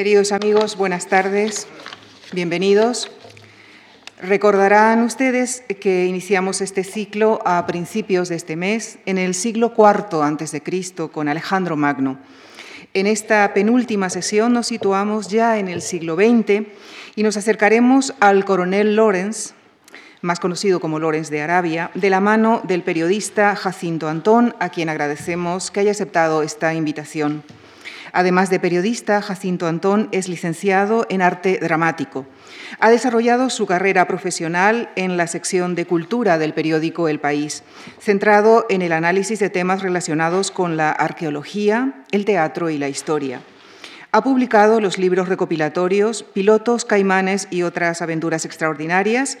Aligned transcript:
Queridos 0.00 0.32
amigos, 0.32 0.78
buenas 0.78 1.08
tardes, 1.08 1.66
bienvenidos. 2.32 3.10
Recordarán 4.18 5.02
ustedes 5.02 5.62
que 5.78 6.06
iniciamos 6.06 6.62
este 6.62 6.84
ciclo 6.84 7.42
a 7.44 7.66
principios 7.66 8.30
de 8.30 8.36
este 8.36 8.56
mes, 8.56 8.98
en 9.04 9.18
el 9.18 9.34
siglo 9.34 9.74
IV 9.76 10.22
a.C., 10.22 11.10
con 11.12 11.28
Alejandro 11.28 11.76
Magno. 11.76 12.18
En 12.94 13.06
esta 13.06 13.52
penúltima 13.52 14.08
sesión 14.08 14.54
nos 14.54 14.68
situamos 14.68 15.28
ya 15.28 15.58
en 15.58 15.68
el 15.68 15.82
siglo 15.82 16.14
XX 16.14 16.66
y 17.14 17.22
nos 17.22 17.36
acercaremos 17.36 18.14
al 18.20 18.46
coronel 18.46 18.96
Lorenz, 18.96 19.52
más 20.22 20.40
conocido 20.40 20.80
como 20.80 20.98
Lorenz 20.98 21.28
de 21.28 21.42
Arabia, 21.42 21.90
de 21.94 22.08
la 22.08 22.20
mano 22.20 22.62
del 22.64 22.82
periodista 22.82 23.54
Jacinto 23.54 24.08
Antón, 24.08 24.54
a 24.60 24.70
quien 24.70 24.88
agradecemos 24.88 25.70
que 25.70 25.80
haya 25.80 25.90
aceptado 25.90 26.42
esta 26.42 26.72
invitación. 26.72 27.42
Además 28.12 28.50
de 28.50 28.60
periodista, 28.60 29.22
Jacinto 29.22 29.66
Antón 29.66 30.08
es 30.12 30.28
licenciado 30.28 31.06
en 31.08 31.22
arte 31.22 31.58
dramático. 31.60 32.26
Ha 32.78 32.90
desarrollado 32.90 33.50
su 33.50 33.66
carrera 33.66 34.06
profesional 34.06 34.90
en 34.96 35.16
la 35.16 35.26
sección 35.26 35.74
de 35.74 35.86
cultura 35.86 36.38
del 36.38 36.54
periódico 36.54 37.08
El 37.08 37.20
País, 37.20 37.62
centrado 38.00 38.66
en 38.68 38.82
el 38.82 38.92
análisis 38.92 39.38
de 39.38 39.50
temas 39.50 39.82
relacionados 39.82 40.50
con 40.50 40.76
la 40.76 40.90
arqueología, 40.90 42.04
el 42.10 42.24
teatro 42.24 42.70
y 42.70 42.78
la 42.78 42.88
historia. 42.88 43.40
Ha 44.12 44.24
publicado 44.24 44.80
los 44.80 44.98
libros 44.98 45.28
recopilatorios 45.28 46.24
Pilotos, 46.24 46.84
Caimanes 46.84 47.46
y 47.50 47.62
otras 47.62 48.02
aventuras 48.02 48.44
extraordinarias, 48.44 49.38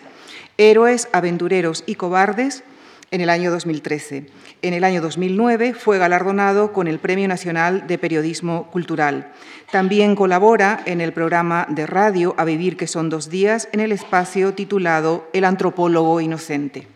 Héroes, 0.58 1.08
Aventureros 1.12 1.82
y 1.86 1.96
Cobardes, 1.96 2.62
en 3.10 3.20
el 3.20 3.30
año 3.30 3.50
2013. 3.50 4.26
En 4.62 4.74
el 4.74 4.84
año 4.84 5.00
2009 5.00 5.74
fue 5.74 5.98
galardonado 5.98 6.72
con 6.72 6.86
el 6.86 6.98
Premio 6.98 7.26
Nacional 7.26 7.86
de 7.86 7.98
Periodismo 7.98 8.70
Cultural. 8.70 9.32
También 9.72 10.14
colabora 10.14 10.80
en 10.86 11.00
el 11.00 11.12
programa 11.12 11.66
de 11.68 11.86
radio 11.86 12.34
A 12.38 12.44
Vivir 12.44 12.76
que 12.76 12.86
son 12.86 13.08
dos 13.08 13.28
días 13.28 13.68
en 13.72 13.80
el 13.80 13.92
espacio 13.92 14.54
titulado 14.54 15.28
El 15.32 15.44
antropólogo 15.44 16.20
inocente. 16.20 16.86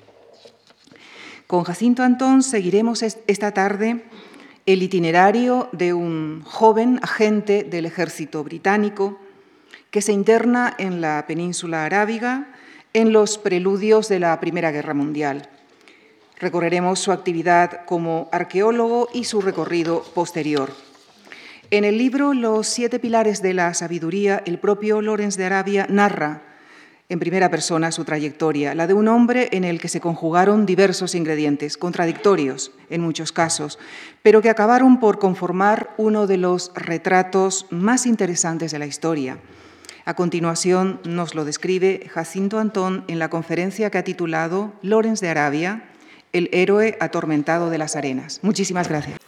Con 1.47 1.65
Jacinto 1.65 2.03
Antón 2.03 2.43
seguiremos 2.43 3.03
esta 3.03 3.53
tarde 3.53 4.05
el 4.67 4.83
itinerario 4.83 5.69
de 5.73 5.93
un 5.93 6.43
joven 6.45 6.99
agente 7.03 7.65
del 7.65 7.87
ejército 7.87 8.43
británico 8.45 9.19
que 9.91 10.01
se 10.01 10.12
interna 10.12 10.75
en 10.78 11.01
la 11.01 11.25
península 11.27 11.84
arábiga 11.84 12.49
en 12.93 13.12
los 13.12 13.37
preludios 13.37 14.09
de 14.09 14.21
la 14.21 14.39
Primera 14.41 14.71
Guerra 14.71 14.95
Mundial. 14.95 15.49
Recorreremos 16.39 16.99
su 16.99 17.13
actividad 17.13 17.85
como 17.87 18.29
arqueólogo 18.33 19.09
y 19.13 19.25
su 19.25 19.41
recorrido 19.41 20.03
posterior. 20.15 20.71
En 21.71 21.85
el 21.85 21.99
libro 21.99 22.35
Los 22.35 22.67
siete 22.67 22.99
pilares 22.99 23.41
de 23.43 23.55
la 23.55 23.73
sabiduría, 23.75 24.43
el 24.47 24.59
propio 24.59 25.01
Lorenz 25.01 25.37
de 25.37 25.45
Arabia 25.45 25.87
narra 25.89 26.43
en 27.09 27.19
primera 27.19 27.51
persona 27.51 27.93
su 27.93 28.05
trayectoria, 28.05 28.75
la 28.75 28.87
de 28.87 28.95
un 28.95 29.09
hombre 29.09 29.49
en 29.53 29.65
el 29.65 29.79
que 29.81 29.89
se 29.89 30.01
conjugaron 30.01 30.67
diversos 30.67 31.15
ingredientes, 31.15 31.77
contradictorios 31.77 32.73
en 32.89 33.03
muchos 33.03 33.31
casos, 33.31 33.79
pero 34.23 34.41
que 34.41 34.51
acabaron 34.51 34.99
por 35.01 35.19
conformar 35.19 35.91
uno 35.99 36.27
de 36.27 36.39
los 36.39 36.73
retratos 36.75 37.67
más 37.71 38.07
interesantes 38.07 38.73
de 38.73 38.79
la 38.79 38.87
historia. 38.87 39.39
A 40.07 40.15
continuación 40.15 41.01
nos 41.05 41.35
lo 41.35 41.45
describe 41.45 42.09
Jacinto 42.12 42.59
Antón 42.59 43.05
en 43.09 43.19
la 43.19 43.31
conferencia 43.31 43.91
que 43.91 43.99
ha 43.99 44.05
titulado 44.05 44.73
Lorenz 44.83 45.21
de 45.21 45.29
Arabia, 45.29 45.85
el 46.35 46.51
héroe 46.53 46.99
atormentado 47.01 47.71
de 47.71 47.79
las 47.79 47.97
arenas. 47.97 48.41
Muchísimas 48.43 48.89
gracias. 48.89 49.19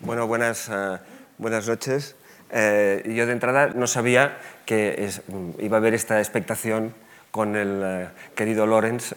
Bueno, 0.00 0.26
buenas, 0.26 0.68
uh, 0.68 0.98
buenas 1.36 1.68
noches. 1.68 2.16
Eh, 2.50 3.12
yo 3.14 3.26
de 3.26 3.32
entrada 3.32 3.68
no 3.74 3.86
sabía 3.86 4.38
que 4.64 5.04
es, 5.04 5.22
iba 5.58 5.76
a 5.76 5.80
haber 5.80 5.92
esta 5.92 6.18
expectación 6.20 6.94
con 7.30 7.56
el 7.56 7.82
uh, 7.82 8.34
querido 8.34 8.66
Lorenz. 8.66 9.14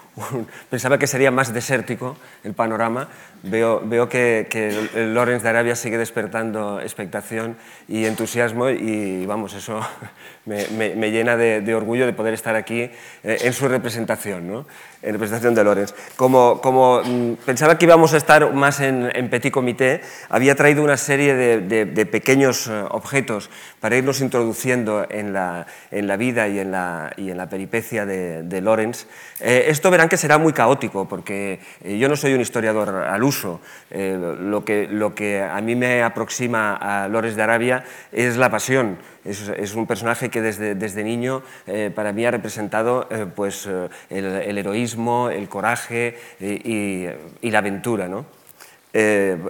Pensaba 0.70 0.98
que 0.98 1.06
sería 1.06 1.30
más 1.30 1.52
desértico 1.52 2.16
el 2.42 2.54
panorama. 2.54 3.08
Veo, 3.42 3.80
veo 3.84 4.08
que, 4.08 4.48
que 4.50 4.68
el 4.94 5.14
Lorenz 5.14 5.44
de 5.44 5.48
Arabia 5.48 5.76
sigue 5.76 5.96
despertando 5.96 6.80
expectación 6.80 7.56
y 7.86 8.04
entusiasmo 8.04 8.68
y 8.68 9.26
vamos, 9.26 9.54
eso 9.54 9.80
me, 10.44 10.66
me, 10.76 10.94
me 10.96 11.10
llena 11.10 11.36
de, 11.36 11.60
de, 11.60 11.74
orgullo 11.74 12.04
de 12.06 12.12
poder 12.12 12.34
estar 12.34 12.56
aquí 12.56 12.82
eh, 12.82 12.92
en 13.22 13.52
su 13.52 13.68
representación. 13.68 14.48
¿no? 14.48 14.66
en 15.02 15.12
representación 15.12 15.54
de 15.54 15.64
Lorenz. 15.64 15.94
Como, 16.16 16.60
como 16.60 17.00
mm, 17.04 17.34
pensaba 17.44 17.78
que 17.78 17.84
íbamos 17.84 18.14
a 18.14 18.16
estar 18.16 18.52
más 18.52 18.80
en, 18.80 19.10
en 19.14 19.30
petit 19.30 19.52
comité, 19.52 20.00
había 20.28 20.54
traído 20.54 20.82
una 20.82 20.96
serie 20.96 21.34
de, 21.34 21.60
de, 21.60 21.84
de 21.84 22.06
pequeños 22.06 22.66
uh, 22.66 22.86
objetos 22.90 23.50
para 23.80 23.96
irnos 23.96 24.20
introduciendo 24.20 25.06
en 25.08 25.32
la, 25.32 25.66
en 25.90 26.08
la 26.08 26.16
vida 26.16 26.48
y 26.48 26.58
en 26.58 26.72
la, 26.72 27.12
y 27.16 27.30
en 27.30 27.36
la 27.36 27.48
peripecia 27.48 28.06
de, 28.06 28.42
de 28.42 28.60
Lorenz. 28.60 29.06
Eh, 29.40 29.66
esto 29.68 29.90
verán 29.90 30.08
que 30.08 30.16
será 30.16 30.38
muy 30.38 30.52
caótico, 30.52 31.08
porque 31.08 31.60
eh, 31.84 31.98
yo 31.98 32.08
no 32.08 32.16
soy 32.16 32.34
un 32.34 32.40
historiador 32.40 32.88
al 32.88 33.22
uso. 33.28 33.60
Eh, 33.90 34.18
lo, 34.40 34.64
que, 34.64 34.88
lo 34.88 35.14
que 35.14 35.42
a 35.42 35.60
mí 35.60 35.76
me 35.76 36.02
aproxima 36.02 36.74
a 36.74 37.08
Lorenz 37.08 37.36
de 37.36 37.42
Arabia 37.42 37.84
es 38.12 38.36
la 38.36 38.50
pasión. 38.50 38.98
Es, 39.24 39.48
es, 39.48 39.74
un 39.74 39.86
personaje 39.86 40.30
que 40.30 40.40
desde, 40.40 40.74
desde 40.74 41.04
niño 41.04 41.42
eh, 41.66 41.90
para 41.94 42.12
mí 42.12 42.24
ha 42.24 42.30
representado 42.30 43.06
eh, 43.10 43.26
pues, 43.34 43.66
eh, 43.66 43.88
el, 44.08 44.56
heroísmo, 44.56 45.28
el 45.28 45.48
coraje 45.48 46.16
y, 46.40 47.06
la 47.50 47.58
aventura. 47.58 48.08
¿no? 48.08 48.24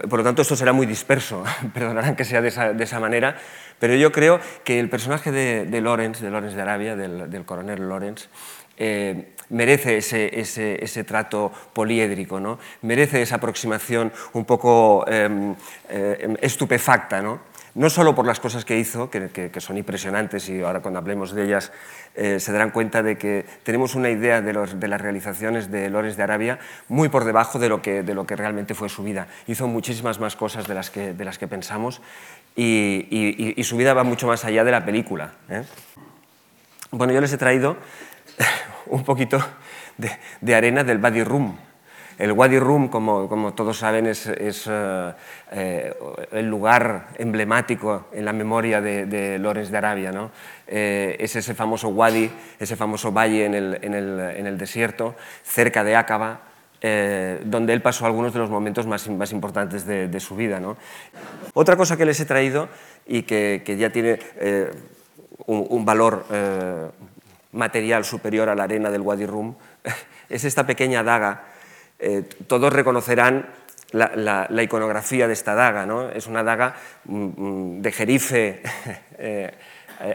por 0.09 0.19
lo 0.19 0.23
tanto, 0.23 0.41
esto 0.41 0.55
será 0.55 0.73
muy 0.73 0.85
disperso, 0.85 1.43
perdonarán 1.73 2.15
que 2.15 2.25
sea 2.25 2.41
de 2.41 2.49
esa, 2.49 2.73
de 2.73 2.83
esa, 2.83 2.99
manera, 2.99 3.37
pero 3.79 3.95
yo 3.95 4.11
creo 4.11 4.39
que 4.63 4.79
el 4.79 4.89
personaje 4.89 5.31
de, 5.31 5.65
de 5.65 5.81
Lawrence, 5.81 6.23
de 6.23 6.29
Lawrence 6.29 6.55
de 6.55 6.61
Arabia, 6.61 6.95
del, 6.95 7.45
coronel 7.45 7.87
Lawrence, 7.87 8.27
merece 9.49 9.97
ese, 9.97 10.39
ese, 10.39 10.83
ese, 10.83 11.03
trato 11.03 11.51
poliédrico, 11.73 12.39
¿no? 12.39 12.59
merece 12.81 13.21
esa 13.21 13.35
aproximación 13.35 14.11
un 14.33 14.45
poco 14.45 15.05
eh, 15.07 15.55
eh, 15.89 16.37
estupefacta. 16.41 17.21
¿no? 17.21 17.39
no 17.75 17.89
solo 17.89 18.15
por 18.15 18.25
las 18.25 18.39
cosas 18.39 18.65
que 18.65 18.77
hizo, 18.77 19.09
que, 19.09 19.29
que, 19.29 19.51
que 19.51 19.61
son 19.61 19.77
impresionantes 19.77 20.49
y 20.49 20.61
ahora 20.61 20.81
cuando 20.81 20.99
hablemos 20.99 21.33
de 21.33 21.45
ellas 21.45 21.71
eh, 22.15 22.39
se 22.39 22.51
darán 22.51 22.71
cuenta 22.71 23.03
de 23.03 23.17
que 23.17 23.45
tenemos 23.63 23.95
una 23.95 24.09
idea 24.09 24.41
de, 24.41 24.53
los, 24.53 24.79
de, 24.79 24.87
las 24.87 24.99
realizaciones 24.99 25.71
de 25.71 25.89
Lorenz 25.89 26.17
de 26.17 26.23
Arabia 26.23 26.59
muy 26.87 27.09
por 27.09 27.25
debajo 27.25 27.59
de 27.59 27.69
lo, 27.69 27.81
que, 27.81 28.03
de 28.03 28.13
lo 28.13 28.25
que 28.25 28.35
realmente 28.35 28.73
fue 28.73 28.89
su 28.89 29.03
vida. 29.03 29.27
Hizo 29.47 29.67
muchísimas 29.67 30.19
más 30.19 30.35
cosas 30.35 30.67
de 30.67 30.73
las 30.73 30.89
que, 30.89 31.13
de 31.13 31.25
las 31.25 31.37
que 31.37 31.47
pensamos 31.47 32.01
y, 32.55 33.07
y, 33.09 33.53
y, 33.55 33.63
su 33.63 33.77
vida 33.77 33.93
va 33.93 34.03
mucho 34.03 34.27
más 34.27 34.43
allá 34.43 34.63
de 34.63 34.71
la 34.71 34.83
película. 34.83 35.33
¿eh? 35.49 35.63
Bueno, 36.91 37.13
yo 37.13 37.21
les 37.21 37.31
he 37.31 37.37
traído 37.37 37.77
un 38.87 39.03
poquito 39.03 39.39
de, 39.97 40.55
arena 40.55 40.83
del 40.83 40.97
Body 40.97 41.23
Room, 41.23 41.57
el 42.19 42.33
Wadi 42.33 42.59
Rum, 42.59 42.89
como, 42.89 43.29
como 43.29 43.53
todos 43.53 43.77
saben, 43.77 44.05
es, 44.05 44.27
es 44.27 44.67
uh, 44.67 45.13
eh, 45.53 45.93
el 46.33 46.49
lugar 46.49 47.07
emblemático 47.17 48.07
en 48.11 48.25
la 48.25 48.33
memoria 48.33 48.81
de, 48.81 49.05
de 49.05 49.39
Lorenz 49.39 49.71
de 49.71 49.77
Arabia. 49.77 50.11
¿no? 50.11 50.29
Eh, 50.67 51.15
es 51.17 51.37
ese 51.37 51.53
famoso 51.53 51.87
Wadi, 51.87 52.29
ese 52.59 52.75
famoso 52.75 53.13
valle 53.13 53.45
en 53.45 53.53
el, 53.53 53.79
en 53.81 53.93
el, 53.93 54.19
en 54.19 54.47
el 54.47 54.57
desierto, 54.57 55.15
cerca 55.43 55.85
de 55.85 55.95
Aqaba, 55.95 56.41
eh, 56.81 57.41
donde 57.45 57.71
él 57.73 57.81
pasó 57.81 58.05
algunos 58.05 58.33
de 58.33 58.39
los 58.39 58.49
momentos 58.49 58.85
más, 58.85 59.07
más 59.09 59.31
importantes 59.31 59.85
de, 59.85 60.19
su 60.19 60.35
vida. 60.35 60.59
¿no? 60.59 60.75
Otra 61.53 61.77
cosa 61.77 61.95
que 61.95 62.05
les 62.05 62.19
he 62.19 62.25
traído 62.25 62.67
y 63.07 63.23
que, 63.23 63.63
que 63.65 63.77
ya 63.77 63.91
tiene 63.91 64.19
eh, 64.35 64.71
un, 65.45 65.65
un, 65.69 65.85
valor 65.85 66.25
eh, 66.31 66.89
material 67.51 68.05
superior 68.05 68.49
a 68.49 68.55
la 68.55 68.63
arena 68.63 68.89
del 68.89 69.01
Wadi 69.01 69.25
Rum 69.25 69.55
es 70.29 70.43
esta 70.43 70.65
pequeña 70.65 71.03
daga 71.03 71.43
eh, 71.99 72.23
todos 72.47 72.71
reconocerán 72.71 73.49
la, 73.91 74.63
iconografía 74.63 75.27
de 75.27 75.33
esta 75.33 75.53
daga. 75.53 75.85
¿no? 75.85 76.09
Es 76.09 76.27
una 76.27 76.43
daga 76.43 76.75
mm, 77.05 77.81
de 77.81 77.91
jerife 77.91 78.61
eh, 79.17 79.51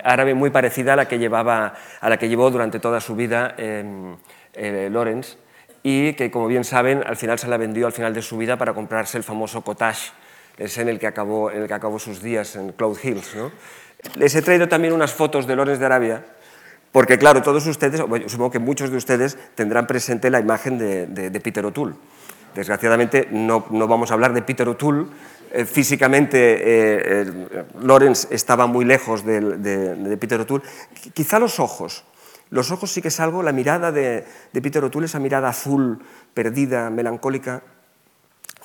árabe 0.03 0.35
muy 0.35 0.49
parecida 0.49 0.95
a 0.95 0.97
la 0.97 1.07
que, 1.07 1.19
llevaba, 1.19 1.75
a 2.01 2.09
la 2.09 2.17
que 2.17 2.29
llevó 2.29 2.51
durante 2.51 2.81
toda 2.81 3.01
su 3.01 3.15
vida 3.15 3.55
eh, 3.59 4.89
Lorenz 4.91 5.37
y 5.83 6.15
que, 6.15 6.31
como 6.31 6.47
bien 6.47 6.65
saben, 6.65 7.05
al 7.07 7.17
final 7.17 7.39
se 7.39 7.49
la 7.49 7.59
vendió 7.59 7.87
al 7.87 7.93
final 7.93 8.15
de 8.15 8.23
su 8.23 8.39
vida 8.39 8.57
para 8.57 8.73
comprarse 8.73 9.19
el 9.19 9.25
famoso 9.25 9.61
cottage, 9.61 10.13
es 10.57 10.79
en 10.79 10.89
el 10.89 10.99
que 10.99 11.07
acabó, 11.07 11.51
el 11.51 11.69
que 11.69 11.75
acabó 11.75 11.99
sus 11.99 12.23
días 12.23 12.57
en 12.57 12.73
Cloud 12.73 12.97
Hills. 13.03 13.35
¿no? 13.35 13.53
Les 14.15 14.35
he 14.35 14.41
traído 14.41 14.67
también 14.67 14.95
unas 14.95 15.13
fotos 15.13 15.47
de 15.47 15.55
Lorenz 15.55 15.79
de 15.79 15.85
Arabia 15.85 16.25
porque 16.95 17.19
claro, 17.19 17.43
todos 17.43 17.67
ustedes, 17.67 18.01
supongo 18.29 18.53
que 18.53 18.61
muchos 18.61 18.89
de 18.89 18.97
ustedes 18.97 19.37
tendrán 19.57 19.89
presente 19.89 20.31
la 20.31 20.39
imagen 20.39 20.79
de, 20.79 21.41
Peter 21.43 21.67
O'Toole. 21.67 21.97
Desgraciadamente 22.55 23.27
no, 23.33 23.67
no, 23.71 23.89
vamos 23.89 24.13
a 24.13 24.15
hablar 24.15 24.33
de 24.33 24.43
Peter 24.43 24.69
O'Toole. 24.69 25.07
Eh, 25.51 25.65
físicamente 25.65 26.39
eh, 26.39 27.27
eh, 27.27 27.65
Lawrence 27.83 28.29
estaba 28.31 28.69
muy 28.69 28.85
lejos 28.85 29.27
de, 29.27 29.41
de, 29.41 30.17
Peter 30.19 30.41
O'Toole. 30.41 30.63
Quizá 31.13 31.41
los 31.41 31.59
ojos. 31.59 32.05
Los 32.51 32.71
ojos 32.71 32.93
sí 32.93 33.03
que 33.03 33.09
es 33.09 33.19
algo, 33.19 33.43
la 33.43 33.51
mirada 33.51 33.91
de, 33.91 34.25
Peter 34.53 34.85
O'Toole, 34.85 35.07
esa 35.07 35.19
mirada 35.19 35.49
azul, 35.49 35.99
perdida, 36.33 36.91
melancólica, 36.91 37.63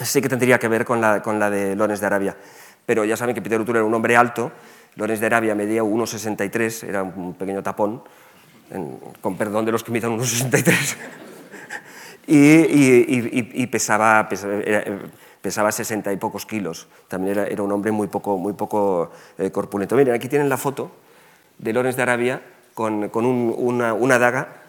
sí 0.02 0.22
que 0.22 0.30
tendría 0.30 0.60
que 0.60 0.68
ver 0.68 0.86
con 0.86 1.02
la, 1.02 1.24
con 1.24 1.40
la 1.40 1.50
de 1.50 1.76
Lawrence 1.76 2.02
de 2.02 2.06
Arabia. 2.06 2.38
Pero 2.86 3.06
ya 3.06 3.18
saben 3.18 3.34
que 3.34 3.42
Peter 3.42 3.60
O'Toole 3.60 3.80
era 3.80 3.88
un 3.88 3.94
hombre 3.96 4.16
alto 4.16 4.52
Lorenz 4.96 5.20
de 5.20 5.26
Arabia 5.26 5.56
medía 5.56 5.84
1,63, 5.84 6.88
era 6.88 7.04
un 7.04 7.34
pequeño 7.34 7.64
tapón, 7.64 8.02
con 9.22 9.38
perdón 9.38 9.66
de 9.66 9.72
los 9.72 9.84
que 9.84 9.92
midan 9.92 10.18
1,63. 10.18 10.98
y, 12.28 13.68
pesaba, 13.68 14.30
pesaba, 15.42 15.72
60 15.72 16.14
y 16.14 16.18
pocos 16.18 16.46
kilos. 16.46 16.88
También 17.08 17.40
era, 17.40 17.64
un 17.64 17.72
hombre 17.72 17.92
muy 17.92 18.08
poco, 18.08 18.38
muy 18.38 18.54
poco 18.54 19.12
eh, 19.38 19.52
corpulento. 19.52 19.96
Miren, 19.96 20.14
aquí 20.14 20.28
tienen 20.28 20.50
la 20.50 20.58
foto 20.58 20.92
de 21.58 21.74
Lorenz 21.74 21.96
de 21.96 22.04
Arabia 22.04 22.42
con, 22.74 23.10
una, 23.16 24.20
daga 24.20 24.62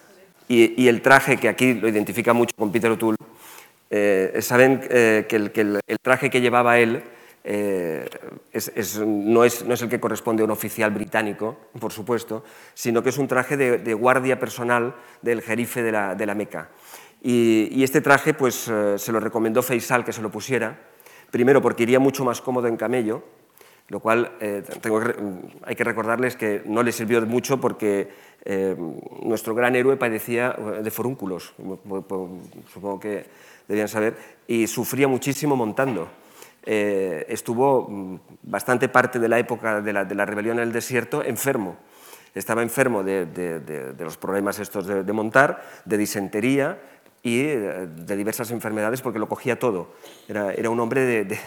y, 0.49 0.89
el 0.89 1.03
traje, 1.03 1.37
que 1.37 1.49
aquí 1.49 1.75
lo 1.75 1.89
identifica 1.89 2.33
mucho 2.33 2.55
con 2.57 2.73
Peter 2.73 2.91
O'Toole. 2.91 3.17
Eh, 3.91 4.39
saben 4.41 4.81
eh, 4.89 5.27
que, 5.29 5.37
el, 5.37 5.81
traje 6.01 6.31
que 6.31 6.41
llevaba 6.41 6.79
él 6.79 7.03
no, 7.45 9.45
es, 9.45 9.83
el 9.83 9.89
que 9.89 10.01
corresponde 10.01 10.43
a 10.43 10.45
un 10.45 10.51
oficial 10.51 10.91
británico, 10.91 11.57
por 11.79 11.93
supuesto, 11.93 12.45
sino 12.75 13.03
que 13.03 13.09
es 13.09 13.19
un 13.19 13.29
traje 13.29 13.57
de, 13.57 13.95
guardia 13.95 14.39
personal 14.39 14.95
del 15.23 15.43
jerife 15.43 15.83
de 15.83 15.93
la, 15.93 16.15
de 16.15 16.27
la 16.27 16.35
Meca. 16.35 16.71
Y, 17.23 17.83
este 17.83 18.01
traje 18.01 18.35
pues, 18.35 18.69
eh, 18.69 18.99
se 18.99 19.13
lo 19.13 19.21
recomendó 19.21 19.63
Faisal 19.63 20.05
que 20.05 20.13
se 20.13 20.23
lo 20.23 20.31
pusiera, 20.31 20.79
primero 21.31 21.61
porque 21.61 21.83
iría 21.83 22.01
mucho 22.01 22.25
más 22.25 22.41
cómodo 22.41 22.67
en 22.67 22.77
camello, 22.77 23.23
lo 23.89 24.01
cual 24.01 24.33
eh, 24.41 24.63
hay 25.65 25.75
que 25.75 25.85
recordarles 25.85 26.37
que 26.37 26.63
no 26.65 26.83
le 26.83 26.93
sirvió 26.93 27.21
mucho 27.27 27.61
porque 27.61 28.09
eh, 28.45 28.77
nuestro 29.23 29.55
gran 29.55 29.75
héroe 29.75 29.97
padecía 29.97 30.57
de 30.83 30.91
forúnculos, 30.91 31.55
supongo 32.73 33.01
que 33.01 33.27
debían 33.67 33.89
saber, 33.89 34.17
y 34.47 34.67
sufría 34.67 35.09
muchísimo 35.09 35.57
montando. 35.57 36.09
Estuvo 36.65 37.89
mm, 37.89 38.21
bastante 38.43 38.89
parte 38.89 39.19
de 39.19 39.29
la 39.29 39.39
época 39.39 39.81
de 39.81 39.93
la, 39.93 40.05
de 40.05 40.15
la 40.15 40.27
rebelión 40.27 40.59
en 40.59 40.65
el 40.65 40.73
desierto 40.73 41.25
enfermo. 41.25 41.77
Estaba 42.35 42.63
enfermo 42.63 43.03
de, 43.03 43.27
de, 43.27 44.05
los 44.05 44.17
problemas 44.17 44.59
estos 44.61 44.87
de, 44.87 45.13
montar, 45.13 45.63
de 45.85 45.99
disentería, 45.99 46.79
y 47.23 47.41
eh, 47.41 47.87
de 47.87 48.17
diversas 48.17 48.51
enfermedades 48.51 49.03
porque 49.03 49.19
lo 49.19 49.29
cogía 49.29 49.59
todo. 49.59 49.89
Era, 50.29 50.53
era 50.53 50.71
un 50.71 50.81
hombre 50.81 51.03
de, 51.03 51.39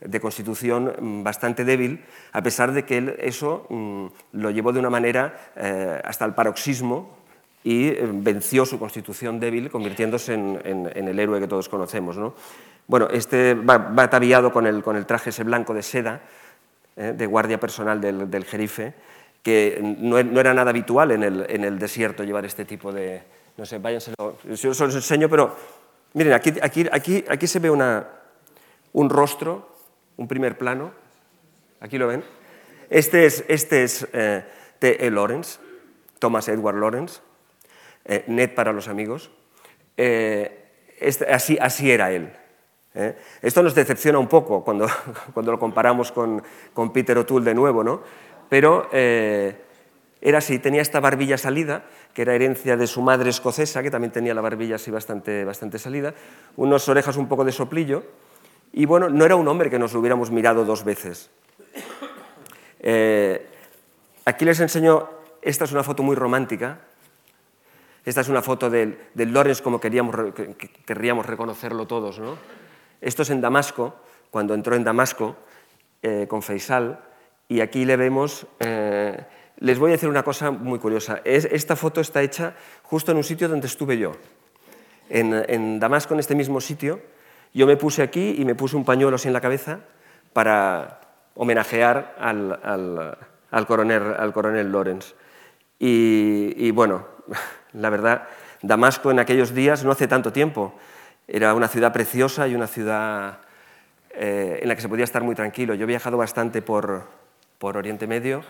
de, 0.00 0.20
constitución 0.20 1.22
bastante 1.22 1.64
débil, 1.64 2.04
a 2.32 2.42
pesar 2.42 2.72
de 2.72 2.84
que 2.84 2.98
él 2.98 3.16
eso 3.18 3.66
mm, 3.68 4.06
lo 4.32 4.50
llevó 4.50 4.72
de 4.72 4.80
una 4.80 4.90
manera 4.90 5.52
eh, 5.56 6.00
hasta 6.04 6.24
el 6.24 6.34
paroxismo 6.34 7.16
y 7.62 7.88
eh, 7.88 8.08
venció 8.12 8.66
su 8.66 8.78
constitución 8.78 9.38
débil, 9.38 9.70
convirtiéndose 9.70 10.34
en, 10.34 10.60
en, 10.64 11.08
el 11.08 11.18
héroe 11.18 11.38
que 11.38 11.46
todos 11.46 11.68
conocemos. 11.68 12.16
¿no? 12.16 12.34
Bueno, 12.86 13.08
este 13.10 13.54
va, 13.54 13.94
ataviado 14.02 14.52
con 14.52 14.66
el, 14.66 15.06
traje 15.06 15.30
ese 15.30 15.44
blanco 15.44 15.74
de 15.74 15.82
seda, 15.82 16.20
de 16.96 17.26
guardia 17.26 17.58
personal 17.58 18.00
del, 18.00 18.30
del 18.30 18.44
jerife, 18.44 18.92
que 19.42 19.78
no, 19.82 20.22
no, 20.22 20.40
era 20.40 20.54
nada 20.54 20.70
habitual 20.70 21.10
en 21.10 21.22
el, 21.22 21.78
desierto 21.78 22.22
llevar 22.22 22.44
este 22.44 22.64
tipo 22.64 22.92
de, 22.92 23.22
no 23.56 23.66
sé, 23.66 23.78
váyanselo. 23.78 24.38
Yo 24.44 24.70
os 24.70 24.80
los 24.80 24.94
enseño, 24.94 25.28
pero 25.28 25.56
miren, 26.14 26.32
aquí, 26.32 26.52
aquí, 26.62 26.86
aquí, 26.90 27.24
aquí 27.28 27.46
se 27.46 27.58
ve 27.58 27.70
una, 27.70 28.06
un 28.92 29.10
rostro, 29.10 29.68
un 30.16 30.28
primer 30.28 30.56
plano. 30.56 30.92
Aquí 31.80 31.98
lo 31.98 32.06
ven. 32.06 32.22
Este 32.88 33.26
es, 33.26 33.44
este 33.48 33.82
es 33.82 34.06
eh, 34.12 34.44
T.E. 34.78 35.10
Lawrence, 35.10 35.58
Thomas 36.18 36.48
Edward 36.48 36.76
Lawrence, 36.76 37.20
eh, 38.04 38.24
Ned 38.28 38.54
para 38.54 38.72
los 38.72 38.86
amigos. 38.86 39.30
Eh, 39.96 40.70
este, 41.00 41.32
así, 41.32 41.58
así 41.60 41.90
era 41.90 42.12
él. 42.12 42.32
¿Eh? 42.94 43.16
Esto 43.40 43.62
nos 43.62 43.74
decepciona 43.74 44.18
un 44.18 44.28
poco 44.28 44.64
cuando, 44.64 44.86
cuando 45.34 45.52
lo 45.52 45.58
comparamos 45.58 46.12
con, 46.12 46.42
con 46.72 46.92
Peter 46.92 47.16
O'Toole 47.18 47.44
de 47.44 47.54
nuevo, 47.54 47.82
¿no? 47.84 48.02
pero 48.48 48.88
era 50.22 50.38
así, 50.38 50.60
tenía 50.60 50.82
esta 50.82 51.00
barbilla 51.00 51.36
salida, 51.36 51.84
que 52.14 52.22
era 52.22 52.34
herencia 52.34 52.76
de 52.76 52.86
su 52.86 53.02
madre 53.02 53.28
escocesa, 53.28 53.82
que 53.82 53.90
también 53.90 54.12
tenía 54.12 54.34
la 54.34 54.40
barbilla 54.40 54.76
así 54.76 54.90
bastante, 54.90 55.44
bastante 55.44 55.80
salida, 55.80 56.14
unas 56.56 56.88
orejas 56.88 57.16
un 57.16 57.28
poco 57.28 57.44
de 57.44 57.50
soplillo, 57.50 58.04
y 58.72 58.86
bueno, 58.86 59.08
no 59.08 59.24
era 59.24 59.34
un 59.34 59.48
hombre 59.48 59.68
que 59.68 59.80
nos 59.80 59.94
hubiéramos 59.94 60.30
mirado 60.30 60.64
dos 60.64 60.84
veces. 60.84 61.30
Eh, 62.78 63.46
aquí 64.24 64.44
les 64.44 64.60
enseño, 64.60 65.08
esta 65.42 65.64
es 65.64 65.72
una 65.72 65.82
foto 65.82 66.04
muy 66.04 66.14
romántica, 66.14 66.78
esta 68.04 68.20
es 68.20 68.28
una 68.28 68.42
foto 68.42 68.70
del, 68.70 68.98
del 69.14 69.32
Lorenz 69.32 69.60
como 69.60 69.80
queríamos, 69.80 70.14
querríamos 70.86 71.26
reconocerlo 71.26 71.86
todos. 71.86 72.20
¿no? 72.20 72.36
Esto 73.02 73.22
es 73.22 73.30
en 73.30 73.42
Damasco, 73.42 73.96
cuando 74.30 74.54
entró 74.54 74.74
en 74.76 74.84
Damasco 74.84 75.36
eh, 76.00 76.26
con 76.28 76.40
Faisal, 76.40 77.00
y 77.48 77.60
aquí 77.60 77.84
le 77.84 77.96
vemos... 77.96 78.46
Eh, 78.60 79.26
les 79.58 79.78
voy 79.78 79.90
a 79.90 79.92
decir 79.92 80.08
una 80.08 80.24
cosa 80.24 80.50
muy 80.50 80.80
curiosa. 80.80 81.20
esta 81.24 81.76
foto 81.76 82.00
está 82.00 82.20
hecha 82.20 82.54
justo 82.82 83.12
en 83.12 83.18
un 83.18 83.22
sitio 83.22 83.48
donde 83.48 83.68
estuve 83.68 83.96
yo. 83.96 84.12
En, 85.08 85.78
Damasco, 85.78 86.14
en 86.14 86.20
este 86.20 86.34
mismo 86.34 86.60
sitio, 86.60 87.00
yo 87.54 87.66
me 87.66 87.76
puse 87.76 88.02
aquí 88.02 88.34
y 88.38 88.44
me 88.44 88.56
puse 88.56 88.76
un 88.76 88.84
pañuelo 88.84 89.14
así 89.14 89.28
en 89.28 89.34
la 89.34 89.40
cabeza 89.40 89.80
para 90.32 91.00
homenajear 91.34 92.16
al, 92.18 93.66
coronel, 93.66 94.72
Lorenz. 94.72 95.14
Y, 95.78 96.70
bueno, 96.72 97.06
la 97.72 97.88
verdad, 97.90 98.26
Damasco 98.62 99.12
en 99.12 99.20
aquellos 99.20 99.54
días, 99.54 99.84
no 99.84 99.92
hace 99.92 100.08
tanto 100.08 100.32
tiempo, 100.32 100.74
era 101.28 101.54
una 101.54 101.68
ciudad 101.68 101.92
preciosa 101.92 102.48
y 102.48 102.54
una 102.54 102.66
ciudad 102.66 103.38
eh, 104.10 104.60
en 104.62 104.68
la 104.68 104.74
que 104.74 104.82
se 104.82 104.88
podía 104.88 105.04
estar 105.04 105.22
muy 105.22 105.34
tranquilo. 105.34 105.74
Yo 105.74 105.84
he 105.84 105.86
viajado 105.86 106.16
bastante 106.16 106.62
por, 106.62 107.08
por 107.58 107.76
Oriente 107.76 108.06
Medio 108.06 108.42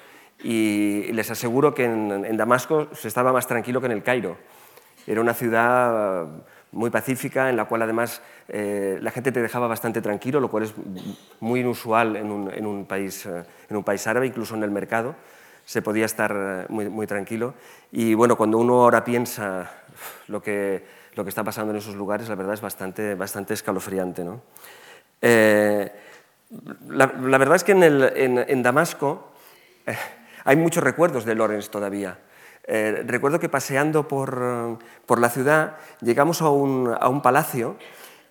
y 0.42 1.12
les 1.12 1.30
aseguro 1.30 1.74
que 1.74 1.84
en, 1.84 2.36
Damasco 2.36 2.88
se 2.92 3.08
estaba 3.08 3.32
más 3.32 3.46
tranquilo 3.46 3.80
que 3.80 3.86
en 3.86 3.92
el 3.92 4.02
Cairo. 4.02 4.36
Era 5.06 5.20
una 5.20 5.34
ciudad 5.34 6.26
muy 6.72 6.90
pacífica, 6.90 7.50
en 7.50 7.56
la 7.56 7.66
cual 7.66 7.82
además 7.82 8.22
eh, 8.48 8.98
la 9.00 9.10
gente 9.10 9.30
te 9.30 9.42
dejaba 9.42 9.66
bastante 9.66 10.00
tranquilo, 10.00 10.40
lo 10.40 10.48
cual 10.48 10.64
es 10.64 10.74
muy 11.40 11.60
inusual 11.60 12.16
en 12.16 12.30
un, 12.30 12.86
país, 12.86 13.26
eh, 13.26 13.44
en 13.68 13.76
un 13.76 13.84
país 13.84 14.06
árabe, 14.06 14.26
incluso 14.26 14.54
en 14.54 14.62
el 14.62 14.70
mercado 14.70 15.14
se 15.64 15.82
podía 15.82 16.06
estar 16.06 16.34
eh, 16.34 16.66
muy, 16.68 16.88
muy, 16.88 17.06
tranquilo. 17.06 17.54
Y 17.92 18.14
bueno, 18.14 18.36
cuando 18.36 18.58
uno 18.58 18.82
ahora 18.82 19.04
piensa 19.04 19.70
lo 20.28 20.42
que, 20.42 20.84
lo 21.14 21.24
que 21.24 21.28
está 21.28 21.44
pasando 21.44 21.72
en 21.72 21.78
esos 21.78 21.94
lugares, 21.94 22.28
la 22.28 22.34
verdad 22.34 22.54
es 22.54 22.60
bastante, 22.60 23.14
bastante 23.14 23.54
escalofriante. 23.54 24.24
¿no? 24.24 24.42
la, 26.88 27.06
verdad 27.38 27.56
es 27.56 27.64
que 27.64 27.72
en, 27.72 28.62
Damasco 28.62 29.32
hay 30.44 30.56
muchos 30.56 30.82
recuerdos 30.82 31.24
de 31.24 31.34
Lorenz 31.34 31.70
todavía. 31.70 32.18
Eh, 32.64 33.02
recuerdo 33.06 33.40
que 33.40 33.48
paseando 33.48 34.06
por, 34.06 34.38
la 35.18 35.28
ciudad 35.28 35.76
llegamos 36.00 36.42
a 36.42 36.50
un, 36.50 37.20
palacio 37.22 37.76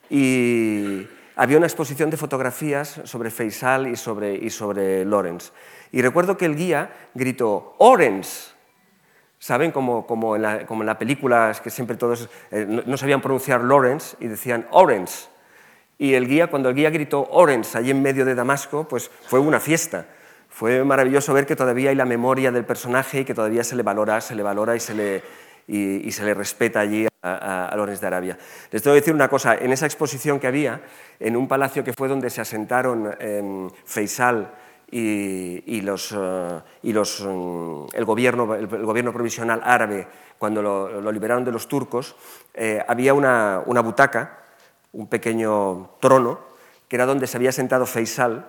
y 0.10 1.08
había 1.36 1.58
una 1.58 1.68
exposición 1.68 2.10
de 2.10 2.18
fotografías 2.18 3.02
sobre 3.04 3.30
Faisal 3.30 3.88
y 3.88 3.96
sobre, 3.96 4.36
y 4.36 4.50
sobre 4.50 5.06
Lorenz. 5.06 5.52
Y 5.92 6.02
recuerdo 6.02 6.38
que 6.38 6.46
el 6.46 6.56
guía 6.56 6.92
gritó, 7.14 7.76
¡Orenz! 7.78 8.54
¿Saben? 9.42 9.72
Como, 9.72 10.06
como, 10.06 10.36
en 10.36 10.44
la, 10.44 10.68
como 10.68 10.84
en 10.84 10.86
la 10.86 11.00
película, 11.00 11.50
es 11.50 11.62
que 11.62 11.72
siempre 11.72 11.98
todos 11.98 12.30
eh, 12.52 12.64
no, 12.86 12.96
sabían 12.96 13.22
pronunciar 13.22 13.62
Lorenz 13.64 14.16
y 14.20 14.28
decían 14.28 14.68
Orenz. 14.70 15.30
Y 15.98 16.14
el 16.14 16.28
guía, 16.28 16.46
cuando 16.46 16.70
el 16.70 16.76
guía 16.76 16.92
gritó 16.92 17.28
Orenz 17.32 17.76
allí 17.76 17.90
en 17.90 18.04
medio 18.04 18.24
de 18.24 18.36
Damasco, 18.36 18.88
pues 18.88 19.10
fue 19.26 19.40
una 19.40 19.60
fiesta 19.60 20.06
fue 20.52 20.84
maravilloso 20.84 21.34
ver 21.34 21.46
que 21.46 21.56
todavía 21.56 21.92
hay 21.92 21.96
la 21.96 22.06
memoria 22.06 22.52
del 22.52 22.66
personaje 22.66 23.22
y 23.22 23.26
que 23.26 23.34
todavía 23.34 23.64
se 23.64 23.76
le 23.76 23.84
valora, 23.84 24.20
se 24.20 24.36
le 24.36 24.44
valora 24.44 24.76
y 24.76 24.82
se 24.82 24.94
le, 24.94 25.24
y, 25.66 26.12
se 26.12 26.26
le 26.26 26.34
respeta 26.34 26.82
allí 26.82 27.08
a, 27.22 27.68
a, 27.68 27.76
Lorenz 27.78 28.02
de 28.02 28.08
Arabia. 28.08 28.38
Les 28.70 28.84
tengo 28.84 28.94
que 28.94 29.00
decir 29.00 29.14
una 29.14 29.30
cosa, 29.30 29.56
en 29.56 29.72
esa 29.72 29.86
exposición 29.86 30.42
que 30.42 30.48
había, 30.48 30.82
en 31.22 31.38
un 31.38 31.48
palacio 31.48 31.86
que 31.86 31.94
fue 31.94 32.10
donde 32.10 32.30
se 32.30 32.42
asentaron 32.42 33.16
eh, 33.18 33.70
Faisal 33.86 34.52
y, 34.92 35.82
los, 35.82 36.12
eh, 36.12 36.62
y 36.84 36.92
los, 36.92 37.22
mm, 37.22 37.86
el, 37.94 38.06
gobierno, 38.06 38.54
el, 38.54 38.68
gobierno 38.68 39.14
provisional 39.14 39.62
árabe, 39.64 40.08
cuando 40.38 40.62
lo, 40.62 41.12
liberaron 41.12 41.46
de 41.46 41.52
los 41.52 41.68
turcos, 41.68 42.16
eh, 42.54 42.84
había 42.88 43.14
una, 43.14 43.64
una 43.66 43.82
butaca, 43.82 44.40
un 44.92 45.08
pequeño 45.08 45.92
trono, 46.02 46.40
que 46.88 46.98
era 46.98 47.06
donde 47.06 47.28
se 47.28 47.38
había 47.38 47.54
sentado 47.54 47.86
Faisal 47.86 48.46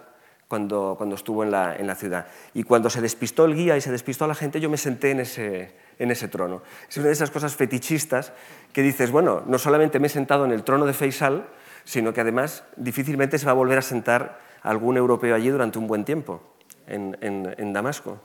cuando, 0.49 0.97
cuando 0.99 1.15
estuvo 1.15 1.45
en 1.45 1.53
la, 1.53 1.77
en 1.77 1.87
la, 1.87 1.95
ciudad. 1.95 2.27
Y 2.55 2.65
cuando 2.65 2.91
se 2.91 3.01
despistó 3.01 3.45
el 3.45 3.55
guía 3.55 3.77
y 3.77 3.81
se 3.81 3.93
despistó 3.93 4.25
a 4.25 4.29
la 4.29 4.35
gente, 4.35 4.61
yo 4.61 4.69
me 4.69 4.77
senté 4.77 5.13
en 5.13 5.21
ese, 5.21 5.77
en 5.99 6.11
ese 6.11 6.27
trono. 6.29 6.63
Es 6.89 6.97
una 6.97 7.07
de 7.07 7.13
esas 7.13 7.31
cosas 7.31 7.55
fetichistas 7.55 8.33
que 8.73 8.83
dices, 8.83 9.13
bueno, 9.13 9.43
no 9.47 9.59
solamente 9.59 10.01
me 10.01 10.09
he 10.09 10.11
sentado 10.11 10.45
en 10.45 10.51
el 10.51 10.65
trono 10.65 10.87
de 10.87 10.93
Faisal, 10.93 11.47
sino 11.85 12.13
que 12.13 12.21
además 12.21 12.65
difícilmente 12.77 13.39
se 13.39 13.47
va 13.47 13.53
a 13.53 13.55
volver 13.55 13.79
a 13.79 13.83
sentar 13.83 14.41
algún 14.63 14.97
europeo 14.97 15.35
allí 15.35 15.49
durante 15.49 15.79
un 15.79 15.87
buen 15.87 16.05
tiempo, 16.05 16.43
en, 16.87 17.17
en, 17.21 17.73
Damasco. 17.73 18.19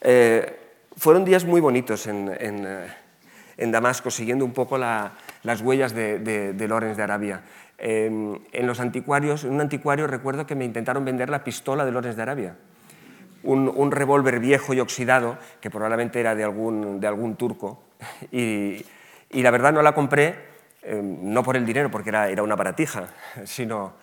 Eh, 0.00 0.58
fueron 0.96 1.24
días 1.24 1.44
muy 1.44 1.60
bonitos 1.60 2.06
en, 2.06 2.30
en 2.38 3.70
Damasco, 3.70 4.10
siguiendo 4.10 4.44
un 4.44 4.52
poco 4.52 4.78
la, 4.78 5.12
las 5.42 5.60
huellas 5.60 5.94
de, 5.94 6.18
de, 6.18 6.52
de 6.52 6.68
Lorenz 6.68 6.96
de 6.96 7.02
Arabia 7.02 7.42
en 7.82 8.66
los 8.66 8.78
anticuarios, 8.78 9.42
en 9.44 9.54
un 9.54 9.60
anticuario 9.60 10.06
recuerdo 10.06 10.46
que 10.46 10.54
me 10.54 10.64
intentaron 10.64 11.04
vender 11.04 11.28
la 11.28 11.42
pistola 11.42 11.84
de 11.84 11.90
Lorenz 11.90 12.16
de 12.16 12.22
Arabia. 12.22 12.56
un, 13.42 13.90
revólver 13.90 14.38
viejo 14.38 14.72
y 14.72 14.78
oxidado, 14.78 15.36
que 15.60 15.68
probablemente 15.68 16.20
era 16.20 16.36
de 16.36 16.44
algún, 16.44 17.00
de 17.00 17.08
algún 17.08 17.34
turco, 17.34 17.82
y, 18.30 18.84
la 19.32 19.50
verdad 19.50 19.72
no 19.72 19.82
la 19.82 19.94
compré, 19.94 20.36
eh, 20.82 21.00
no 21.02 21.42
por 21.42 21.56
el 21.56 21.66
dinero, 21.66 21.90
porque 21.90 22.10
era, 22.10 22.28
era 22.28 22.44
una 22.44 22.54
baratija, 22.54 23.08
sino, 23.44 23.94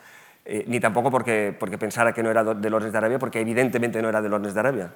eh, 0.45 0.63
ni 0.67 0.79
tampoco 0.79 1.11
porque, 1.11 1.55
porque 1.57 1.77
pensara 1.77 2.13
que 2.13 2.23
no 2.23 2.31
era 2.31 2.43
de 2.43 2.69
Lores 2.69 2.91
de 2.91 2.97
Arabia, 2.97 3.19
porque 3.19 3.41
evidentemente 3.41 4.01
no 4.01 4.09
era 4.09 4.21
de 4.21 4.29
Lores 4.29 4.53
de 4.53 4.59
Arabia. 4.59 4.91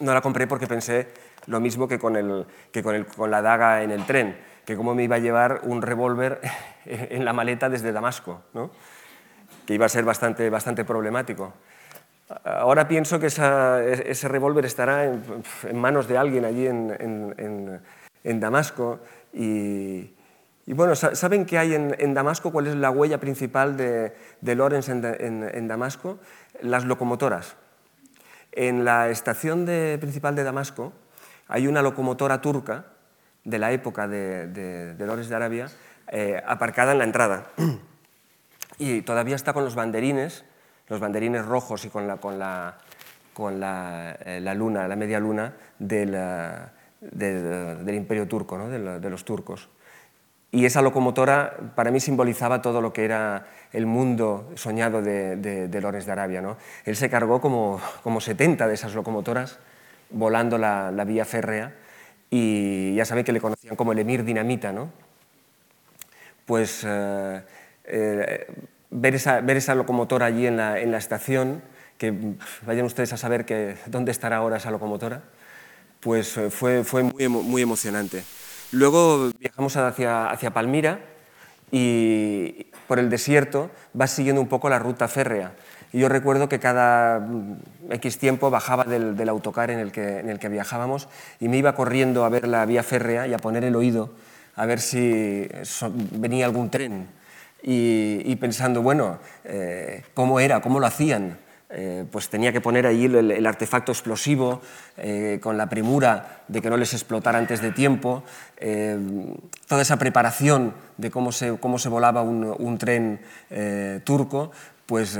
No 0.00 0.12
la 0.12 0.20
compré 0.20 0.46
porque 0.46 0.66
pensé 0.66 1.08
lo 1.46 1.60
mismo 1.60 1.88
que 1.88 1.98
con, 1.98 2.16
el, 2.16 2.46
que 2.72 2.82
con, 2.82 2.94
el, 2.94 3.06
con 3.06 3.30
la 3.30 3.40
daga 3.40 3.82
en 3.82 3.90
el 3.90 4.04
tren, 4.04 4.36
que 4.64 4.76
cómo 4.76 4.94
me 4.94 5.04
iba 5.04 5.16
a 5.16 5.20
llevar 5.20 5.60
un 5.62 5.80
revólver 5.80 6.40
en 6.84 7.24
la 7.24 7.32
maleta 7.32 7.68
desde 7.68 7.92
Damasco, 7.92 8.42
¿no? 8.52 8.70
que 9.66 9.74
iba 9.74 9.86
a 9.86 9.88
ser 9.88 10.04
bastante, 10.04 10.48
bastante 10.48 10.84
problemático. 10.84 11.52
Ahora 12.44 12.88
pienso 12.88 13.20
que 13.20 13.26
ese 13.26 14.28
revólver 14.28 14.64
estará 14.64 15.04
en, 15.04 15.22
manos 15.74 16.08
de 16.08 16.18
alguien 16.18 16.44
allí 16.44 16.66
en, 16.66 18.40
Damasco. 18.40 19.00
Y, 19.32 20.10
bueno, 20.72 20.96
¿saben 20.96 21.46
qué 21.46 21.58
hay 21.58 21.74
en, 21.74 22.14
Damasco? 22.14 22.50
¿Cuál 22.50 22.66
es 22.66 22.74
la 22.74 22.90
huella 22.90 23.18
principal 23.18 23.76
de, 23.76 24.14
de 24.40 24.54
Lorenz 24.54 24.88
en, 24.88 25.68
Damasco? 25.68 26.18
Las 26.60 26.84
locomotoras. 26.84 27.56
En 28.52 28.84
la 28.84 29.08
estación 29.08 29.64
principal 30.00 30.34
de 30.34 30.42
Damasco 30.42 30.92
hay 31.48 31.68
una 31.68 31.82
locomotora 31.82 32.40
turca 32.40 32.86
de 33.44 33.58
la 33.58 33.70
época 33.70 34.08
de, 34.08 34.48
de, 34.48 35.06
Lorenz 35.06 35.28
de 35.28 35.36
Arabia 35.36 35.68
eh, 36.08 36.42
aparcada 36.44 36.92
en 36.92 36.98
la 36.98 37.04
entrada. 37.04 37.46
Y 38.78 39.00
todavía 39.00 39.36
está 39.36 39.54
con 39.54 39.64
los 39.64 39.74
banderines 39.74 40.44
los 40.88 41.00
banderines 41.00 41.44
rojos 41.44 41.84
y 41.84 41.88
con 41.88 42.06
la, 42.06 42.78
eh, 44.24 44.54
luna, 44.54 44.88
la 44.88 44.96
media 44.96 45.20
luna 45.20 45.52
del, 45.78 46.16
del 47.00 47.94
imperio 47.94 48.28
turco, 48.28 48.56
¿no? 48.56 48.68
de, 48.68 49.10
los 49.10 49.24
turcos. 49.24 49.68
Y 50.52 50.64
esa 50.64 50.80
locomotora 50.80 51.56
para 51.74 51.90
mí 51.90 52.00
simbolizaba 52.00 52.62
todo 52.62 52.80
lo 52.80 52.92
que 52.92 53.04
era 53.04 53.46
el 53.72 53.86
mundo 53.86 54.50
soñado 54.54 55.02
de, 55.02 55.36
de, 55.36 55.68
de 55.68 55.80
de 55.80 56.12
Arabia. 56.12 56.40
¿no? 56.40 56.56
Él 56.84 56.96
se 56.96 57.10
cargó 57.10 57.40
como, 57.40 57.80
como 58.02 58.20
70 58.20 58.66
de 58.66 58.74
esas 58.74 58.94
locomotoras 58.94 59.58
volando 60.10 60.56
la, 60.56 60.90
vía 61.06 61.24
férrea 61.24 61.74
y 62.30 62.94
ya 62.94 63.04
saben 63.04 63.24
que 63.24 63.32
le 63.32 63.40
conocían 63.40 63.76
como 63.76 63.92
el 63.92 63.98
emir 63.98 64.24
dinamita. 64.24 64.72
¿no? 64.72 64.90
Pues 66.44 66.84
eh, 66.86 67.42
eh, 67.84 68.46
ver 68.90 69.14
esa, 69.14 69.40
ver 69.40 69.56
esa 69.56 69.74
locomotora 69.74 70.26
allí 70.26 70.46
en 70.46 70.56
la, 70.56 70.78
en 70.78 70.90
la, 70.90 70.98
estación, 70.98 71.62
que 71.98 72.14
vayan 72.64 72.86
ustedes 72.86 73.12
a 73.12 73.16
saber 73.16 73.44
que, 73.44 73.76
dónde 73.86 74.12
estará 74.12 74.36
ahora 74.36 74.58
esa 74.58 74.70
locomotora, 74.70 75.22
pues 76.00 76.36
eh, 76.36 76.50
fue, 76.50 76.84
fue 76.84 77.02
muy, 77.02 77.28
muy 77.28 77.62
emocionante. 77.62 78.22
Luego 78.72 79.30
viajamos 79.38 79.76
hacia, 79.76 80.30
hacia 80.30 80.52
Palmira 80.52 81.00
y 81.70 82.66
por 82.86 82.98
el 82.98 83.10
desierto 83.10 83.70
vas 83.92 84.10
siguiendo 84.10 84.40
un 84.40 84.48
poco 84.48 84.68
la 84.68 84.78
ruta 84.78 85.08
férrea. 85.08 85.52
Y 85.92 86.00
yo 86.00 86.08
recuerdo 86.08 86.48
que 86.48 86.58
cada 86.58 87.20
mm, 87.20 87.58
X 87.90 88.18
tiempo 88.18 88.50
bajaba 88.50 88.84
del, 88.84 89.28
autocar 89.28 89.70
en 89.70 89.78
el, 89.78 89.92
que, 89.92 90.18
en 90.18 90.28
el 90.28 90.38
que 90.38 90.48
viajábamos 90.48 91.08
y 91.40 91.48
me 91.48 91.56
iba 91.56 91.74
corriendo 91.74 92.24
a 92.24 92.28
ver 92.28 92.48
la 92.48 92.66
vía 92.66 92.82
férrea 92.82 93.26
y 93.26 93.34
a 93.34 93.38
poner 93.38 93.64
el 93.64 93.76
oído 93.76 94.10
a 94.56 94.64
ver 94.64 94.80
si 94.80 95.48
venía 96.12 96.46
algún 96.46 96.70
tren 96.70 97.08
y, 97.62 98.36
pensando, 98.36 98.80
bueno, 98.80 99.18
eh, 99.44 100.04
¿cómo 100.14 100.40
era? 100.40 100.60
¿Cómo 100.60 100.80
lo 100.80 100.86
hacían? 100.86 101.38
Eh, 101.68 102.04
pues 102.12 102.28
tenía 102.28 102.52
que 102.52 102.60
poner 102.60 102.86
ahí 102.86 103.06
el, 103.06 103.44
artefacto 103.44 103.90
explosivo 103.90 104.60
eh, 104.96 105.40
con 105.42 105.58
la 105.58 105.68
premura 105.68 106.42
de 106.46 106.62
que 106.62 106.70
no 106.70 106.76
les 106.76 106.94
explotara 106.94 107.38
antes 107.38 107.60
de 107.60 107.72
tiempo, 107.72 108.22
toda 109.66 109.82
esa 109.82 109.98
preparación 109.98 110.74
de 110.96 111.10
cómo 111.10 111.32
se, 111.32 111.58
cómo 111.58 111.80
se 111.80 111.88
volaba 111.88 112.22
un, 112.22 112.54
un 112.56 112.78
tren 112.78 113.20
turco, 114.04 114.52
pues 114.86 115.18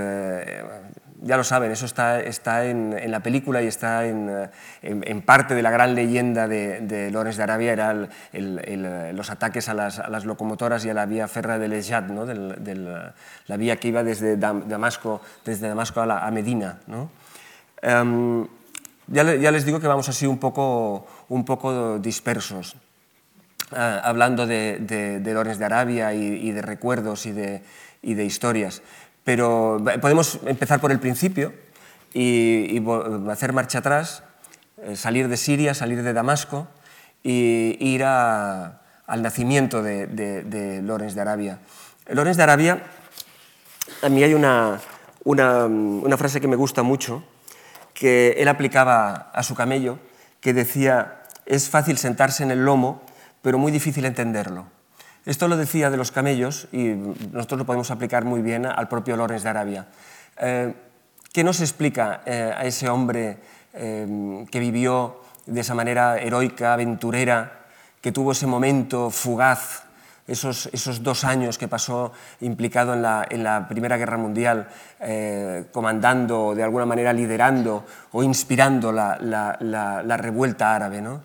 ya 1.26 1.36
lo 1.36 1.44
saben, 1.44 1.72
eso 1.72 1.86
está, 1.86 2.20
está 2.20 2.64
en, 2.64 3.10
la 3.10 3.20
película 3.20 3.60
y 3.60 3.66
está 3.66 4.06
en, 4.06 4.48
en, 4.82 5.22
parte 5.22 5.54
de 5.54 5.62
la 5.62 5.70
gran 5.70 5.94
leyenda 5.94 6.46
de, 6.46 6.80
de 6.80 7.10
Lorenz 7.10 7.36
de 7.36 7.42
Arabia, 7.42 7.72
era 7.72 8.08
los 8.32 9.30
ataques 9.30 9.68
a 9.68 9.74
las, 9.74 10.24
locomotoras 10.24 10.84
y 10.84 10.90
a 10.90 10.94
la 10.94 11.04
vía 11.06 11.26
ferra 11.26 11.58
del 11.58 11.72
Ejad, 11.72 12.04
¿no? 12.04 12.24
la 12.24 13.56
vía 13.56 13.76
que 13.76 13.88
iba 13.88 14.04
desde 14.04 14.36
Damasco, 14.36 15.20
desde 15.44 15.68
Damasco 15.68 16.00
a, 16.00 16.30
Medina. 16.30 16.78
¿no? 16.86 17.10
Em, 17.82 18.46
ya, 19.08 19.34
ya, 19.34 19.50
les 19.50 19.64
digo 19.64 19.80
que 19.80 19.88
vamos 19.88 20.08
así 20.08 20.26
un 20.26 20.38
poco, 20.38 21.06
un 21.28 21.44
poco 21.44 21.98
dispersos, 21.98 22.76
eh, 23.72 24.00
hablando 24.02 24.46
de, 24.46 24.78
de, 25.20 25.34
Lorenz 25.34 25.58
de 25.58 25.64
Arabia 25.64 26.14
y, 26.14 26.48
y 26.48 26.52
de 26.52 26.62
recuerdos 26.62 27.26
y 27.26 27.32
de, 27.32 27.62
y 28.02 28.14
de 28.14 28.24
historias. 28.24 28.82
Pero 29.26 29.82
podemos 30.00 30.38
empezar 30.46 30.80
por 30.80 30.92
el 30.92 31.00
principio 31.00 31.52
y, 32.14 32.80
hacer 33.28 33.52
marcha 33.52 33.78
atrás, 33.78 34.22
eh, 34.80 34.94
salir 34.94 35.26
de 35.26 35.36
Siria, 35.36 35.74
salir 35.74 36.04
de 36.04 36.12
Damasco 36.12 36.68
e 37.24 37.76
ir 37.80 38.04
al 38.04 38.78
nacimiento 39.08 39.82
de, 39.82 40.06
de, 40.06 40.80
Lorenz 40.80 41.16
de 41.16 41.20
Arabia. 41.22 41.58
Lorenz 42.06 42.36
de 42.36 42.42
Arabia, 42.44 42.84
a 44.00 44.08
mí 44.08 44.22
hay 44.22 44.32
una, 44.32 44.80
una, 45.24 46.16
frase 46.16 46.40
que 46.40 46.46
me 46.46 46.54
gusta 46.54 46.84
mucho, 46.84 47.24
que 47.94 48.36
él 48.38 48.46
aplicaba 48.46 49.32
a 49.34 49.42
su 49.42 49.56
camello, 49.56 49.98
que 50.40 50.52
decía, 50.52 51.24
es 51.46 51.68
fácil 51.68 51.98
sentarse 51.98 52.44
en 52.44 52.52
el 52.52 52.64
lomo, 52.64 53.02
pero 53.42 53.58
muy 53.58 53.72
difícil 53.72 54.04
entenderlo. 54.04 54.75
Esto 55.26 55.48
lo 55.48 55.56
decía 55.56 55.90
de 55.90 55.96
los 55.96 56.12
camellos 56.12 56.68
y 56.70 56.94
nosotros 57.32 57.58
lo 57.58 57.66
podemos 57.66 57.90
aplicar 57.90 58.24
muy 58.24 58.42
bien 58.42 58.64
al 58.64 58.86
propio 58.86 59.16
Lorenz 59.16 59.42
de 59.42 59.48
Arabia. 59.48 59.86
Eh, 60.38 60.72
¿Qué 61.32 61.42
nos 61.42 61.60
explica 61.60 62.22
eh, 62.24 62.54
a 62.56 62.64
ese 62.64 62.88
hombre 62.88 63.38
eh, 63.74 64.46
que 64.48 64.60
vivió 64.60 65.20
de 65.46 65.62
esa 65.62 65.74
manera 65.74 66.18
heroica, 66.18 66.74
aventurera, 66.74 67.66
que 68.00 68.12
tuvo 68.12 68.30
ese 68.30 68.46
momento 68.46 69.10
fugaz, 69.10 69.82
esos, 70.28 70.66
esos 70.72 71.02
dos 71.02 71.24
años 71.24 71.58
que 71.58 71.66
pasó 71.66 72.12
implicado 72.40 72.94
en 72.94 73.02
la, 73.02 73.26
en 73.28 73.42
la 73.42 73.66
Primera 73.66 73.96
Guerra 73.96 74.16
Mundial, 74.18 74.68
comandando, 75.72 76.54
de 76.54 76.62
alguna 76.62 76.86
manera 76.86 77.12
liderando 77.12 77.84
o 78.12 78.22
inspirando 78.22 78.92
la, 78.92 79.18
la, 79.20 79.56
la 80.04 80.16
revuelta 80.16 80.74
árabe? 80.74 81.00
¿no? 81.00 81.22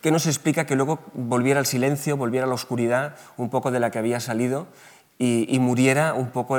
¿Qué 0.00 0.10
nos 0.10 0.26
explica 0.26 0.64
que 0.64 0.76
luego 0.76 1.00
volviera 1.12 1.60
al 1.60 1.66
silencio, 1.66 2.16
volviera 2.16 2.46
a 2.46 2.48
la 2.48 2.54
oscuridad, 2.54 3.16
un 3.36 3.50
poco 3.50 3.70
de 3.70 3.80
la 3.80 3.90
que 3.90 3.98
había 3.98 4.20
salido, 4.20 4.66
y, 5.22 5.58
muriera 5.58 6.14
un 6.14 6.30
poco, 6.30 6.56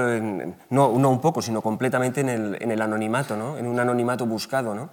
no, 0.70 0.90
un 0.90 1.22
poco, 1.22 1.42
sino 1.42 1.64
completamente 1.64 2.22
en 2.22 2.30
el, 2.30 2.82
anonimato, 2.82 3.36
¿no? 3.36 3.58
en 3.58 3.66
un 3.66 3.80
anonimato 3.80 4.28
buscado. 4.28 4.76
¿no? 4.76 4.92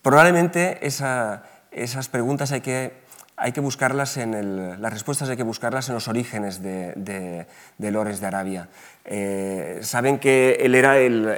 Probablemente 0.00 0.86
esa, 0.86 1.42
esas 1.72 2.08
preguntas 2.08 2.52
hay 2.52 2.60
que, 2.60 2.92
hay 3.36 3.50
que 3.50 3.60
buscarlas 3.60 4.16
en 4.16 4.34
el, 4.34 4.80
las 4.80 4.92
respuestas 4.92 5.28
hay 5.28 5.36
que 5.36 5.42
buscarlas 5.42 5.88
en 5.88 5.96
los 5.96 6.06
orígenes 6.06 6.62
de, 6.62 6.92
de, 6.94 7.48
de 7.78 7.90
Lorenz 7.90 8.20
de 8.20 8.26
Arabia. 8.28 8.68
Eh, 9.04 9.80
saben 9.82 10.20
que 10.20 10.58
él 10.60 10.76
era 10.76 10.96
el, 10.98 11.36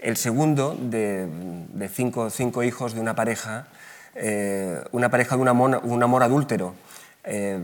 el 0.00 0.16
segundo 0.16 0.76
de, 0.76 1.28
de 1.72 1.88
cinco, 1.88 2.30
cinco 2.30 2.64
hijos 2.64 2.94
de 2.94 3.00
una 3.00 3.14
pareja 3.14 3.68
eh, 4.14 4.82
una 4.92 5.10
pareja 5.10 5.36
de 5.36 5.42
un 5.42 5.48
amor, 5.48 6.22
adúltero. 6.22 6.74
Eh, 7.24 7.58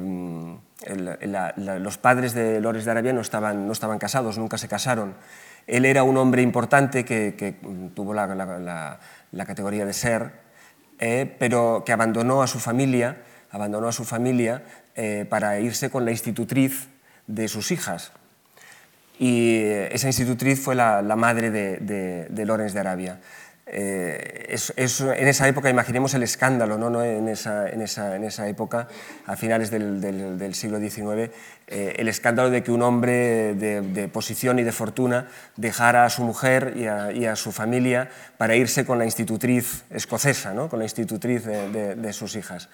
los 1.56 1.98
padres 1.98 2.32
de 2.34 2.60
Lores 2.60 2.84
de 2.84 2.90
Arabia 2.90 3.12
no 3.12 3.20
estaban, 3.20 3.66
no 3.66 3.72
estaban 3.72 3.98
casados, 3.98 4.38
nunca 4.38 4.58
se 4.58 4.68
casaron. 4.68 5.14
Él 5.66 5.84
era 5.84 6.02
un 6.02 6.16
hombre 6.16 6.42
importante 6.42 7.04
que, 7.04 7.56
tuvo 7.94 8.14
la, 8.14 8.98
categoría 9.46 9.84
de 9.84 9.92
ser, 9.92 10.32
eh, 10.98 11.36
pero 11.38 11.82
que 11.84 11.92
abandonó 11.92 12.42
a 12.42 12.46
su 12.46 12.58
familia, 12.58 13.18
abandonó 13.50 13.88
a 13.88 13.92
su 13.92 14.04
familia 14.04 14.62
para 15.28 15.60
irse 15.60 15.90
con 15.90 16.04
la 16.04 16.10
institutriz 16.10 16.88
de 17.28 17.46
sus 17.46 17.70
hijas. 17.70 18.10
Y 19.18 19.62
esa 19.90 20.08
institutriz 20.08 20.60
fue 20.60 20.74
la, 20.74 21.02
madre 21.16 21.50
de, 21.50 21.76
de, 21.76 22.26
de 22.30 22.46
Lorenz 22.46 22.72
de 22.72 22.80
Arabia. 22.80 23.20
Eh, 23.70 24.46
es, 24.48 25.00
en 25.00 25.28
esa 25.28 25.46
época, 25.46 25.68
imaginemos 25.68 26.14
el 26.14 26.22
escándalo, 26.22 26.78
¿no? 26.78 27.02
En, 27.04 27.28
esa, 27.28 27.68
en, 27.68 27.82
esa, 27.82 28.16
en, 28.16 28.25
esa, 28.25 28.48
época, 28.48 28.88
a 29.26 29.37
finales 29.37 29.70
del, 29.70 30.00
del, 30.00 30.54
siglo 30.54 30.78
XIX, 30.78 31.30
eh, 31.66 31.94
el 31.98 32.08
escándalo 32.08 32.48
de 32.48 32.62
que 32.62 32.72
un 32.72 32.80
hombre 32.82 33.54
de, 33.54 34.08
posición 34.08 34.58
y 34.58 34.62
de 34.62 34.72
fortuna 34.72 35.28
dejara 35.56 36.06
a 36.06 36.10
su 36.10 36.25
mujer 36.25 36.75
y 36.76 36.87
a, 36.87 37.12
y 37.12 37.26
a 37.26 37.37
su 37.37 37.52
familia 37.52 38.08
para 38.38 38.56
irse 38.56 38.87
con 38.87 38.98
la 38.98 39.04
institutriz 39.04 39.84
escocesa, 39.90 40.54
¿no? 40.54 40.70
con 40.70 40.78
la 40.78 40.87
institutriz 40.87 41.44
de, 41.44 42.12
sus 42.14 42.37
hijas. 42.37 42.70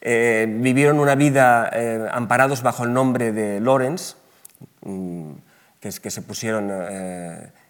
Eh, 0.00 0.46
vivieron 0.48 0.98
una 0.98 1.16
vida 1.16 1.70
amparados 2.12 2.62
bajo 2.62 2.84
el 2.84 2.94
nombre 2.94 3.32
de 3.32 3.60
Lawrence, 3.60 4.14
mm, 4.80 5.32
que, 5.80 5.88
es, 5.88 6.00
que 6.00 6.10
se 6.10 6.22
pusieron 6.22 6.70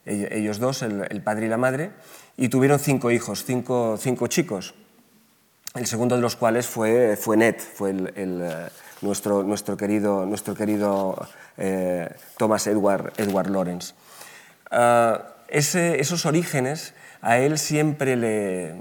ellos 0.07 0.59
dos, 0.59 0.83
el, 0.83 1.23
padre 1.23 1.47
y 1.47 1.49
la 1.49 1.57
madre, 1.57 1.91
y 2.37 2.49
tuvieron 2.49 2.79
cinco 2.79 3.11
hijos, 3.11 3.45
cinco, 3.45 3.97
cinco 3.99 4.27
chicos, 4.27 4.75
el 5.75 5.87
segundo 5.87 6.17
de 6.17 6.23
los 6.23 6.37
cuales 6.37 6.67
fue, 6.67 7.17
fue 7.17 7.37
Ned, 7.37 7.57
fue 7.59 7.91
el, 7.91 8.71
nuestro, 9.03 9.43
nuestro 9.43 9.77
querido, 9.77 10.27
nuestro 10.27 10.55
querido 10.55 11.29
Thomas 12.37 12.67
Edward, 12.67 13.13
Edward 13.19 13.51
Lawrence. 13.51 13.95
Ah, 14.71 15.35
esos 15.49 16.27
orígenes 16.27 16.95
a 17.23 17.39
él 17.39 17.59
siempre 17.59 18.17
le, 18.17 18.75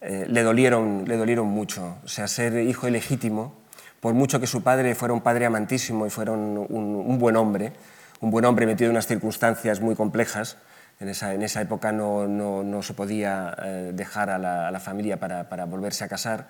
eh, 0.00 0.26
le, 0.28 0.42
dolieron, 0.42 1.04
le 1.06 1.16
dolieron 1.16 1.48
mucho. 1.48 1.96
O 2.04 2.08
sea, 2.08 2.28
ser 2.28 2.54
hijo 2.58 2.86
ilegítimo, 2.86 3.54
por 4.00 4.14
mucho 4.14 4.40
que 4.40 4.46
su 4.46 4.62
padre 4.62 4.94
fuera 4.94 5.14
un 5.14 5.20
padre 5.20 5.46
amantísimo 5.46 6.06
y 6.06 6.10
fuera 6.10 6.32
un, 6.32 7.18
buen 7.18 7.36
hombre, 7.36 7.72
un 8.20 8.30
buen 8.30 8.44
hombre 8.44 8.66
metido 8.66 8.90
en 8.90 8.92
unas 8.92 9.06
circunstancias 9.06 9.80
muy 9.80 9.96
complejas, 9.96 10.58
en 11.00 11.08
esa, 11.08 11.34
en 11.34 11.42
esa 11.42 11.60
época 11.60 11.92
no, 11.92 12.26
no, 12.26 12.62
no, 12.62 12.82
se 12.82 12.94
podía 12.94 13.54
eh, 13.62 13.90
dejar 13.94 14.30
a 14.30 14.38
la, 14.38 14.80
familia 14.80 15.18
para, 15.18 15.48
para, 15.48 15.64
volverse 15.64 16.04
a 16.04 16.08
casar, 16.08 16.48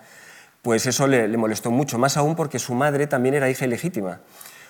pues 0.63 0.87
eso 0.87 1.07
le, 1.07 1.29
le, 1.29 1.37
molestó 1.37 1.71
mucho, 1.71 1.99
más 1.99 2.17
aún 2.17 2.37
porque 2.37 2.59
su 2.59 2.75
madre 2.75 3.07
también 3.07 3.35
era 3.35 3.51
hija 3.51 3.65
ilegítima. 3.65 4.21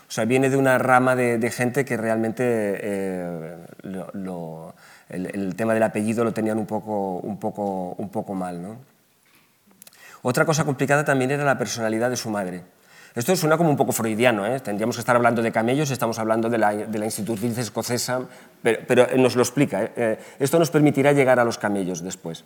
O 0.08 0.10
sea, 0.10 0.24
viene 0.24 0.50
de 0.50 0.56
una 0.56 0.78
rama 0.78 1.16
de, 1.16 1.50
gente 1.50 1.84
que 1.84 1.96
realmente 1.96 2.44
eh, 2.46 3.56
lo 3.82 4.74
el, 5.08 5.54
tema 5.56 5.74
del 5.74 5.82
apellido 5.82 6.24
lo 6.24 6.32
tenían 6.32 6.58
un 6.58 6.66
poco, 6.66 7.18
un 7.18 7.38
poco, 7.38 7.94
un 7.98 8.08
poco 8.08 8.34
mal. 8.34 8.60
¿no? 8.60 8.78
Otra 10.22 10.44
cosa 10.44 10.64
complicada 10.64 11.04
también 11.04 11.30
era 11.30 11.44
la 11.44 11.58
personalidad 11.58 12.10
de 12.10 12.16
su 12.16 12.30
madre. 12.30 12.62
Esto 13.16 13.34
suena 13.34 13.56
como 13.56 13.70
un 13.70 13.76
poco 13.76 13.92
freudiano, 13.92 14.46
¿eh? 14.46 14.60
tendríamos 14.60 14.96
que 14.96 15.00
estar 15.00 15.16
hablando 15.16 15.40
de 15.40 15.50
camellos, 15.50 15.90
estamos 15.90 16.18
hablando 16.18 16.50
de 16.50 16.58
la, 16.58 16.74
de 16.74 16.98
la 16.98 17.06
institutriz 17.06 17.56
escocesa, 17.56 18.20
pero, 18.62 18.80
pero, 18.86 19.06
nos 19.16 19.34
lo 19.36 19.42
explica. 19.42 19.84
¿eh? 19.84 19.92
Eh, 19.96 20.18
esto 20.38 20.58
nos 20.58 20.70
permitirá 20.70 21.12
llegar 21.12 21.40
a 21.40 21.44
los 21.44 21.56
camellos 21.56 22.02
después. 22.02 22.44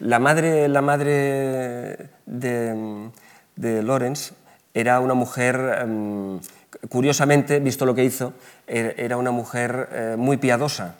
la 0.00 0.18
madre, 0.18 0.66
la 0.66 0.82
madre 0.82 2.10
de, 2.26 3.10
de 3.54 3.82
Lawrence 3.84 4.34
era 4.74 4.98
una 4.98 5.14
mujer, 5.14 5.82
em, 5.82 6.40
curiosamente, 6.88 7.60
visto 7.60 7.86
lo 7.86 7.94
que 7.94 8.02
hizo, 8.02 8.32
era 8.66 9.16
una 9.16 9.30
mujer 9.30 10.16
muy 10.18 10.36
piadosa. 10.38 10.96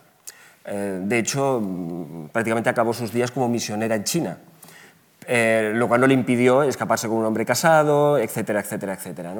Eh, 0.70 1.00
de 1.02 1.18
hecho, 1.18 1.60
mm, 1.62 2.28
prácticamente 2.28 2.68
acabó 2.68 2.92
sus 2.92 3.10
días 3.10 3.30
como 3.30 3.48
misionera 3.48 3.94
en 3.96 4.04
China, 4.04 4.36
eh, 5.30 5.72
lo 5.74 5.88
cual 5.88 6.00
no 6.00 6.06
le 6.06 6.14
impidió 6.14 6.62
escaparse 6.62 7.06
con 7.06 7.18
un 7.18 7.26
hombre 7.26 7.44
casado, 7.44 8.16
etcétera, 8.16 8.60
etcétera, 8.60 8.94
etcétera. 8.94 9.34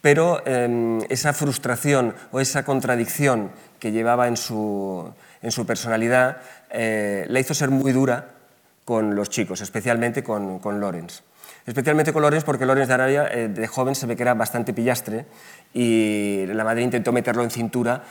Pero 0.00 0.44
em, 0.44 0.98
esa 1.08 1.32
frustración 1.32 2.14
o 2.32 2.40
esa 2.40 2.64
contradicción 2.64 3.52
que 3.78 3.92
llevaba 3.92 4.26
en 4.26 4.36
su, 4.36 5.14
personalidad 5.68 6.38
eh, 6.70 7.26
la 7.28 7.38
hizo 7.38 7.54
ser 7.54 7.70
muy 7.70 7.92
dura 7.92 8.30
con 8.84 9.14
los 9.14 9.30
chicos, 9.30 9.60
especialmente 9.60 10.24
con, 10.24 10.58
con 10.58 10.80
Lorenz 10.80 11.22
especialmente 11.66 12.12
con 12.12 12.22
Lorenz 12.22 12.42
porque 12.42 12.64
Lorenz 12.66 12.88
de 12.88 12.94
Arabia 12.94 13.28
eh, 13.30 13.46
de 13.48 13.66
joven 13.68 13.94
se 13.94 14.06
ve 14.06 14.16
que 14.16 14.22
era 14.22 14.34
bastante 14.34 14.72
pillastre 14.72 15.26
y 15.74 16.46
la 16.46 16.64
madre 16.64 16.82
intentó 16.82 17.12
meterlo 17.12 17.44
en 17.44 17.50
cintura 17.50 18.02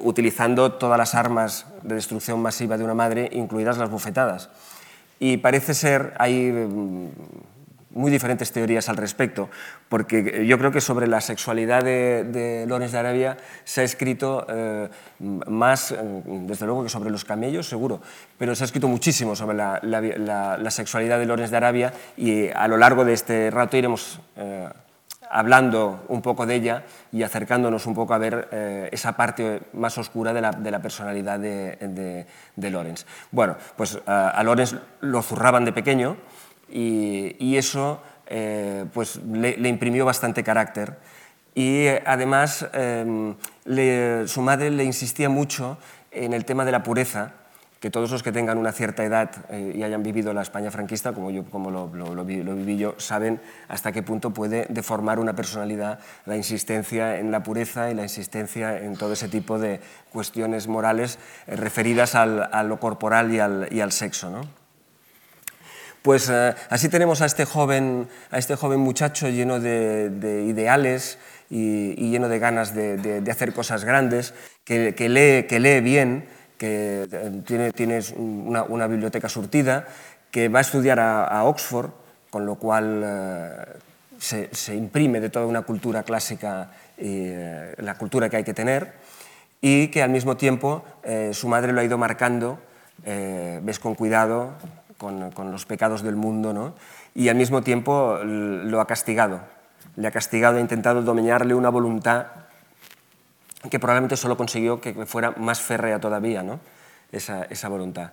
utilizando 0.00 0.72
todas 0.72 0.98
las 0.98 1.14
armas 1.14 1.64
de 1.82 1.94
destrucción 1.94 2.42
masiva 2.42 2.76
de 2.76 2.84
una 2.84 2.92
madre, 2.92 3.30
incluidas 3.32 3.78
las 3.78 3.88
bufetadas. 3.88 4.50
Y 5.20 5.36
parece 5.36 5.74
ser, 5.74 6.14
hay 6.18 6.50
mm, 6.50 7.10
muy 7.90 8.10
diferentes 8.10 8.52
teorías 8.52 8.88
al 8.88 8.96
respecto, 8.96 9.50
porque 9.88 10.46
yo 10.46 10.58
creo 10.58 10.72
que 10.72 10.80
sobre 10.80 11.06
la 11.06 11.20
sexualidad 11.20 11.84
de, 11.84 12.24
de 12.24 12.66
Lorenz 12.66 12.92
de 12.92 12.98
Arabia 12.98 13.36
se 13.64 13.82
ha 13.82 13.84
escrito 13.84 14.46
eh, 14.48 14.88
más, 15.18 15.92
eh, 15.92 15.98
desde 16.24 16.66
luego 16.66 16.84
que 16.84 16.88
sobre 16.88 17.10
los 17.10 17.24
camellos, 17.24 17.68
seguro, 17.68 18.00
pero 18.38 18.54
se 18.54 18.64
ha 18.64 18.66
escrito 18.66 18.88
muchísimo 18.88 19.36
sobre 19.36 19.56
la, 19.56 19.78
la, 19.82 20.70
sexualidad 20.70 21.18
de 21.18 21.26
Lorenz 21.26 21.50
de 21.50 21.56
Arabia 21.56 21.92
y 22.16 22.48
a 22.48 22.66
lo 22.68 22.76
largo 22.76 23.04
de 23.04 23.12
este 23.12 23.50
rato 23.50 23.76
iremos 23.76 24.20
eh, 24.36 24.68
hablando 25.30 26.04
un 26.08 26.22
poco 26.22 26.44
de 26.44 26.56
ella 26.56 26.82
y 27.12 27.22
acercándonos 27.22 27.86
un 27.86 27.94
poco 27.94 28.14
a 28.14 28.18
ver 28.18 28.48
esa 28.92 29.16
parte 29.16 29.62
más 29.72 29.96
oscura 29.96 30.32
de 30.32 30.40
la, 30.40 30.50
de 30.50 30.70
la 30.70 30.82
personalidad 30.82 31.38
de, 31.38 32.26
de, 32.56 32.70
Lorenz. 32.70 33.06
Bueno, 33.30 33.56
pues 33.76 33.98
a 34.06 34.42
Lorenz 34.42 34.74
lo 35.00 35.22
zurraban 35.22 35.64
de 35.64 35.72
pequeño, 35.72 36.16
y, 36.72 37.56
eso 37.56 38.02
eh, 38.26 38.86
pues 38.92 39.20
le, 39.24 39.68
imprimió 39.68 40.04
bastante 40.04 40.42
carácter. 40.42 40.98
Y 41.54 41.86
eh, 41.86 42.02
además 42.06 42.66
em, 42.72 43.34
su 44.26 44.42
madre 44.42 44.70
le 44.70 44.84
insistía 44.84 45.28
mucho 45.28 45.78
en 46.10 46.32
el 46.32 46.44
tema 46.44 46.64
de 46.64 46.72
la 46.72 46.82
pureza, 46.82 47.32
que 47.80 47.90
todos 47.90 48.10
los 48.10 48.22
que 48.22 48.30
tengan 48.30 48.58
una 48.58 48.72
cierta 48.72 49.04
edad 49.04 49.30
eh, 49.48 49.72
y 49.74 49.82
hayan 49.82 50.02
vivido 50.02 50.34
la 50.34 50.42
España 50.42 50.70
franquista, 50.70 51.12
como 51.12 51.30
yo 51.30 51.44
como 51.44 51.70
lo, 51.70 52.24
viví 52.24 52.76
yo, 52.76 52.94
saben 52.98 53.40
hasta 53.68 53.90
qué 53.90 54.02
punto 54.02 54.30
puede 54.30 54.66
deformar 54.68 55.18
una 55.18 55.34
personalidad 55.34 55.98
la 56.26 56.36
insistencia 56.36 57.18
en 57.18 57.30
la 57.30 57.42
pureza 57.42 57.90
y 57.90 57.94
la 57.94 58.02
insistencia 58.02 58.78
en 58.78 58.96
todo 58.96 59.14
ese 59.14 59.28
tipo 59.28 59.58
de 59.58 59.80
cuestiones 60.12 60.68
morales 60.68 61.18
referidas 61.46 62.14
al, 62.14 62.50
a 62.52 62.62
lo 62.62 62.78
corporal 62.78 63.32
y 63.32 63.40
al, 63.40 63.68
y 63.70 63.80
al 63.80 63.92
sexo. 63.92 64.30
¿no? 64.30 64.60
Pues 66.02 66.30
eh, 66.30 66.54
así 66.70 66.88
tenemos 66.88 67.20
a 67.20 67.26
este 67.26 67.44
joven, 67.44 68.08
a 68.30 68.38
este 68.38 68.56
joven 68.56 68.80
muchacho 68.80 69.28
lleno 69.28 69.60
de, 69.60 70.44
ideales 70.48 71.18
y, 71.50 72.10
lleno 72.10 72.28
de 72.28 72.38
ganas 72.38 72.74
de, 72.74 73.22
hacer 73.30 73.52
cosas 73.52 73.84
grandes, 73.84 74.32
que, 74.64 74.92
lee, 75.08 75.46
que 75.46 75.60
lee, 75.60 75.80
bien, 75.80 76.26
que 76.60 77.08
eh, 77.10 77.42
tiene, 77.46 77.72
tiene 77.72 78.00
una, 78.18 78.86
biblioteca 78.86 79.30
surtida, 79.30 79.86
que 80.30 80.50
va 80.50 80.58
a 80.58 80.60
estudiar 80.60 81.00
a, 81.00 81.42
Oxford, 81.44 81.88
con 82.28 82.44
lo 82.44 82.56
cual 82.56 83.02
eh, 83.02 84.48
se, 84.52 84.74
imprime 84.74 85.20
de 85.20 85.30
toda 85.30 85.46
una 85.46 85.62
cultura 85.62 86.02
clásica 86.02 86.68
y 86.98 87.32
la 87.78 87.94
cultura 87.96 88.28
que 88.28 88.36
hay 88.36 88.44
que 88.44 88.52
tener, 88.52 88.92
y 89.62 89.88
que 89.88 90.02
al 90.02 90.10
mismo 90.10 90.36
tiempo 90.36 90.84
su 91.32 91.48
madre 91.48 91.72
lo 91.72 91.80
ha 91.80 91.84
ido 91.84 91.96
marcando, 91.96 92.58
ves 93.02 93.78
con 93.78 93.94
cuidado, 93.94 94.52
con, 94.98 95.50
los 95.50 95.64
pecados 95.64 96.02
del 96.02 96.16
mundo, 96.16 96.52
¿no? 96.52 96.74
y 97.14 97.30
al 97.30 97.36
mismo 97.36 97.62
tiempo 97.62 98.18
lo 98.22 98.82
ha 98.82 98.86
castigado. 98.86 99.40
Le 99.96 100.06
ha 100.06 100.10
castigado, 100.10 100.58
ha 100.58 100.60
intentado 100.60 101.00
dominarle 101.00 101.54
una 101.54 101.70
voluntad 101.70 102.26
que 103.68 103.78
probablemente 103.78 104.16
solo 104.16 104.36
consiguió 104.36 104.80
que 104.80 104.94
fuera 105.06 105.32
más 105.32 105.60
férrea 105.60 106.00
todavía, 106.00 106.42
¿no? 106.42 106.60
esa, 107.12 107.44
esa 107.44 107.68
voluntad. 107.68 108.12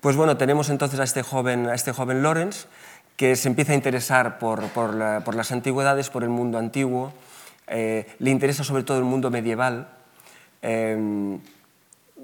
Pues 0.00 0.16
bueno, 0.16 0.36
tenemos 0.36 0.68
entonces 0.68 1.00
a 1.00 1.04
este 1.04 1.22
joven, 1.22 1.66
a 1.66 1.74
este 1.74 1.92
joven 1.92 2.22
Lawrence, 2.22 2.66
que 3.16 3.36
se 3.36 3.48
empieza 3.48 3.72
a 3.72 3.74
interesar 3.74 4.38
por, 4.38 4.68
por, 4.68 5.34
las 5.34 5.52
antigüedades, 5.52 6.10
por 6.10 6.24
el 6.24 6.28
mundo 6.28 6.58
antiguo, 6.58 7.12
eh, 7.66 8.06
le 8.18 8.30
interesa 8.30 8.64
sobre 8.64 8.82
todo 8.82 8.98
el 8.98 9.04
mundo 9.04 9.30
medieval, 9.30 9.88
eh, 10.62 11.38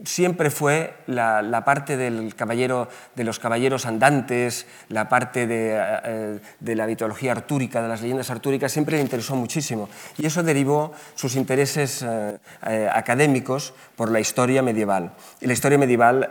siempre 0.05 0.51
fue 0.51 0.95
la, 1.07 1.63
parte 1.65 1.97
del 1.97 2.35
caballero, 2.35 2.89
de 3.15 3.25
los 3.25 3.39
caballeros 3.39 3.87
andantes, 3.87 4.67
la 4.89 5.09
parte 5.09 5.47
de, 5.47 5.77
eh, 6.05 6.41
la 6.61 6.87
mitología 6.87 7.33
artúrica, 7.33 7.83
de 7.83 7.89
las 7.89 8.01
leyendas 8.03 8.31
artúricas, 8.31 8.73
siempre 8.73 8.97
le 8.97 9.03
interesó 9.03 9.37
muchísimo. 9.37 9.89
Y 10.19 10.27
eso 10.27 10.43
derivó 10.43 10.93
sus 11.15 11.37
intereses 11.37 12.03
eh, 12.03 12.39
eh, 12.67 12.89
académicos 12.93 13.75
por 13.97 14.11
la 14.11 14.21
historia 14.21 14.63
medieval. 14.63 15.13
Y 15.41 15.47
la 15.47 15.53
historia 15.53 15.79
medieval 15.79 16.31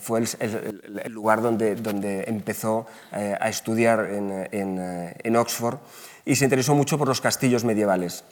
fue 0.00 0.20
el, 0.40 1.12
lugar 1.12 1.40
donde, 1.40 1.74
donde 1.76 2.24
empezó 2.26 2.86
a 3.12 3.48
estudiar 3.48 4.08
en, 4.10 4.48
en 4.52 5.36
Oxford 5.36 5.78
y 6.24 6.36
se 6.36 6.44
interesó 6.44 6.74
mucho 6.74 6.98
por 6.98 7.08
los 7.08 7.20
castillos 7.20 7.64
medievales. 7.64 8.24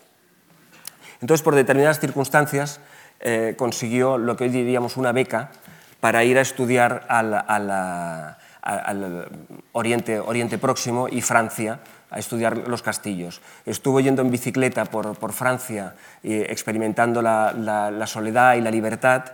Entonces, 1.21 1.43
por 1.43 1.55
determinadas 1.55 1.99
circunstancias, 2.01 2.81
eh, 3.21 3.55
consiguió 3.57 4.19
lo 4.19 4.37
que 4.37 4.45
hoy 4.45 4.51
diríamos 4.51 4.97
una 4.97 5.13
beca 5.13 5.51
para 6.01 6.23
ir 6.25 6.39
a 6.39 6.43
estudiar 6.43 7.05
al, 7.09 8.37
Oriente, 9.73 10.21
Oriente, 10.21 10.59
Próximo 10.59 11.09
y 11.09 11.21
Francia 11.21 11.81
a 12.11 12.19
estudiar 12.19 12.69
los 12.69 12.83
castillos. 12.83 13.41
Estuvo 13.67 14.01
yendo 14.01 14.23
en 14.23 14.31
bicicleta 14.31 14.85
por, 14.85 15.33
Francia, 15.33 15.95
experimentando 16.23 17.21
la, 17.21 18.07
soledad 18.07 18.55
y 18.55 18.61
la 18.61 18.71
libertad, 18.71 19.25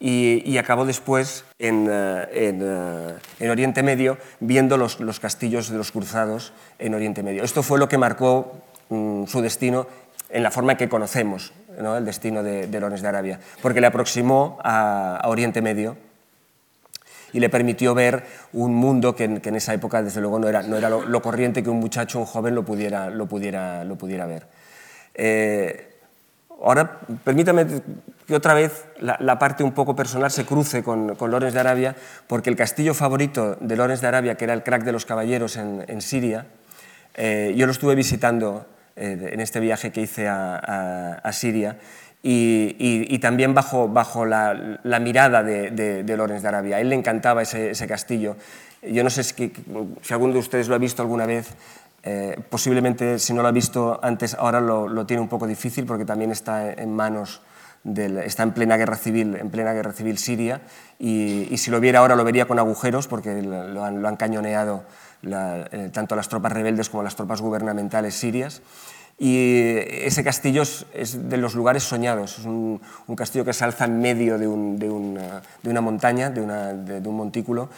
y, 0.00 0.58
acabó 0.58 0.84
después 0.84 1.44
en, 1.58 1.86
eh, 1.90 2.28
eh, 2.32 3.16
en, 3.40 3.50
Oriente 3.50 3.82
Medio 3.82 4.18
viendo 4.40 4.76
los, 4.76 5.00
los, 5.00 5.20
castillos 5.20 5.70
de 5.70 5.78
los 5.78 5.92
cruzados 5.92 6.52
en 6.78 6.94
Oriente 6.94 7.22
Medio. 7.22 7.44
Esto 7.44 7.62
fue 7.62 7.78
lo 7.78 7.88
que 7.88 7.96
marcó 7.96 8.52
mm, 8.90 9.24
su 9.26 9.40
destino 9.40 9.86
en 10.28 10.42
la 10.42 10.50
forma 10.50 10.76
que 10.76 10.88
conocemos 10.88 11.52
el 11.78 12.04
destino 12.04 12.42
de, 12.42 12.66
de 12.66 12.80
de 12.80 13.08
Arabia, 13.08 13.40
porque 13.62 13.80
le 13.80 13.86
aproximó 13.86 14.58
a, 14.62 15.22
Oriente 15.26 15.62
Medio 15.62 15.96
y 17.32 17.40
le 17.40 17.48
permitió 17.48 17.94
ver 17.94 18.24
un 18.52 18.74
mundo 18.74 19.16
que, 19.16 19.24
en 19.24 19.56
esa 19.56 19.74
época, 19.74 20.02
desde 20.02 20.20
luego, 20.20 20.38
no 20.38 20.48
era, 20.48 20.62
no 20.62 20.76
era 20.76 20.88
lo, 20.88 21.22
corriente 21.22 21.62
que 21.62 21.70
un 21.70 21.80
muchacho, 21.80 22.18
un 22.20 22.26
joven, 22.26 22.54
lo 22.54 22.64
pudiera, 22.64 23.10
lo 23.10 23.26
pudiera, 23.26 23.84
lo 23.84 23.96
pudiera 23.96 24.26
ver. 24.26 24.46
Eh, 25.14 25.94
Ahora, 26.62 27.00
permítame 27.24 27.66
que 28.26 28.34
otra 28.34 28.54
vez 28.54 28.86
la, 29.00 29.38
parte 29.38 29.64
un 29.64 29.72
poco 29.72 29.96
personal 29.96 30.30
se 30.30 30.46
cruce 30.46 30.82
con, 30.82 31.14
con, 31.16 31.30
Lorenz 31.30 31.52
de 31.52 31.60
Arabia, 31.60 31.96
porque 32.26 32.48
el 32.48 32.56
castillo 32.56 32.94
favorito 32.94 33.56
de 33.60 33.76
Lorenz 33.76 34.00
de 34.00 34.06
Arabia, 34.06 34.36
que 34.36 34.44
era 34.44 34.54
el 34.54 34.62
crack 34.62 34.82
de 34.82 34.92
los 34.92 35.04
caballeros 35.04 35.56
en, 35.56 36.00
Siria, 36.00 36.46
eh, 37.16 37.52
yo 37.56 37.66
lo 37.66 37.72
estuve 37.72 37.94
visitando 37.94 38.66
eh, 38.96 39.30
en 39.32 39.40
este 39.40 39.60
viaje 39.60 39.92
que 39.92 40.02
hice 40.02 40.28
a, 40.28 41.30
Siria, 41.32 41.78
y, 42.22 43.18
también 43.18 43.54
bajo, 43.54 43.88
bajo 43.88 44.24
la, 44.24 44.78
mirada 45.00 45.42
de, 45.42 45.70
de, 45.70 46.16
Lorenz 46.16 46.42
de 46.42 46.48
Arabia. 46.48 46.76
A 46.76 46.80
él 46.80 46.88
le 46.88 46.96
encantaba 46.96 47.42
ese, 47.42 47.86
castillo. 47.86 48.36
Yo 48.82 49.02
no 49.02 49.10
sé 49.10 49.22
si, 49.22 49.52
si 50.02 50.12
alguno 50.12 50.34
de 50.34 50.38
ustedes 50.38 50.68
lo 50.68 50.74
ha 50.74 50.78
visto 50.78 51.02
alguna 51.02 51.26
vez, 51.26 51.54
eh, 52.06 52.38
posiblemente, 52.50 53.18
si 53.18 53.32
no 53.32 53.40
lo 53.40 53.48
ha 53.48 53.52
visto 53.52 53.98
antes, 54.02 54.34
ahora 54.34 54.60
lo, 54.60 55.06
tiene 55.06 55.22
un 55.22 55.28
poco 55.28 55.46
difícil 55.46 55.86
porque 55.86 56.04
también 56.04 56.30
está 56.30 56.70
en 56.70 56.94
manos 56.94 57.40
está 57.84 58.42
en 58.42 58.52
plena 58.52 58.76
guerra 58.76 58.96
civil, 58.96 59.36
en 59.36 59.50
plena 59.50 59.74
guerra 59.74 59.92
civil 59.92 60.16
siria, 60.16 60.62
y, 60.98 61.54
si 61.58 61.70
lo 61.70 61.80
viera 61.80 61.98
ahora 61.98 62.16
lo 62.16 62.24
vería 62.24 62.46
con 62.46 62.58
agujeros 62.58 63.08
porque 63.08 63.42
lo 63.42 63.84
han, 63.84 64.16
cañoneado 64.16 64.84
eh, 65.26 65.90
tanto 65.92 66.16
las 66.16 66.28
tropas 66.28 66.52
rebeldes 66.52 66.90
como 66.90 67.02
las 67.02 67.16
tropas 67.16 67.40
gubernamentales 67.40 68.14
sirias. 68.14 68.62
Y 69.18 69.76
ese 70.02 70.24
castillo 70.24 70.62
es, 70.62 71.28
de 71.30 71.36
los 71.36 71.54
lugares 71.54 71.84
soñados, 71.84 72.38
es 72.40 72.44
un, 72.44 72.80
castillo 73.16 73.44
que 73.44 73.52
se 73.52 73.64
alza 73.64 73.84
en 73.84 74.00
medio 74.00 74.38
de, 74.38 74.48
una, 74.48 75.80
montaña, 75.80 76.30
de, 76.30 76.40
un 76.40 77.16
montículo, 77.16 77.68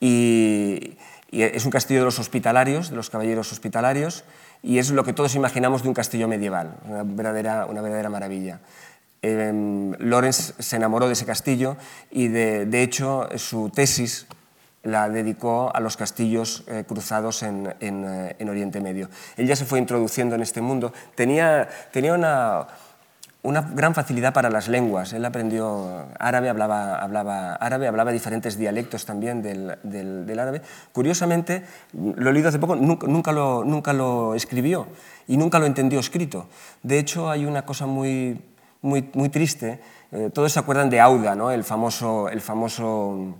y, 0.00 0.96
es 1.30 1.64
un 1.66 1.70
castillo 1.70 2.00
de 2.00 2.06
los 2.06 2.18
hospitalarios, 2.18 2.88
de 2.88 2.96
los 2.96 3.10
caballeros 3.10 3.52
hospitalarios, 3.52 4.24
y 4.62 4.78
es 4.78 4.90
lo 4.90 5.04
que 5.04 5.12
todos 5.12 5.34
imaginamos 5.34 5.82
de 5.82 5.88
un 5.88 5.94
castillo 5.94 6.28
medieval, 6.28 6.76
una 6.88 7.02
verdadera, 7.02 7.66
una 7.66 7.82
verdadera 7.82 8.08
maravilla. 8.08 8.60
Eh, 9.20 9.94
Lorenz 9.98 10.54
se 10.58 10.76
enamoró 10.76 11.08
de 11.08 11.12
ese 11.12 11.26
castillo 11.26 11.76
y 12.10 12.28
de, 12.28 12.82
hecho 12.82 13.28
su 13.36 13.70
tesis 13.70 14.26
la 14.86 15.08
dedicó 15.08 15.70
a 15.74 15.80
los 15.80 15.96
castillos 15.96 16.62
eh, 16.68 16.84
cruzados 16.86 17.42
en, 17.42 17.74
eh, 17.80 18.36
en, 18.38 18.48
Oriente 18.48 18.80
Medio. 18.80 19.10
Él 19.36 19.46
ya 19.46 19.56
se 19.56 19.64
fue 19.64 19.78
introduciendo 19.78 20.34
en 20.34 20.42
este 20.42 20.60
mundo. 20.60 20.92
Tenía, 21.16 21.68
tenía 21.90 22.14
una, 22.14 22.68
una 23.42 23.62
gran 23.62 23.94
facilidad 23.94 24.32
para 24.32 24.48
las 24.48 24.68
lenguas. 24.68 25.12
Él 25.12 25.24
aprendió 25.24 26.06
árabe, 26.20 26.48
hablaba, 26.48 26.96
hablaba 26.96 27.54
árabe, 27.54 27.88
hablaba 27.88 28.12
diferentes 28.12 28.56
dialectos 28.56 29.04
también 29.04 29.42
del, 29.42 29.76
del, 29.82 30.38
árabe. 30.38 30.62
Curiosamente, 30.92 31.64
lo 31.92 32.30
he 32.30 32.32
leído 32.32 32.48
hace 32.48 32.60
poco, 32.60 32.76
nunca, 32.76 33.08
nunca, 33.08 33.32
lo, 33.32 33.64
nunca 33.64 33.92
lo 33.92 34.36
escribió 34.36 34.86
y 35.26 35.36
nunca 35.36 35.58
lo 35.58 35.66
entendió 35.66 35.98
escrito. 35.98 36.46
De 36.84 37.00
hecho, 37.00 37.28
hay 37.28 37.44
una 37.44 37.66
cosa 37.66 37.86
muy, 37.86 38.40
muy, 38.82 39.10
muy 39.14 39.30
triste. 39.30 39.80
Eh, 40.12 40.30
todos 40.32 40.52
se 40.52 40.60
acuerdan 40.60 40.90
de 40.90 41.00
Auda, 41.00 41.34
¿no? 41.34 41.50
el 41.50 41.64
famoso, 41.64 42.28
el 42.28 42.40
famoso 42.40 43.34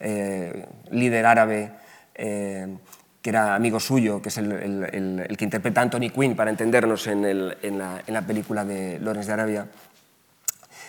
eh, 0.00 0.66
líder 0.90 1.26
árabe. 1.26 1.72
Eh, 2.14 2.66
que 3.26 3.30
era 3.30 3.56
amigo 3.56 3.80
suyo, 3.80 4.22
que 4.22 4.28
es 4.28 4.38
el, 4.38 5.34
que 5.36 5.44
interpreta 5.44 5.80
a 5.80 5.82
Anthony 5.82 6.10
Quinn, 6.14 6.36
para 6.36 6.48
entendernos, 6.48 7.08
en, 7.08 7.76
la, 7.76 8.22
película 8.24 8.64
de 8.64 9.00
Lorenz 9.00 9.26
de 9.26 9.32
Arabia. 9.32 9.66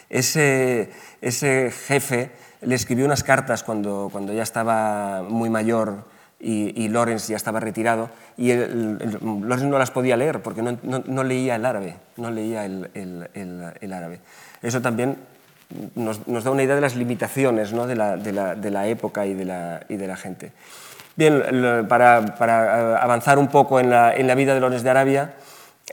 Ese, 0.08 0.92
ese, 1.20 1.72
jefe 1.72 2.30
le 2.62 2.76
escribió 2.76 3.06
unas 3.06 3.24
cartas 3.24 3.64
cuando, 3.64 4.10
cuando 4.12 4.34
ya 4.34 4.44
estaba 4.44 5.24
muy 5.24 5.50
mayor 5.50 6.06
y, 6.40 6.80
y 6.80 6.90
Lorenz 6.90 7.28
ya 7.28 7.38
estaba 7.38 7.60
retirado, 7.60 8.12
y 8.38 8.54
Lorenz 8.54 9.64
no 9.64 9.80
las 9.80 9.90
podía 9.90 10.16
leer 10.16 10.44
porque 10.44 10.62
no, 10.62 10.78
no, 10.84 11.24
leía 11.24 11.56
el 11.56 11.66
árabe, 11.66 11.96
no 12.18 12.30
leía 12.30 12.66
el, 12.66 13.94
árabe. 13.94 14.20
Eso 14.62 14.80
también 14.80 15.18
nos, 15.96 16.44
da 16.44 16.52
una 16.52 16.64
idea 16.64 16.76
de 16.76 16.82
las 16.82 16.96
limitaciones 16.96 17.74
¿no? 17.74 17.88
de, 17.88 17.96
la, 17.96 18.88
época 18.88 19.26
y 19.26 19.34
de 19.34 19.46
la, 19.46 20.18
gente. 20.18 20.52
Bien, 21.16 21.88
para, 21.88 22.20
eh, 22.20 22.98
avanzar 23.02 23.40
un 23.40 23.48
poco 23.48 23.80
en 23.80 23.90
la, 23.90 24.36
vida 24.36 24.54
de 24.54 24.60
Lorenz 24.60 24.84
de 24.84 24.90
Arabia, 24.90 25.34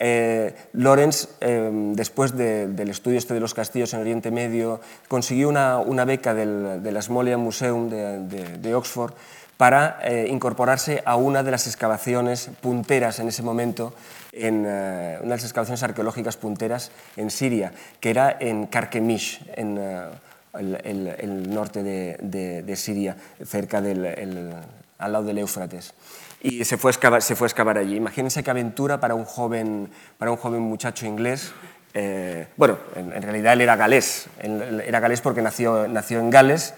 eh, 0.01 0.55
Lorenz, 0.73 1.29
eh, 1.41 1.71
después 1.95 2.37
del 2.37 2.89
estudio 2.89 3.19
este 3.19 3.35
de 3.35 3.41
los 3.41 3.55
castillos 3.55 3.95
en 3.95 4.01
Oriente 4.01 4.31
Medio, 4.31 4.81
consiguió 5.07 5.49
una, 5.49 6.05
beca 6.05 6.35
del, 6.35 6.83
del 6.83 7.39
Museum 7.39 7.89
de, 7.89 8.59
de, 8.59 8.75
Oxford 8.75 9.13
para 9.57 10.01
eh, 10.03 10.27
incorporarse 10.31 11.03
a 11.07 11.15
una 11.15 11.45
de 11.45 11.53
las 11.53 11.67
excavaciones 11.69 12.51
punteras 12.61 13.21
en 13.21 13.29
ese 13.29 13.43
momento, 13.43 13.95
en 14.35 14.61
una 14.61 15.19
de 15.21 15.27
las 15.27 15.45
excavaciones 15.45 15.83
arqueológicas 15.83 16.37
punteras 16.37 16.91
en 17.17 17.31
Siria, 17.31 17.73
que 18.01 18.11
era 18.11 18.37
en 18.39 18.67
Karkemish, 18.67 19.45
en 19.55 19.79
el, 19.79 20.81
el, 20.85 21.09
el, 21.19 21.55
norte 21.55 21.83
de, 21.83 22.63
de, 22.63 22.77
Siria, 22.77 23.17
cerca 23.45 23.81
del 23.81 24.55
al 24.99 25.13
lado 25.13 25.25
del 25.25 25.39
Éufrates. 25.39 25.95
Y 26.41 26.65
se 26.65 26.77
fue, 26.77 26.91
a 26.91 26.93
excavar, 26.93 27.23
se 27.23 27.37
fue 27.37 27.47
a 27.47 27.49
excavar 27.49 27.79
allí. 27.79 27.97
Imagínense 27.97 28.43
qué 28.43 28.51
aventura 28.51 29.01
para 29.01 29.15
un 29.15 29.25
joven, 29.25 29.89
para 30.19 30.31
un 30.31 30.37
joven 30.37 30.61
muchacho 30.61 31.07
inglés. 31.07 31.53
Eh, 31.95 32.49
bueno, 32.57 32.77
en, 32.97 33.23
realidad 33.23 33.55
él 33.55 33.63
era 33.63 33.77
galés. 33.77 34.27
era 34.41 35.01
galés 35.01 35.21
porque 35.21 35.43
nació, 35.43 35.89
nació 35.89 36.21
en 36.21 36.31
Gales, 36.31 36.75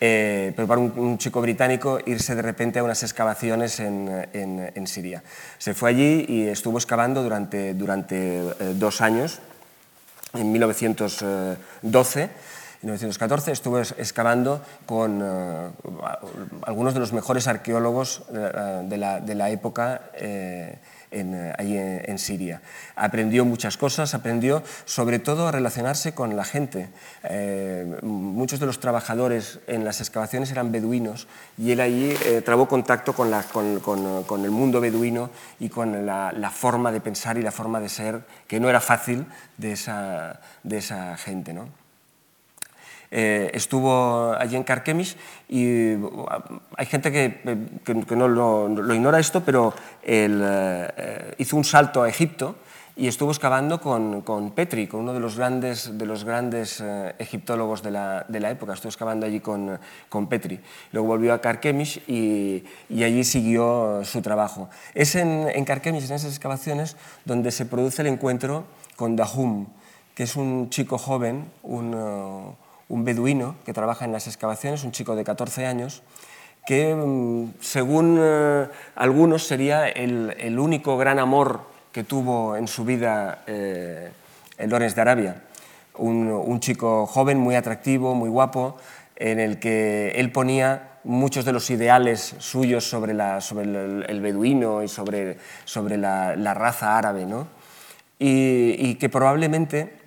eh, 0.00 0.52
pero 0.56 0.66
para 0.66 0.80
un, 0.80 1.18
chico 1.18 1.40
británico 1.40 1.98
irse 2.06 2.34
de 2.34 2.42
repente 2.42 2.78
a 2.78 2.84
unas 2.84 3.02
excavaciones 3.02 3.80
en, 3.80 4.26
en, 4.32 4.86
Siria. 4.86 5.22
Se 5.58 5.74
fue 5.74 5.90
allí 5.90 6.24
y 6.28 6.48
estuvo 6.48 6.78
excavando 6.78 7.22
durante, 7.22 7.74
durante 7.74 8.38
eh, 8.38 8.52
dos 8.74 9.00
años, 9.00 9.40
en 10.32 10.52
1912 10.52 12.30
en 12.82 12.86
1914 12.88 13.52
estuve 13.52 13.82
excavando 13.82 14.62
con 14.86 15.20
eh, 15.22 15.70
algunos 16.62 16.94
de 16.94 17.00
los 17.00 17.12
mejores 17.12 17.46
arqueólogos 17.46 18.22
eh, 18.32 18.82
de, 18.88 18.96
la, 18.96 19.20
de, 19.20 19.34
la, 19.34 19.50
época 19.50 20.10
eh, 20.14 20.78
en, 21.10 21.52
allí 21.58 21.76
en, 21.76 22.18
Siria. 22.18 22.62
Aprendió 22.96 23.44
muchas 23.44 23.76
cosas, 23.76 24.14
aprendió 24.14 24.62
sobre 24.84 25.18
todo 25.18 25.48
a 25.48 25.52
relacionarse 25.52 26.14
con 26.14 26.36
la 26.36 26.44
gente. 26.44 26.88
muchos 28.02 28.60
de 28.60 28.66
los 28.66 28.80
trabajadores 28.80 29.60
en 29.66 29.84
las 29.84 30.00
excavaciones 30.00 30.50
eran 30.50 30.72
beduinos 30.72 31.26
y 31.58 31.72
él 31.72 31.80
allí 31.80 32.14
trabó 32.44 32.68
contacto 32.68 33.14
con, 33.14 33.30
con, 33.80 34.44
el 34.44 34.50
mundo 34.50 34.80
beduino 34.80 35.30
y 35.58 35.68
con 35.68 36.06
la, 36.06 36.32
la, 36.32 36.50
forma 36.50 36.92
de 36.92 37.00
pensar 37.00 37.38
y 37.38 37.42
la 37.42 37.52
forma 37.52 37.80
de 37.80 37.88
ser 37.88 38.22
que 38.46 38.60
no 38.60 38.68
era 38.68 38.80
fácil 38.80 39.26
de 39.56 39.72
esa, 39.72 40.40
de 40.62 40.78
esa 40.78 41.16
gente. 41.16 41.52
¿no? 41.52 41.79
Eh, 43.12 43.50
estuvo 43.54 44.32
allí 44.38 44.54
en 44.54 44.62
Carquemis 44.62 45.16
y 45.48 45.94
uh, 45.94 46.28
hay 46.76 46.86
gente 46.86 47.10
que, 47.10 47.40
que, 47.84 48.16
no 48.16 48.28
lo, 48.28 48.68
lo, 48.68 48.94
ignora 48.94 49.18
esto, 49.18 49.42
pero 49.42 49.74
él 50.02 50.40
eh, 50.44 51.34
hizo 51.38 51.56
un 51.56 51.64
salto 51.64 52.02
a 52.02 52.08
Egipto 52.08 52.54
y 52.96 53.08
estuvo 53.08 53.30
excavando 53.30 53.80
con, 53.80 54.20
con, 54.20 54.50
Petri, 54.50 54.86
con 54.86 55.00
uno 55.00 55.14
de 55.14 55.20
los 55.20 55.36
grandes, 55.36 55.96
de 55.96 56.06
los 56.06 56.24
grandes 56.24 56.80
eh, 56.80 57.14
egiptólogos 57.18 57.82
de 57.82 57.90
la, 57.90 58.26
de 58.28 58.40
la, 58.40 58.50
época. 58.50 58.74
Estuvo 58.74 58.90
excavando 58.90 59.26
allí 59.26 59.40
con, 59.40 59.80
con 60.08 60.28
Petri. 60.28 60.60
Luego 60.92 61.08
volvió 61.08 61.32
a 61.32 61.40
Carquemis 61.40 62.00
y, 62.06 62.62
y, 62.90 63.02
allí 63.02 63.24
siguió 63.24 64.02
su 64.04 64.20
trabajo. 64.22 64.68
Es 64.94 65.14
en, 65.14 65.48
en 65.48 65.64
Carquemis, 65.64 66.10
en 66.10 66.16
esas 66.16 66.30
excavaciones, 66.30 66.96
donde 67.24 67.50
se 67.52 67.64
produce 67.64 68.02
el 68.02 68.08
encuentro 68.08 68.66
con 68.96 69.16
Dahum, 69.16 69.66
que 70.14 70.24
es 70.24 70.36
un 70.36 70.68
chico 70.68 70.98
joven, 70.98 71.50
un, 71.62 71.94
uh, 71.94 72.54
un 72.90 73.04
beduino 73.04 73.54
que 73.64 73.72
trabaja 73.72 74.04
en 74.04 74.12
las 74.12 74.26
excavaciones, 74.26 74.84
un 74.84 74.90
chico 74.90 75.16
de 75.16 75.24
14 75.24 75.64
años, 75.64 76.02
que 76.66 76.94
mm, 76.94 77.54
según 77.60 78.18
eh, 78.20 78.66
algunos 78.96 79.46
sería 79.46 79.88
el, 79.88 80.58
único 80.58 80.98
gran 80.98 81.18
amor 81.18 81.62
que 81.92 82.04
tuvo 82.04 82.56
en 82.56 82.68
su 82.68 82.84
vida 82.84 83.42
eh, 83.46 84.10
en 84.58 84.70
Lorenz 84.70 84.94
de 84.94 85.00
Arabia. 85.00 85.42
Un, 85.96 86.60
chico 86.60 87.06
joven, 87.06 87.38
muy 87.38 87.54
atractivo, 87.54 88.14
muy 88.14 88.30
guapo, 88.30 88.76
en 89.16 89.38
el 89.38 89.58
que 89.58 90.12
él 90.16 90.32
ponía 90.32 90.98
muchos 91.04 91.44
de 91.44 91.52
los 91.52 91.68
ideales 91.70 92.36
suyos 92.38 92.88
sobre, 92.88 93.12
la, 93.12 93.40
sobre 93.40 93.64
el, 93.64 94.20
beduino 94.20 94.82
y 94.82 94.88
sobre, 94.88 95.36
sobre 95.64 95.98
la, 95.98 96.54
raza 96.54 96.96
árabe, 96.96 97.26
¿no? 97.26 97.48
y 98.18 98.94
que 98.96 99.08
probablemente 99.08 100.00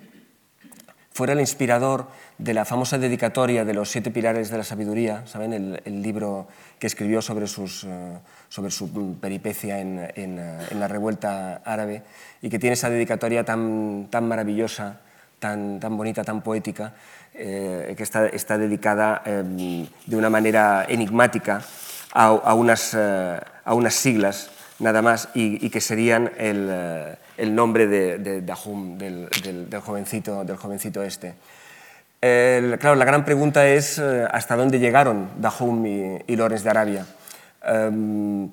fuera 1.14 1.32
el 1.32 1.40
inspirador 1.40 2.08
de 2.38 2.54
la 2.54 2.64
famosa 2.64 2.98
dedicatoria 2.98 3.64
de 3.64 3.74
los 3.74 3.90
siete 3.90 4.10
pilares 4.10 4.50
de 4.50 4.58
la 4.58 4.64
sabiduría, 4.64 5.22
¿saben? 5.26 5.52
El, 5.84 6.02
libro 6.02 6.48
que 6.78 6.86
escribió 6.86 7.22
sobre, 7.22 7.46
sus, 7.46 7.84
eh, 7.84 8.18
sobre 8.48 8.70
su 8.70 9.16
peripecia 9.20 9.78
en, 9.78 9.98
eh, 9.98 10.12
en, 10.16 10.80
la 10.80 10.88
revuelta 10.88 11.62
árabe 11.64 12.02
y 12.42 12.50
que 12.50 12.58
tiene 12.58 12.74
esa 12.74 12.90
dedicatoria 12.90 13.44
tan, 13.44 14.08
tan 14.10 14.26
maravillosa, 14.26 15.00
tan, 15.38 15.78
tan 15.78 15.96
bonita, 15.96 16.24
tan 16.24 16.42
poética, 16.42 16.94
eh, 17.34 17.94
que 17.96 18.02
está, 18.02 18.26
está 18.26 18.58
dedicada 18.58 19.22
de 19.24 20.16
una 20.16 20.30
manera 20.30 20.86
enigmática 20.88 21.62
a, 22.12 22.54
unas, 22.54 22.94
a 22.94 23.74
unas 23.74 23.94
siglas 23.94 24.50
nada 24.78 25.02
más 25.02 25.28
y, 25.34 25.68
que 25.70 25.80
serían 25.80 26.30
el, 26.38 27.16
el 27.36 27.54
nombre 27.54 27.86
de, 27.86 28.42
Dahum, 28.42 28.98
del, 28.98 29.28
jovencito, 29.84 30.44
del 30.44 30.56
jovencito 30.56 31.02
este. 31.02 31.34
Claro, 32.78 32.96
la 32.96 33.04
gran 33.04 33.24
pregunta 33.24 33.66
es 33.66 33.98
eh, 33.98 34.26
hasta 34.30 34.56
dónde 34.56 34.78
llegaron 34.78 35.30
Dahum 35.38 35.84
y, 35.86 36.18
y 36.26 36.36
Lorenz 36.36 36.62
de 36.62 36.70
Arabia. 36.70 37.06
Em, 37.62 38.50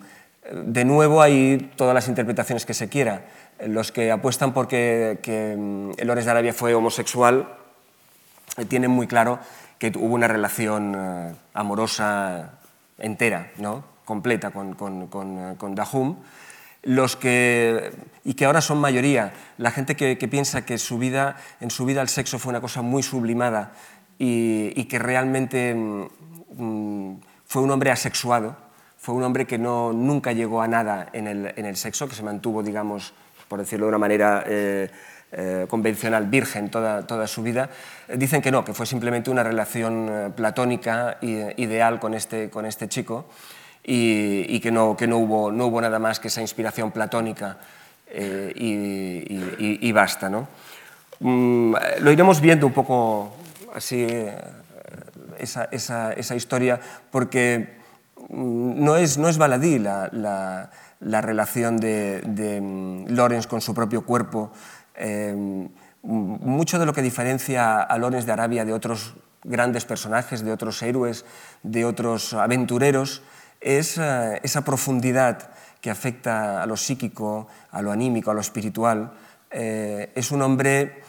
de 0.51 0.85
nuevo 0.85 1.21
hay 1.21 1.71
todas 1.75 1.93
las 1.93 2.07
interpretaciones 2.07 2.65
que 2.65 2.73
se 2.73 2.89
quiera. 2.89 3.25
Los 3.65 3.91
que 3.91 4.11
apuestan 4.11 4.53
porque 4.53 5.19
que 5.21 5.55
mm, 5.57 5.91
Lorenz 6.03 6.25
de 6.25 6.31
Arabia 6.31 6.53
fue 6.53 6.73
homosexual 6.73 7.47
eh, 8.57 8.65
tienen 8.65 8.91
muy 8.91 9.07
claro 9.07 9.39
que 9.77 9.91
hubo 9.95 10.15
una 10.15 10.27
relación 10.27 10.95
eh, 10.97 11.33
amorosa 11.53 12.59
entera, 12.97 13.51
¿no? 13.57 13.83
completa 14.05 14.51
con, 14.51 14.73
con, 14.73 15.07
con 15.07 15.75
Dahum 15.75 16.17
los 16.83 17.15
que, 17.15 17.91
y 18.23 18.33
que 18.33 18.45
ahora 18.45 18.61
son 18.61 18.79
mayoría, 18.79 19.33
la 19.57 19.71
gente 19.71 19.95
que, 19.95 20.15
piensa 20.27 20.65
que 20.65 20.77
su 20.77 20.97
vida, 20.97 21.37
en 21.59 21.69
su 21.69 21.85
vida 21.85 22.01
el 22.01 22.09
sexo 22.09 22.39
fue 22.39 22.49
una 22.51 22.61
cosa 22.61 22.81
muy 22.81 23.03
sublimada 23.03 23.73
y, 24.17 24.85
que 24.85 24.99
realmente 24.99 25.75
mm, 25.75 26.07
mm, 26.57 27.21
fue 27.45 27.61
un 27.61 27.71
hombre 27.71 27.91
asexuado, 27.91 28.55
fue 28.97 29.15
un 29.15 29.23
hombre 29.23 29.45
que 29.45 29.57
no, 29.57 29.93
nunca 29.93 30.31
llegó 30.31 30.61
a 30.61 30.67
nada 30.67 31.09
en 31.13 31.27
el, 31.27 31.53
en 31.55 31.65
el 31.65 31.75
sexo, 31.75 32.07
que 32.07 32.15
se 32.15 32.23
mantuvo, 32.23 32.61
digamos, 32.63 33.13
por 33.47 33.59
decirlo 33.59 33.85
de 33.85 33.89
una 33.89 33.97
manera 33.97 34.43
eh, 34.47 34.89
eh, 35.31 35.65
convencional, 35.69 36.27
virgen 36.27 36.69
toda, 36.69 37.05
toda 37.05 37.27
su 37.27 37.41
vida, 37.41 37.69
dicen 38.15 38.41
que 38.41 38.51
no, 38.51 38.63
que 38.63 38.73
fue 38.73 38.85
simplemente 38.85 39.29
una 39.29 39.43
relación 39.43 40.07
eh, 40.09 40.29
platónica 40.35 41.17
ideal 41.21 41.99
con 41.99 42.13
este, 42.13 42.49
con 42.49 42.65
este 42.65 42.87
chico 42.87 43.27
y, 43.83 44.59
que, 44.59 44.71
no, 44.71 44.95
que 44.95 45.07
no, 45.07 45.17
hubo, 45.17 45.51
no 45.51 45.67
hubo 45.67 45.81
nada 45.81 45.99
más 45.99 46.19
que 46.19 46.27
esa 46.27 46.41
inspiración 46.41 46.91
platónica 46.91 47.57
eh, 48.07 48.53
y, 48.55 49.91
basta. 49.91 50.29
¿no? 50.29 50.47
Mm, 51.19 51.75
lo 52.01 52.11
iremos 52.11 52.41
viendo 52.41 52.67
un 52.67 52.73
poco 52.73 53.33
así, 53.73 54.03
eh, 54.03 54.35
esa, 55.39 55.65
esa, 55.71 56.13
esa 56.13 56.35
historia, 56.35 56.79
porque 57.09 57.77
mm, 58.29 58.83
no 58.83 58.97
es, 58.97 59.17
no 59.17 59.29
es 59.29 59.37
baladí 59.37 59.79
la, 59.79 60.09
la, 60.11 60.69
la 60.99 61.21
relación 61.21 61.77
de, 61.77 62.21
de 62.21 62.61
mm, 62.61 63.07
Lorenz 63.09 63.47
con 63.47 63.61
su 63.61 63.73
propio 63.73 64.05
cuerpo. 64.05 64.51
Eh, 64.95 65.67
mucho 66.03 66.79
de 66.79 66.85
lo 66.85 66.93
que 66.93 67.01
diferencia 67.01 67.81
a 67.81 67.97
Lorenz 67.97 68.25
de 68.25 68.31
Arabia 68.31 68.65
de 68.65 68.73
otros 68.73 69.13
grandes 69.43 69.85
personajes, 69.85 70.43
de 70.43 70.51
otros 70.51 70.81
héroes, 70.81 71.25
de 71.63 71.85
otros 71.85 72.33
aventureros, 72.33 73.21
es 73.61 73.97
esa 73.97 74.61
profundidad 74.65 75.51
que 75.81 75.89
afecta 75.89 76.61
a 76.61 76.65
lo 76.65 76.77
psíquico, 76.77 77.47
a 77.71 77.81
lo 77.81 77.91
anímico, 77.91 78.31
a 78.31 78.33
lo 78.33 78.41
espiritual. 78.41 79.11
Eh, 79.49 80.11
es 80.15 80.31
un 80.31 80.41
hombre 80.41 81.01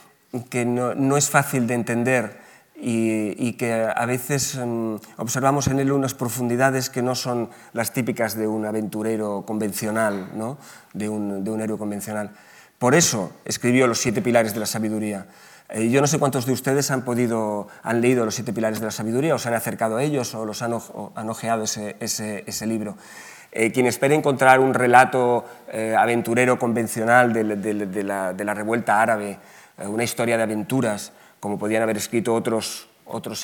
que 0.49 0.65
no, 0.65 1.17
es 1.17 1.31
fácil 1.31 1.67
de 1.67 1.75
entender 1.75 2.41
y, 2.75 3.53
que 3.53 3.87
a 3.95 4.07
veces 4.07 4.57
mm, 4.57 4.97
observamos 5.19 5.69
en 5.69 5.79
él 5.79 5.93
unas 5.93 6.15
profundidades 6.15 6.91
que 6.91 7.03
no 7.03 7.15
son 7.15 7.51
las 7.75 7.93
típicas 7.93 8.35
de 8.35 8.49
un 8.49 8.65
aventurero 8.65 9.45
convencional, 9.47 10.31
¿no? 10.35 10.59
de, 10.95 11.09
un, 11.09 11.45
de 11.45 11.51
un 11.51 11.61
héroe 11.61 11.79
convencional. 11.79 12.31
Por 12.79 12.97
eso 12.97 13.31
escribió 13.45 13.87
Los 13.87 14.01
siete 14.01 14.23
pilares 14.23 14.55
de 14.55 14.61
la 14.61 14.67
sabiduría 14.67 15.27
eh, 15.75 15.89
yo 15.89 16.03
no 16.03 16.07
sé 16.07 16.19
cuántos 16.19 16.45
de 16.45 16.53
ustedes 16.53 16.91
han, 16.91 17.03
podido, 17.03 17.67
han 17.83 18.03
leído 18.03 18.27
los 18.27 18.35
siete 18.35 18.53
pilares 18.53 18.79
de 18.79 18.85
la 18.85 18.91
sabiduría, 18.91 19.35
o 19.35 19.39
se 19.39 19.49
han 19.49 19.55
acercado 19.55 19.97
a 19.97 20.03
ellos, 20.03 20.35
o 20.35 20.45
los 20.45 20.61
han, 20.61 20.75
ojeado 20.75 21.65
ese, 21.65 22.67
libro. 22.67 22.99
Eh, 23.53 23.73
quien 23.73 23.87
espere 23.87 24.15
encontrar 24.15 24.61
un 24.61 24.75
relato 24.75 25.47
eh, 25.73 25.95
aventurero 25.97 26.59
convencional 26.59 27.33
de, 27.33 28.05
la, 28.05 28.55
revuelta 28.55 29.01
árabe, 29.01 29.39
una 29.79 30.05
historia 30.05 30.37
de 30.37 30.43
aventuras, 30.43 31.13
como 31.41 31.59
podían 31.59 31.83
haber 31.83 31.97
escrito 31.97 32.35
otros, 32.35 32.87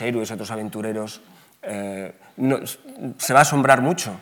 héroes, 0.02 0.30
otros 0.30 0.50
aventureros, 0.50 1.22
se 1.62 3.32
va 3.32 3.38
a 3.38 3.42
asombrar 3.42 3.80
mucho. 3.80 4.20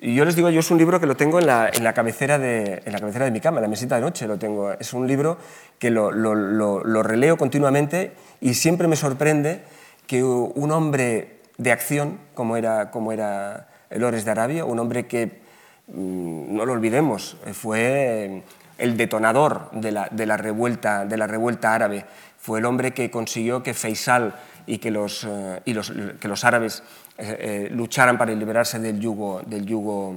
Y 0.00 0.14
yo 0.14 0.24
les 0.24 0.36
digo, 0.36 0.48
yo 0.48 0.60
es 0.60 0.70
un 0.70 0.78
libro 0.78 1.00
que 1.00 1.06
lo 1.06 1.16
tengo 1.16 1.40
en 1.40 1.46
la, 1.46 1.68
en 1.72 1.82
la, 1.82 1.92
cabecera, 1.92 2.38
de, 2.38 2.82
en 2.84 2.92
la 2.92 3.00
cabecera 3.00 3.24
de 3.24 3.32
mi 3.32 3.40
cama, 3.40 3.58
en 3.58 3.62
la 3.62 3.68
mesita 3.68 3.96
de 3.96 4.00
noche 4.02 4.28
lo 4.28 4.38
tengo. 4.38 4.72
Es 4.72 4.92
un 4.92 5.08
libro 5.08 5.38
que 5.78 5.90
lo, 5.90 6.12
lo, 6.12 6.34
lo, 6.34 7.02
releo 7.02 7.36
continuamente 7.36 8.12
y 8.40 8.54
siempre 8.54 8.86
me 8.86 8.94
sorprende 8.94 9.62
que 10.06 10.22
un 10.22 10.70
hombre 10.70 11.40
de 11.56 11.72
acción, 11.72 12.18
como 12.34 12.56
era, 12.56 12.92
como 12.92 13.10
era 13.10 13.66
de 13.90 14.30
Arabia, 14.30 14.64
un 14.64 14.78
hombre 14.78 15.08
que, 15.08 15.40
mm, 15.88 16.54
no 16.54 16.64
lo 16.64 16.74
olvidemos, 16.74 17.36
fue 17.52 18.44
el 18.78 18.96
detonador 18.96 19.68
de 19.72 19.90
la, 19.90 20.08
de 20.12 20.26
la, 20.26 20.36
revuelta, 20.36 21.06
de 21.06 21.16
la 21.16 21.26
revuelta 21.26 21.74
árabe, 21.74 22.04
fue 22.38 22.60
el 22.60 22.66
hombre 22.66 22.94
que 22.94 23.10
consiguió 23.10 23.64
que 23.64 23.74
Faisal 23.74 24.36
y 24.66 24.78
que 24.78 24.92
los, 24.92 25.24
eh, 25.24 25.60
y 25.64 25.74
los, 25.74 25.92
que 26.20 26.28
los 26.28 26.44
árabes 26.44 26.84
eh, 27.18 27.66
eh, 27.66 27.68
lucharan 27.72 28.16
para 28.16 28.32
liberarse 28.32 28.78
del 28.78 29.00
yugo, 29.00 29.42
del 29.44 29.66
yugo, 29.66 30.14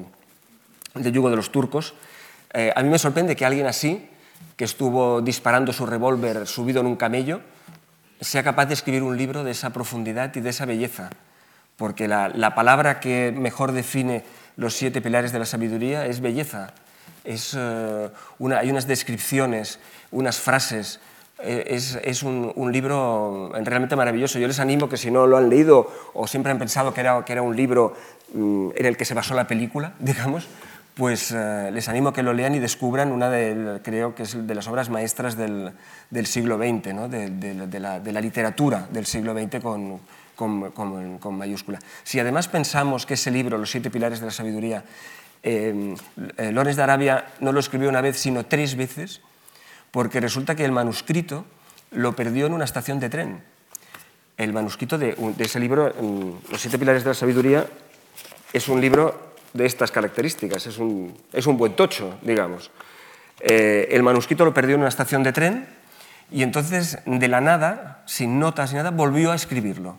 del 0.94 1.12
yugo 1.12 1.32
de 1.32 1.36
los 1.36 1.52
turcos. 1.52 1.96
Eh, 2.54 2.72
a 2.76 2.84
mí 2.84 2.90
me 2.90 3.00
sorprende 3.00 3.36
que 3.36 3.44
alguien 3.44 3.66
así, 3.66 4.08
que 4.56 4.66
estuvo 4.66 5.20
disparando 5.22 5.74
su 5.74 5.88
revólver 5.88 6.46
subido 6.46 6.82
en 6.82 6.86
un 6.86 6.96
camello, 6.96 7.42
sea 8.20 8.44
capaz 8.44 8.68
de 8.68 8.76
escribir 8.76 9.02
un 9.02 9.18
libro 9.18 9.44
de 9.44 9.50
esa 9.50 9.72
profundidad 9.72 10.36
y 10.36 10.42
de 10.42 10.52
esa 10.52 10.66
belleza, 10.66 11.10
porque 11.76 12.08
la, 12.08 12.30
la 12.30 12.54
palabra 12.54 13.00
que 13.00 13.34
mejor 13.36 13.72
define 13.72 14.24
los 14.56 14.76
siete 14.76 15.02
pilares 15.02 15.32
de 15.32 15.40
la 15.40 15.46
sabiduría 15.46 16.06
es 16.06 16.22
belleza. 16.22 16.74
Es, 17.24 17.56
una, 18.38 18.60
hay 18.60 18.70
unas 18.70 18.86
descripciones, 18.86 19.80
unas 20.12 20.40
frases 20.40 21.00
eh, 21.44 21.80
es, 22.04 22.24
un, 22.24 22.72
libro 22.72 23.52
realmente 23.54 23.96
maravilloso. 23.96 24.40
Yo 24.40 24.48
les 24.48 24.60
animo 24.60 24.90
que 24.90 24.98
si 24.98 25.12
no 25.12 25.28
lo 25.28 25.38
han 25.38 25.50
leído 25.50 25.90
o 26.14 26.28
siempre 26.28 26.52
han 26.52 26.60
pensado 26.60 26.94
que 26.94 27.02
era, 27.02 27.24
que 27.26 27.34
era 27.34 27.42
un 27.42 27.56
libro 27.56 27.94
mm, 28.34 28.70
en 28.76 28.86
el 28.86 28.98
que 28.98 29.06
se 29.06 29.14
basó 29.14 29.34
la 29.34 29.48
película, 29.48 29.94
digamos, 30.00 30.48
pues 30.96 31.32
eh, 31.32 31.70
les 31.72 31.88
animo 31.90 32.10
a 32.10 32.14
que 32.14 32.24
lo 32.24 32.34
lean 32.34 32.54
y 32.56 32.60
descubran 32.60 33.12
una 33.12 33.30
de, 33.30 33.80
creo 33.84 34.14
que 34.14 34.24
es 34.24 34.48
de 34.48 34.56
las 34.56 34.68
obras 34.68 34.90
maestras 34.90 35.38
del, 35.38 35.74
siglo 36.26 36.58
XX, 36.58 36.94
¿no? 36.94 37.08
de, 37.08 37.80
la, 37.80 38.22
literatura 38.22 38.88
del 38.92 39.06
siglo 39.06 39.34
XX 39.34 39.62
con, 39.62 40.00
con, 40.36 41.38
mayúscula. 41.38 41.80
Si 42.04 42.20
además 42.20 42.48
pensamos 42.48 43.06
que 43.06 43.14
ese 43.14 43.32
libro, 43.32 43.58
Los 43.58 43.72
siete 43.72 43.90
pilares 43.90 44.20
de 44.20 44.26
la 44.26 44.32
sabiduría, 44.32 44.84
eh, 45.44 45.96
eh 46.38 46.52
Lorenz 46.52 46.76
de 46.76 46.84
Arabia 46.84 47.26
no 47.40 47.52
lo 47.52 47.60
escribió 47.60 47.90
una 47.90 48.02
vez, 48.02 48.18
sino 48.18 48.46
tres 48.46 48.76
veces, 48.76 49.22
porque 49.92 50.20
resulta 50.20 50.56
que 50.56 50.66
el 50.66 50.72
manuscrito 50.72 51.46
lo 51.92 52.16
perdió 52.16 52.48
en 52.48 52.54
una 52.54 52.66
estación 52.66 53.00
de 53.00 53.10
tren. 53.10 53.44
El 54.38 54.54
manuscrito 54.54 54.98
de, 54.98 55.16
ese 55.38 55.60
libro, 55.60 55.94
mm, 55.94 56.52
Los 56.52 56.62
siete 56.62 56.80
pilares 56.80 57.04
de 57.04 57.10
la 57.10 57.14
sabiduría, 57.14 57.68
es 58.54 58.68
un 58.68 58.82
libro 58.82 59.34
de 59.54 59.66
estas 59.66 59.92
características, 59.92 60.66
es 60.68 60.78
un, 60.78 61.14
buen 61.58 61.76
tocho, 61.76 62.18
digamos. 62.22 62.72
Eh, 63.40 63.90
el 63.92 64.04
manuscrito 64.04 64.46
lo 64.46 64.54
perdió 64.54 64.76
en 64.76 64.82
una 64.82 64.90
estación 64.90 65.24
de 65.24 65.34
tren 65.34 65.68
y 66.32 66.44
entonces, 66.44 67.00
de 67.06 67.28
la 67.28 67.42
nada, 67.42 68.04
sin 68.06 68.40
notas 68.40 68.72
ni 68.72 68.78
nada, 68.78 68.92
volvió 68.92 69.32
a 69.32 69.36
escribirlo. 69.36 69.98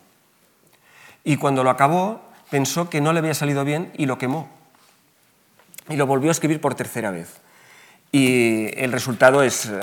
Y 1.25 1.37
cuando 1.37 1.63
lo 1.63 1.71
acabó, 1.71 2.23
pensó 2.51 2.89
que 2.89 3.01
no 3.01 3.13
le 3.13 3.19
había 3.19 3.35
salido 3.35 3.65
bien 3.65 3.93
y 3.97 4.07
lo 4.07 4.19
quemó. 4.19 4.49
Y 5.89 5.97
lo 5.97 6.07
volvió 6.07 6.31
a 6.31 6.33
escribir 6.33 6.61
por 6.61 6.75
tercera 6.75 7.11
vez. 7.11 7.43
Y 8.13 8.69
el 8.79 8.93
resultado 8.93 9.43
es 9.43 9.67
eh, 9.67 9.81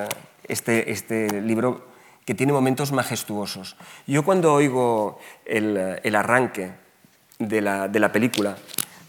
este, 0.48 0.92
este 0.92 1.42
libro 1.42 1.89
que 2.26 2.36
tiene 2.36 2.54
momentos 2.54 2.92
majestuosos. 2.92 3.76
Yo 4.06 4.24
cuando 4.24 4.54
oigo 4.54 5.20
el, 5.46 6.00
el 6.04 6.15
arranque 6.15 6.74
de 7.39 7.60
la, 7.60 7.88
de 7.88 8.00
la, 8.00 8.12
película, 8.12 8.56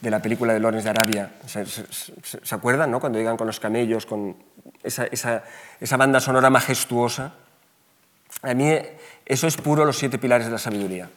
de 0.01 0.11
la 0.11 0.23
película 0.23 0.55
de 0.55 0.61
Lorenz 0.61 0.85
de 0.85 0.91
Arabia, 0.91 1.35
¿se, 1.47 1.67
se, 1.67 2.55
acuerdan? 2.55 2.91
No? 2.91 2.99
Cuando 2.99 3.19
llegan 3.19 3.37
con 3.37 3.47
los 3.47 3.61
camellos, 3.61 4.07
con 4.07 4.37
esa, 4.83 5.05
esa, 5.05 5.45
esa, 5.79 5.97
banda 5.99 6.19
sonora 6.21 6.49
majestuosa. 6.49 7.35
A 8.41 8.55
mí 8.55 8.73
eso 9.27 9.47
es 9.47 9.57
puro 9.59 9.85
los 9.85 9.99
siete 9.99 10.17
pilares 10.17 10.47
de 10.47 10.53
la 10.53 10.59
sabiduría. 10.59 11.11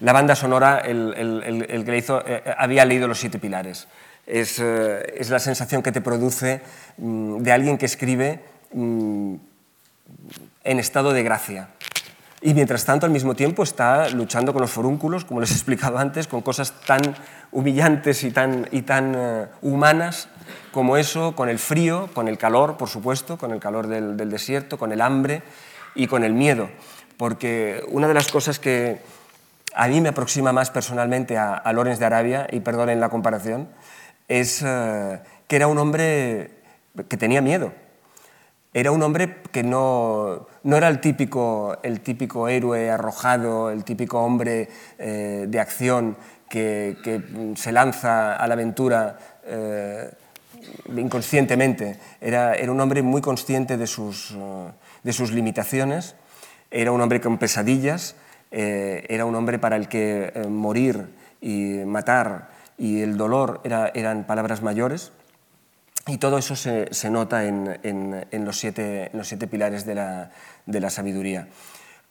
La 0.00 0.12
banda 0.12 0.36
sonora, 0.36 0.80
el, 0.80 1.14
el, 1.16 1.66
el 1.66 1.84
que 1.86 1.90
le 1.92 1.96
hizo, 1.96 2.22
eh, 2.26 2.42
había 2.58 2.84
leído 2.84 3.08
los 3.08 3.18
siete 3.18 3.38
pilares. 3.38 3.88
Eh, 4.30 5.14
es, 5.16 5.30
la 5.30 5.38
sensación 5.38 5.82
que 5.82 5.90
te 5.90 6.02
produce 6.02 6.60
mm, 6.98 7.38
de 7.38 7.50
alguien 7.50 7.78
que 7.78 7.86
escribe 7.86 8.40
mm, 8.74 9.34
en 10.64 10.78
estado 10.78 11.14
de 11.14 11.22
gracia. 11.22 11.70
Y 12.42 12.52
mientras 12.52 12.84
tanto, 12.84 13.06
al 13.06 13.12
mismo 13.12 13.34
tiempo, 13.34 13.62
está 13.62 14.10
luchando 14.10 14.52
con 14.52 14.60
los 14.60 14.70
forúnculos, 14.70 15.24
como 15.24 15.40
les 15.40 15.50
he 15.50 15.54
explicado 15.54 15.98
antes, 15.98 16.28
con 16.28 16.42
cosas 16.42 16.72
tan 16.86 17.00
humillantes 17.50 18.22
y 18.22 18.30
tan, 18.30 18.68
y 18.70 18.82
tan 18.82 19.14
eh, 19.16 19.46
humanas 19.62 20.28
como 20.72 20.98
eso, 20.98 21.34
con 21.34 21.48
el 21.48 21.58
frío, 21.58 22.10
con 22.12 22.28
el 22.28 22.36
calor, 22.36 22.76
por 22.76 22.90
supuesto, 22.90 23.38
con 23.38 23.50
el 23.52 23.60
calor 23.60 23.86
del, 23.86 24.30
desierto, 24.30 24.78
con 24.78 24.92
el 24.92 25.00
hambre 25.00 25.42
y 25.94 26.06
con 26.06 26.22
el 26.22 26.34
miedo. 26.34 26.68
Porque 27.16 27.82
una 27.88 28.06
de 28.06 28.14
las 28.14 28.28
cosas 28.28 28.58
que 28.58 29.00
a 29.74 29.88
mí 29.88 30.02
me 30.02 30.10
aproxima 30.10 30.52
más 30.52 30.70
personalmente 30.70 31.38
a, 31.38 31.54
a 31.54 31.72
Lorenz 31.72 31.98
de 31.98 32.04
Arabia, 32.04 32.46
y 32.52 32.60
perdonen 32.60 33.00
la 33.00 33.08
comparación, 33.08 33.68
es 34.28 34.62
eh, 34.64 35.18
que 35.48 35.56
era 35.56 35.66
un 35.66 35.78
hombre 35.78 36.50
que 37.08 37.16
tenía 37.16 37.40
miedo. 37.40 37.72
Era 38.74 38.92
un 38.92 39.02
hombre 39.02 39.38
que 39.50 39.62
no, 39.62 40.46
no 40.62 40.76
era 40.76 40.88
el 40.88 41.00
típico, 41.00 41.78
el 41.82 42.00
típico 42.00 42.48
héroe 42.48 42.90
arrojado, 42.90 43.70
el 43.70 43.82
típico 43.82 44.20
hombre 44.20 44.68
eh, 44.98 45.46
de 45.48 45.60
acción 45.60 46.16
que, 46.50 46.98
que, 47.02 47.54
se 47.56 47.72
lanza 47.72 48.36
a 48.36 48.46
la 48.46 48.54
aventura 48.54 49.18
eh, 49.44 50.10
inconscientemente. 50.94 51.98
Era, 52.20 52.54
era, 52.54 52.70
un 52.70 52.80
hombre 52.80 53.02
muy 53.02 53.22
consciente 53.22 53.78
de 53.78 53.86
sus, 53.86 54.36
de 55.02 55.12
sus 55.12 55.32
limitaciones, 55.32 56.14
era 56.70 56.92
un 56.92 57.00
hombre 57.00 57.20
con 57.20 57.38
pesadillas, 57.38 58.16
era 58.50 59.24
un 59.24 59.34
hombre 59.34 59.58
para 59.58 59.76
el 59.76 59.88
que 59.88 60.32
morir 60.48 61.08
y 61.40 61.80
matar 61.86 62.57
y 62.78 63.02
el 63.02 63.16
dolor 63.16 63.60
era, 63.64 63.90
eran 63.94 64.24
palabras 64.24 64.62
mayores. 64.62 65.12
Y 66.08 66.16
todo 66.16 66.38
eso 66.38 66.56
se, 66.56 66.88
nota 67.10 67.44
en, 67.44 68.26
los 68.32 68.58
siete, 68.58 69.10
pilares 69.50 69.84
de 69.84 69.94
la, 69.94 70.90
sabiduría. 70.90 71.48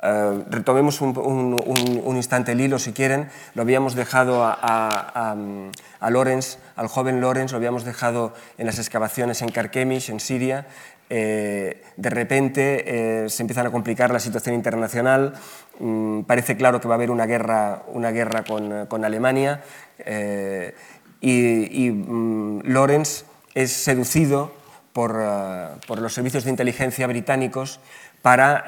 Uh, 0.03 0.43
retomemos 0.51 1.01
un, 1.01 2.13
instante 2.15 2.51
el 2.51 2.61
hilo, 2.61 2.77
si 2.77 2.93
quieren. 2.93 3.29
Lo 3.55 3.63
habíamos 3.63 3.95
dejado 3.95 4.43
a, 4.45 5.35
a 5.99 6.09
Lorenz, 6.11 6.59
al 6.75 6.87
joven 6.87 7.21
Lorenz, 7.21 7.51
lo 7.51 7.57
habíamos 7.57 7.85
dejado 7.85 8.35
en 8.59 8.67
las 8.67 8.77
excavaciones 8.77 9.41
en 9.41 9.49
Karkemish, 9.49 10.11
en 10.11 10.19
Siria. 10.19 10.67
Eh, 11.09 11.83
de 11.95 12.09
repente 12.09 13.23
eh, 13.23 13.29
se 13.29 13.41
empiezan 13.41 13.65
a 13.65 13.71
complicar 13.71 14.11
la 14.11 14.19
situación 14.19 14.55
internacional. 14.55 15.33
Mm, 15.79 16.21
parece 16.21 16.57
claro 16.57 16.81
que 16.81 16.87
va 16.87 16.95
a 16.95 16.97
haber 16.97 17.11
una 17.11 17.25
guerra, 17.25 17.83
una 17.87 18.11
guerra 18.11 18.43
con, 18.43 18.87
con 18.87 19.05
Alemania. 19.05 19.61
Eh, 19.99 20.75
y, 21.21 21.85
y 21.85 21.91
mm, 21.91 22.61
Lorenz 22.65 23.23
es 23.53 23.71
seducido 23.71 24.53
por, 24.93 25.15
por 25.87 26.01
los 26.01 26.13
servicios 26.13 26.43
de 26.43 26.49
inteligencia 26.49 27.07
británicos 27.07 27.79
para 28.21 28.65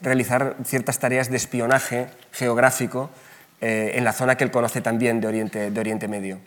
realizar 0.00 0.56
ciertas 0.64 1.00
tareas 1.00 1.30
de 1.30 1.36
espionaje 1.36 2.06
geográfico 2.30 3.10
en 3.60 4.04
la 4.04 4.12
zona 4.12 4.36
que 4.36 4.44
él 4.44 4.52
conoce 4.52 4.80
también 4.80 5.20
de 5.20 5.26
Oriente, 5.26 5.70
de 5.72 5.80
Oriente 5.80 6.06
Medio. 6.06 6.38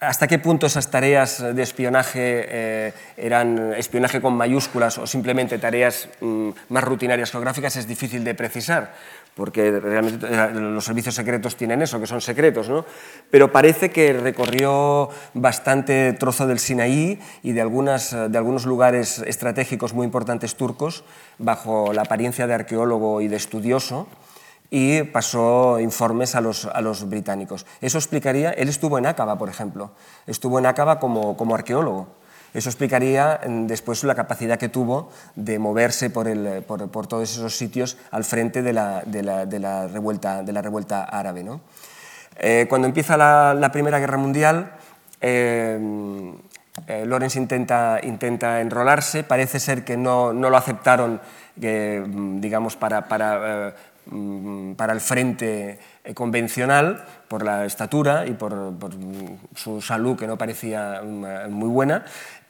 ¿Hasta 0.00 0.28
qué 0.28 0.38
punto 0.38 0.66
esas 0.66 0.92
tareas 0.92 1.42
de 1.42 1.60
espionaje 1.60 2.46
eh, 2.46 2.92
eran 3.16 3.74
espionaje 3.74 4.20
con 4.20 4.36
mayúsculas 4.36 4.96
o 4.98 5.08
simplemente 5.08 5.58
tareas 5.58 6.08
mm, 6.20 6.50
más 6.68 6.84
rutinarias 6.84 7.32
geográficas? 7.32 7.74
Es 7.74 7.88
difícil 7.88 8.22
de 8.22 8.36
precisar, 8.36 8.94
porque 9.34 9.72
realmente 9.80 10.24
eh, 10.30 10.50
los 10.54 10.84
servicios 10.84 11.16
secretos 11.16 11.56
tienen 11.56 11.82
eso, 11.82 11.98
que 11.98 12.06
son 12.06 12.20
secretos, 12.20 12.68
¿no? 12.68 12.84
Pero 13.32 13.50
parece 13.50 13.90
que 13.90 14.12
recorrió 14.12 15.10
bastante 15.34 16.12
trozo 16.12 16.46
del 16.46 16.60
Sinaí 16.60 17.18
y 17.42 17.50
de, 17.50 17.60
algunas, 17.60 18.12
de 18.12 18.38
algunos 18.38 18.66
lugares 18.66 19.18
estratégicos 19.26 19.94
muy 19.94 20.04
importantes 20.04 20.54
turcos, 20.54 21.02
bajo 21.38 21.92
la 21.92 22.02
apariencia 22.02 22.46
de 22.46 22.54
arqueólogo 22.54 23.20
y 23.20 23.26
de 23.26 23.36
estudioso, 23.36 24.06
y 24.70 25.02
pasó 25.04 25.80
informes 25.80 26.34
a 26.34 26.40
los, 26.40 26.66
a 26.66 26.80
los, 26.80 27.08
británicos. 27.08 27.64
Eso 27.80 27.98
explicaría, 27.98 28.50
él 28.50 28.68
estuvo 28.68 28.98
en 28.98 29.06
Aqaba, 29.06 29.38
por 29.38 29.48
ejemplo, 29.48 29.90
estuvo 30.26 30.58
en 30.58 30.66
Aqaba 30.66 31.00
como, 31.00 31.36
como 31.36 31.54
arqueólogo. 31.54 32.08
Eso 32.54 32.68
explicaría 32.68 33.40
mm, 33.46 33.66
después 33.66 34.04
la 34.04 34.14
capacidad 34.14 34.58
que 34.58 34.68
tuvo 34.68 35.10
de 35.36 35.58
moverse 35.58 36.10
por, 36.10 36.28
el, 36.28 36.62
por, 36.62 36.88
por 36.90 37.06
todos 37.06 37.30
esos 37.30 37.56
sitios 37.56 37.96
al 38.10 38.24
frente 38.24 38.62
de 38.62 38.72
la, 38.72 39.02
de 39.04 39.22
la, 39.22 39.46
de 39.46 39.58
la 39.58 39.86
revuelta, 39.86 40.42
de 40.42 40.52
la 40.52 40.62
revuelta 40.62 41.04
árabe. 41.04 41.44
¿no? 41.44 41.60
Eh, 42.36 42.66
cuando 42.68 42.88
empieza 42.88 43.16
la, 43.16 43.70
Primera 43.72 43.98
Guerra 43.98 44.16
Mundial, 44.16 44.72
eh, 45.20 45.78
eh, 46.86 47.04
Lorenz 47.06 47.36
intenta, 47.36 48.00
intenta 48.02 48.60
enrolarse, 48.60 49.24
parece 49.24 49.60
ser 49.60 49.84
que 49.84 49.96
no, 49.96 50.32
no 50.32 50.48
lo 50.48 50.56
aceptaron 50.56 51.20
digamos, 51.60 52.76
para, 52.76 53.08
Mm, 53.08 53.72
para 54.76 54.92
el 54.92 55.00
frente 55.00 55.78
eh, 56.04 56.14
convencional 56.14 57.04
por 57.28 57.44
la 57.44 57.66
estatura 57.66 58.26
y 58.26 58.32
por, 58.32 58.74
su 59.54 59.82
salud 59.82 60.16
que 60.16 60.26
no 60.26 60.38
parecía 60.38 61.02
mm, 61.02 61.50
muy 61.50 61.68
buena 61.68 62.04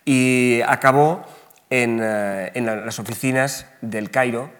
y 0.05 0.61
acabó 0.66 1.25
en, 1.71 2.01
eh, 2.03 2.53
las 2.55 2.99
oficinas 2.99 3.66
del 3.81 4.11
Cairo 4.11 4.51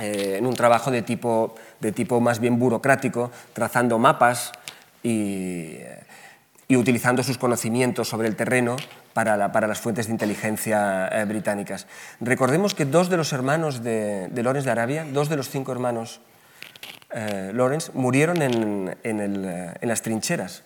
eh, 0.00 0.36
en 0.38 0.46
un 0.46 0.54
trabajo 0.54 0.90
de 0.90 1.02
tipo, 1.02 1.54
de 1.80 1.92
tipo 1.92 2.20
más 2.20 2.40
bien 2.40 2.58
burocrático, 2.58 3.30
trazando 3.52 3.98
mapas 3.98 4.52
y, 5.02 5.78
y 6.68 6.76
utilizando 6.76 7.22
sus 7.22 7.38
conocimientos 7.38 8.08
sobre 8.08 8.28
el 8.28 8.36
terreno 8.36 8.76
para, 9.14 9.36
la, 9.38 9.52
para 9.52 9.66
las 9.66 9.80
fuentes 9.80 10.06
de 10.06 10.12
inteligencia 10.12 11.08
eh, 11.08 11.24
británicas. 11.24 11.86
Recordemos 12.20 12.74
que 12.74 12.84
dos 12.84 13.08
de 13.08 13.16
los 13.16 13.32
hermanos 13.32 13.82
de, 13.82 14.28
de 14.28 14.42
Lawrence 14.42 14.66
de 14.66 14.72
Arabia, 14.72 15.06
dos 15.10 15.30
de 15.30 15.36
los 15.36 15.48
cinco 15.48 15.72
hermanos 15.72 16.20
eh, 17.14 17.52
Lawrence, 17.54 17.92
murieron 17.94 18.42
en, 18.42 18.96
en, 19.04 19.20
el, 19.20 19.44
eh, 19.44 19.74
en, 19.80 19.88
las 19.88 20.02
trincheras, 20.02 20.64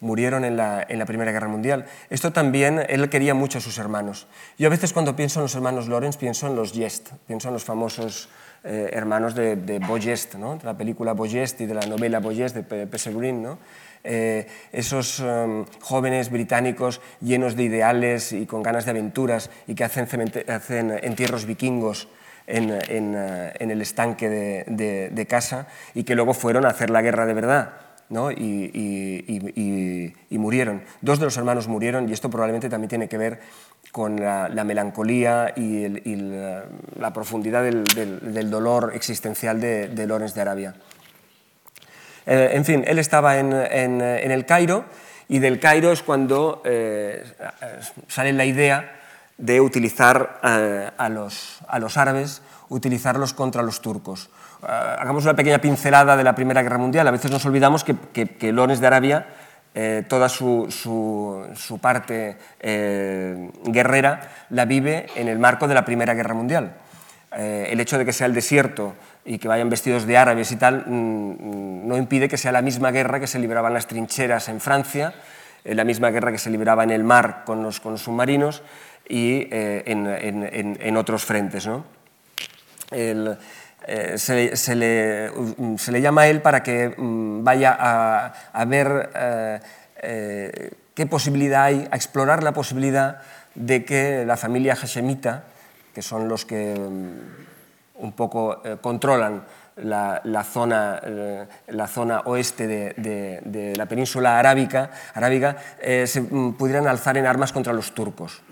murieron 0.00 0.44
en 0.44 0.56
la, 0.56 0.84
en 0.86 0.98
la, 0.98 1.06
Primera 1.06 1.30
Guerra 1.30 1.46
Mundial. 1.46 1.86
Esto 2.10 2.32
también, 2.32 2.84
él 2.88 3.08
quería 3.08 3.32
mucho 3.32 3.58
a 3.58 3.60
sus 3.60 3.78
hermanos. 3.78 4.26
Yo 4.58 4.66
a 4.66 4.70
veces 4.70 4.92
cuando 4.92 5.14
pienso 5.14 5.38
en 5.38 5.44
los 5.44 5.54
hermanos 5.54 5.88
Lawrence 5.88 6.18
pienso 6.18 6.48
en 6.48 6.56
los 6.56 6.72
Jest, 6.72 7.12
pienso 7.28 7.48
en 7.48 7.54
los 7.54 7.64
famosos 7.64 8.28
eh, 8.64 8.90
hermanos 8.92 9.36
de, 9.36 9.54
de 9.54 9.78
Boyest, 9.78 10.34
¿no? 10.34 10.56
de 10.56 10.64
la 10.64 10.76
película 10.76 11.12
Boyest 11.12 11.60
y 11.60 11.66
de 11.66 11.74
la 11.74 11.86
novela 11.86 12.18
Boyest 12.18 12.56
de 12.56 13.12
Green, 13.12 13.42
¿no? 13.42 13.58
Eh, 14.04 14.46
esos 14.72 15.20
um, 15.20 15.64
jóvenes 15.80 16.30
británicos 16.30 17.00
llenos 17.20 17.56
de 17.56 17.64
ideales 17.64 18.32
y 18.32 18.44
con 18.44 18.62
ganas 18.62 18.84
de 18.84 18.90
aventuras 18.90 19.50
y 19.66 19.74
que 19.74 19.84
hacen, 19.84 20.06
hacen 20.48 20.90
entierros 21.02 21.46
vikingos 21.46 22.08
en, 22.46 22.70
en, 22.88 23.14
en 23.16 23.70
el 23.70 23.80
estanque 23.80 24.28
de, 24.28 25.26
casa 25.28 25.68
y 25.94 26.04
que 26.04 26.14
luego 26.14 26.34
fueron 26.34 26.66
a 26.66 26.68
hacer 26.68 26.90
la 26.90 27.02
guerra 27.02 27.26
de 27.26 27.34
verdad. 27.34 27.74
¿no? 28.10 28.30
Y, 28.30 28.70
y, 28.74 30.12
y, 30.28 30.38
murieron. 30.38 30.82
Dos 31.00 31.18
de 31.18 31.24
los 31.24 31.36
hermanos 31.38 31.68
murieron 31.68 32.08
y 32.08 32.12
esto 32.12 32.28
probablemente 32.28 32.68
también 32.68 32.90
tiene 32.90 33.08
que 33.08 33.16
ver 33.16 33.40
con 33.90 34.20
la, 34.20 34.50
la 34.50 34.64
melancolía 34.64 35.54
y, 35.56 35.88
la, 35.88 36.64
la, 36.98 37.12
profundidad 37.14 37.62
del, 37.64 37.84
del, 37.84 38.34
del, 38.34 38.50
dolor 38.50 38.92
existencial 38.94 39.60
de, 39.60 39.88
de 39.88 40.06
Lorenz 40.06 40.34
de 40.34 40.40
Arabia. 40.42 40.74
Eh, 42.26 42.50
en 42.52 42.64
fin, 42.64 42.84
él 42.86 42.98
estaba 42.98 43.38
en, 43.38 43.52
el 43.52 44.46
Cairo 44.46 44.84
y 45.28 45.38
del 45.38 45.60
Cairo 45.60 45.92
es 45.92 46.02
cuando 46.02 46.62
eh, 46.64 47.24
sale 48.08 48.32
la 48.32 48.44
idea 48.44 49.00
de 49.36 49.60
utilizar 49.60 50.40
eh, 50.42 50.90
a, 50.96 51.08
los, 51.08 51.96
árabes, 51.96 52.42
utilizarlos 52.68 53.34
contra 53.34 53.62
los 53.62 53.80
turcos. 53.80 54.30
Hagamos 54.62 55.24
una 55.24 55.36
pequeña 55.36 55.58
pincelada 55.60 56.16
de 56.16 56.24
la 56.24 56.34
Primera 56.34 56.62
Guerra 56.62 56.78
Mundial. 56.78 57.06
A 57.06 57.10
veces 57.10 57.30
nos 57.30 57.44
olvidamos 57.44 57.84
que, 57.84 57.94
que, 58.12 58.36
que 58.36 58.52
Lorenz 58.52 58.80
de 58.80 58.86
Arabia, 58.86 59.26
toda 60.08 60.30
su 60.30 61.78
parte 61.82 62.38
guerrera, 62.62 64.30
la 64.48 64.64
vive 64.64 65.06
en 65.16 65.28
el 65.28 65.38
marco 65.38 65.68
de 65.68 65.74
la 65.74 65.84
Primera 65.84 66.14
Guerra 66.14 66.32
Mundial. 66.32 66.76
el 67.36 67.78
hecho 67.78 67.98
de 67.98 68.06
que 68.06 68.14
sea 68.14 68.26
el 68.26 68.32
desierto 68.32 68.94
y 69.24 69.38
que 69.38 69.48
vayan 69.48 69.70
vestidos 69.70 70.06
de 70.06 70.16
árabes 70.16 70.52
y 70.52 70.56
tal, 70.56 70.84
mm, 70.86 71.88
no 71.88 71.96
impide 71.96 72.28
que 72.28 72.36
sea 72.36 72.52
la 72.52 72.62
misma 72.62 72.90
guerra 72.90 73.20
que 73.20 73.26
se 73.26 73.38
libraba 73.38 73.68
en 73.68 73.74
las 73.74 73.86
trincheras 73.86 74.48
en 74.48 74.60
Francia, 74.60 75.14
eh, 75.64 75.74
la 75.74 75.84
misma 75.84 76.10
guerra 76.10 76.30
que 76.30 76.38
se 76.38 76.50
libraba 76.50 76.84
en 76.84 76.90
el 76.90 77.04
mar 77.04 77.42
con 77.44 77.62
los, 77.62 77.80
con 77.80 77.92
los 77.92 78.02
submarinos 78.02 78.62
y 79.08 79.48
eh, 79.50 79.82
en, 79.86 80.76
en, 80.80 80.96
otros 80.96 81.24
frentes. 81.24 81.66
¿no? 81.66 81.84
Eh, 82.90 83.36
se, 84.16 84.74
le, 84.74 85.30
mm, 85.30 85.76
se, 85.76 85.92
le, 85.92 86.00
llama 86.00 86.22
a 86.22 86.28
él 86.28 86.40
para 86.40 86.62
que 86.62 86.94
mm, 86.96 87.44
vaya 87.44 87.76
a, 87.78 88.32
a 88.52 88.64
ver 88.64 89.10
eh, 90.06 90.70
qué 90.94 91.06
posibilidad 91.06 91.64
hay, 91.64 91.88
a 91.90 91.96
explorar 91.96 92.42
la 92.42 92.52
posibilidad 92.52 93.22
de 93.54 93.84
que 93.84 94.24
la 94.26 94.36
familia 94.36 94.76
hashemita, 94.76 95.44
que 95.94 96.02
son 96.02 96.28
los 96.28 96.44
que 96.44 96.74
un 97.94 98.12
poco 98.12 98.60
eh, 98.64 98.76
controlan 98.80 99.42
la, 99.76 100.44
zona, 100.44 101.00
eh, 101.02 101.46
la, 101.68 101.86
zona, 101.86 102.20
oeste 102.26 102.66
de, 102.66 103.72
la 103.76 103.86
península 103.86 104.38
arábica, 104.38 104.90
arábiga, 105.14 105.56
eh, 105.80 106.06
se 106.06 106.20
mm, 106.20 106.54
pudieran 106.54 106.86
alzar 106.86 107.16
en 107.16 107.26
armas 107.26 107.52
contra 107.52 107.72
los 107.72 107.92
turcos. 107.92 108.42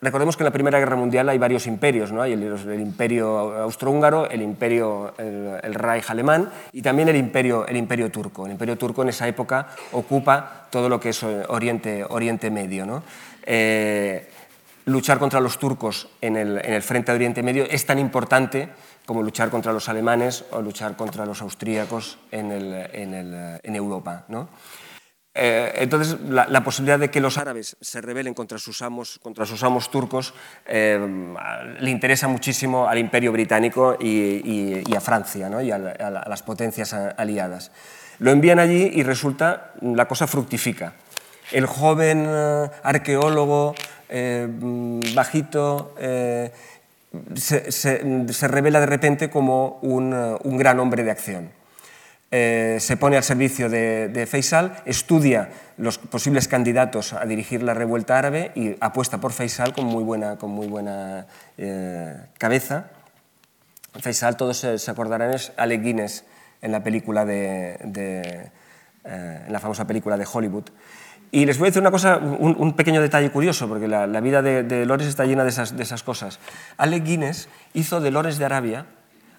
Recordemos 0.00 0.36
que 0.36 0.44
en 0.44 0.46
la 0.46 0.52
Primera 0.52 0.78
Guerra 0.78 0.94
Mundial 0.94 1.28
hay 1.28 1.38
varios 1.38 1.66
imperios, 1.66 2.12
¿no? 2.12 2.22
hay 2.22 2.32
el, 2.32 2.42
el 2.42 2.80
imperio 2.80 3.62
austrohúngaro, 3.62 4.30
el 4.30 4.40
imperio, 4.42 5.12
el, 5.18 5.58
el, 5.60 5.74
Reich 5.74 6.08
alemán 6.08 6.50
y 6.72 6.82
también 6.82 7.08
el 7.08 7.16
imperio, 7.16 7.66
el 7.66 7.76
imperio 7.76 8.08
turco. 8.08 8.46
El 8.46 8.52
imperio 8.52 8.78
turco 8.78 9.02
en 9.02 9.08
esa 9.08 9.26
época 9.26 9.66
ocupa 9.90 10.68
todo 10.70 10.88
lo 10.88 11.00
que 11.00 11.08
es 11.08 11.22
Oriente, 11.22 12.06
Oriente 12.08 12.48
Medio. 12.48 12.86
¿no? 12.86 13.02
Eh, 14.88 14.90
luchar 14.90 15.18
contra 15.18 15.40
los 15.40 15.58
turcos 15.58 16.08
en 16.20 16.36
el, 16.36 16.58
en 16.64 16.72
el, 16.72 16.82
frente 16.82 17.12
de 17.12 17.16
Oriente 17.16 17.42
Medio 17.42 17.64
es 17.64 17.84
tan 17.84 17.98
importante 17.98 18.68
como 19.06 19.22
luchar 19.22 19.50
contra 19.50 19.72
los 19.72 19.88
alemanes 19.88 20.44
o 20.50 20.60
luchar 20.60 20.96
contra 20.96 21.24
los 21.24 21.40
austríacos 21.42 22.18
en, 22.30 23.74
Europa. 23.74 24.24
¿no? 24.28 24.48
Eh, 25.34 25.72
entonces, 25.76 26.18
la, 26.28 26.62
posibilidad 26.62 26.98
de 26.98 27.10
que 27.10 27.20
los 27.20 27.38
árabes 27.38 27.76
se 27.80 28.00
rebelen 28.00 28.34
contra 28.34 28.58
sus 28.58 28.82
amos, 28.82 29.18
contra 29.22 29.46
sus 29.46 29.62
amos 29.62 29.90
turcos 29.90 30.34
eh, 30.66 30.98
le 31.80 31.90
interesa 31.90 32.28
muchísimo 32.28 32.88
al 32.88 32.98
imperio 32.98 33.32
británico 33.32 33.96
y, 33.98 34.94
a 34.94 35.00
Francia 35.00 35.48
y 35.62 35.70
a, 35.70 35.78
las 35.78 36.42
potencias 36.42 36.92
aliadas. 36.92 37.70
Lo 38.18 38.30
envían 38.30 38.58
allí 38.58 38.90
y 38.92 39.04
resulta, 39.04 39.72
la 39.80 40.08
cosa 40.08 40.26
fructifica. 40.26 40.94
El 41.50 41.64
joven 41.64 42.28
eh, 44.08 44.48
arqueólogo 44.48 45.00
bajito 45.14 45.94
se, 47.34 48.48
revela 48.48 48.80
de 48.80 48.86
repente 48.86 49.30
como 49.30 49.78
un 49.82 50.58
gran 50.58 50.80
hombre 50.80 51.04
de 51.04 51.10
acción. 51.10 51.58
Eh, 52.30 52.76
se 52.80 52.98
pone 52.98 53.16
al 53.16 53.24
servicio 53.24 53.70
de, 53.70 54.28
Faisal, 54.30 54.82
estudia 54.84 55.48
los 55.78 55.96
posibles 55.96 56.46
candidatos 56.46 57.14
a 57.14 57.24
dirigir 57.24 57.62
la 57.62 57.72
revuelta 57.72 58.18
árabe 58.18 58.52
y 58.54 58.76
apuesta 58.80 59.18
por 59.18 59.32
Faisal 59.32 59.72
con 59.72 59.86
muy 59.86 60.04
buena, 60.04 60.36
con 60.36 60.50
muy 60.50 60.66
buena 60.66 61.26
eh, 61.56 62.16
cabeza. 62.36 62.90
Faisal, 63.98 64.36
todos 64.36 64.58
se, 64.58 64.90
acordarán, 64.90 65.32
es 65.32 65.52
Alec 65.56 65.82
Guinness 65.82 66.24
en 66.60 66.72
la, 66.72 66.84
película 66.84 67.24
de, 67.24 67.78
eh, 67.94 68.50
en 69.04 69.52
la 69.52 69.58
famosa 69.58 69.86
película 69.86 70.18
de 70.18 70.26
Hollywood. 70.30 70.64
Y 71.30 71.44
les 71.44 71.58
voy 71.58 71.66
a 71.66 71.70
decir 71.70 71.82
una 71.82 71.90
cosa, 71.90 72.16
un, 72.16 72.72
pequeño 72.74 73.02
detalle 73.02 73.30
curioso, 73.30 73.68
porque 73.68 73.86
la, 73.86 74.06
vida 74.20 74.40
de, 74.40 74.62
de 74.62 75.08
está 75.08 75.26
llena 75.26 75.44
de 75.44 75.50
esas, 75.50 75.76
de 75.76 75.82
esas 75.82 76.02
cosas. 76.02 76.38
Alec 76.78 77.04
Guinness 77.04 77.48
hizo 77.74 78.00
de 78.00 78.10
Lores 78.10 78.38
de 78.38 78.46
Arabia 78.46 78.86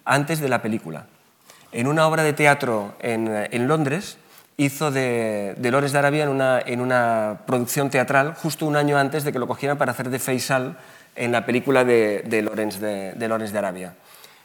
antes 0.04 0.40
de 0.40 0.48
la 0.48 0.62
película 0.62 1.06
en 1.72 1.86
una 1.86 2.06
obra 2.06 2.22
de 2.22 2.32
teatro 2.32 2.94
en, 3.00 3.68
Londres, 3.68 4.18
hizo 4.56 4.90
de, 4.90 5.54
de, 5.56 5.70
de 5.70 5.98
Arabia 5.98 6.24
en 6.66 6.80
una, 6.80 7.40
producción 7.46 7.90
teatral 7.90 8.34
justo 8.34 8.66
un 8.66 8.76
año 8.76 8.98
antes 8.98 9.24
de 9.24 9.32
que 9.32 9.38
lo 9.38 9.46
cogieran 9.46 9.78
para 9.78 9.92
hacer 9.92 10.10
de 10.10 10.18
Faisal 10.18 10.76
en 11.16 11.32
la 11.32 11.46
película 11.46 11.84
de, 11.84 12.24
de, 12.26 12.42
Lorenz, 12.42 12.80
de, 12.80 13.12
de 13.12 13.58
Arabia. 13.58 13.94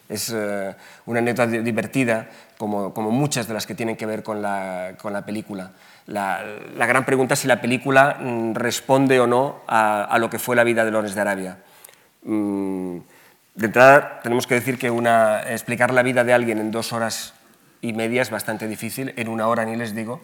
Es 0.07 0.31
eh, 0.33 0.75
una 1.07 1.19
anécdota 1.19 1.47
divertida, 1.47 2.27
como, 2.57 2.91
muchas 3.11 3.47
de 3.47 3.55
las 3.55 3.65
que 3.65 3.73
tienen 3.73 3.95
que 3.95 4.05
ver 4.05 4.21
con 4.21 4.41
la, 4.41 5.23
película. 5.25 5.71
La, 6.07 6.43
gran 6.75 7.05
pregunta 7.05 7.33
es 7.33 7.39
si 7.39 7.47
la 7.47 7.61
película 7.61 8.17
mm, 8.19 8.53
responde 8.53 9.19
o 9.19 9.27
no 9.27 9.61
a, 9.67 10.15
lo 10.19 10.29
que 10.29 10.39
fue 10.39 10.55
la 10.55 10.63
vida 10.63 10.85
de 10.85 10.91
Lorenz 10.91 11.15
de 11.15 11.21
Arabia. 11.21 11.57
Mm, 12.23 12.97
de 13.55 13.65
entrada, 13.65 14.19
tenemos 14.21 14.45
que 14.47 14.55
decir 14.55 14.77
que 14.77 14.91
explicar 15.49 15.93
la 15.93 16.03
vida 16.03 16.23
de 16.23 16.33
alguien 16.33 16.59
en 16.59 16.71
dos 16.71 16.93
horas 16.93 17.33
y 17.81 17.93
media 17.93 18.21
es 18.21 18.29
bastante 18.29 18.67
difícil, 18.67 19.13
en 19.15 19.29
una 19.29 19.47
hora 19.47 19.65
ni 19.65 19.75
les 19.75 19.95
digo, 19.95 20.21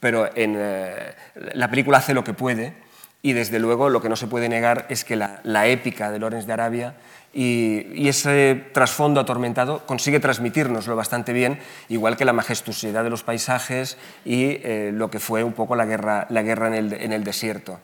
pero 0.00 0.30
eh, 0.34 1.14
la 1.54 1.68
película 1.68 1.98
hace 1.98 2.14
lo 2.14 2.22
que 2.24 2.34
puede 2.34 2.74
y 3.22 3.32
desde 3.32 3.58
luego 3.58 3.88
lo 3.88 4.00
que 4.00 4.08
no 4.08 4.16
se 4.16 4.26
puede 4.26 4.48
negar 4.48 4.86
es 4.88 5.04
que 5.04 5.16
la, 5.16 5.66
épica 5.66 6.10
de 6.10 6.18
Lorenz 6.18 6.46
de 6.46 6.52
Arabia 6.52 6.94
y, 7.32 8.08
ese 8.08 8.64
trasfondo 8.72 9.20
atormentado 9.20 9.84
consigue 9.86 10.20
transmitirnoslo 10.20 10.96
bastante 10.96 11.32
bien, 11.32 11.58
igual 11.88 12.16
que 12.16 12.24
la 12.24 12.32
majestuosidad 12.32 13.04
de 13.04 13.10
los 13.10 13.22
paisajes 13.22 13.98
y 14.24 14.60
eh, 14.62 14.90
lo 14.94 15.10
que 15.10 15.18
fue 15.18 15.44
un 15.44 15.52
poco 15.52 15.76
la 15.76 15.84
guerra, 15.84 16.26
la 16.30 16.42
guerra 16.42 16.76
en, 16.76 17.12
el, 17.12 17.24
desierto. 17.24 17.80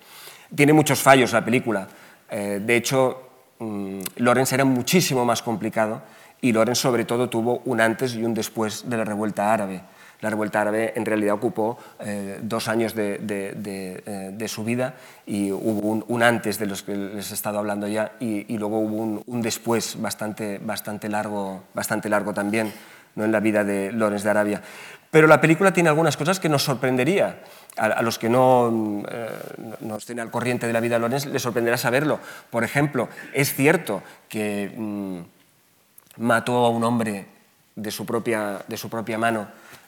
Tiene 0.54 0.72
muchos 0.72 1.00
fallos 1.00 1.32
la 1.32 1.44
película. 1.44 1.88
Eh, 2.30 2.60
de 2.62 2.76
hecho, 2.76 3.24
Mm, 3.58 4.00
Lorenz 4.16 4.52
era 4.52 4.64
muchísimo 4.64 5.24
más 5.24 5.42
complicado 5.42 6.02
y 6.40 6.52
Lorenz 6.52 6.78
sobre 6.78 7.04
todo 7.04 7.28
tuvo 7.28 7.62
un 7.64 7.80
antes 7.80 8.14
y 8.14 8.24
un 8.24 8.34
después 8.34 8.88
de 8.88 8.96
la 8.96 9.04
revuelta 9.04 9.52
árabe. 9.52 9.82
La 10.20 10.30
revuelta 10.30 10.60
árabe 10.60 10.92
en 10.96 11.04
realidad 11.04 11.34
ocupó 11.34 11.78
eh, 12.00 12.38
dos 12.42 12.68
años 12.68 12.94
de, 12.94 13.20
eh, 13.28 14.30
de, 14.32 14.48
su 14.48 14.64
vida 14.64 14.94
y 15.26 15.52
hubo 15.52 16.04
un, 16.06 16.22
antes 16.22 16.58
de 16.58 16.66
los 16.66 16.82
que 16.82 16.96
les 16.96 17.30
he 17.30 17.34
estado 17.34 17.58
hablando 17.58 17.86
ya 17.86 18.12
y, 18.20 18.56
luego 18.56 18.78
hubo 18.78 19.22
un, 19.26 19.42
después 19.42 20.00
bastante, 20.00 20.58
bastante, 20.58 21.08
largo, 21.08 21.64
bastante 21.74 22.08
largo 22.08 22.32
también 22.32 22.72
¿no? 23.16 23.24
en 23.24 23.32
la 23.32 23.40
vida 23.40 23.64
de 23.64 23.92
Lorenz 23.92 24.22
de 24.22 24.30
Arabia. 24.30 24.62
Pero 25.10 25.28
la 25.28 25.40
película 25.40 25.72
tiene 25.72 25.90
algunas 25.90 26.16
cosas 26.16 26.40
que 26.40 26.48
nos 26.48 26.64
sorprendería 26.64 27.38
a, 27.76 28.02
los 28.02 28.18
que 28.18 28.28
no, 28.28 29.04
eh, 29.08 29.28
no, 29.80 29.96
estén 29.96 30.18
al 30.18 30.30
corriente 30.30 30.66
de 30.66 30.72
la 30.72 30.80
vida 30.80 30.96
de 30.96 31.00
Lorenz 31.02 31.26
les 31.26 31.42
sorprenderá 31.42 31.76
saberlo. 31.76 32.18
Por 32.50 32.64
ejemplo, 32.64 33.08
es 33.32 33.54
cierto 33.54 34.02
que 34.28 34.72
mm, 34.76 35.18
mató 36.18 36.64
a 36.64 36.70
un 36.70 36.82
hombre 36.82 37.26
de 37.76 37.90
su 37.90 38.04
propia, 38.06 38.60
de 38.66 38.76
su 38.76 38.88
propia 38.88 39.18
mano 39.18 39.46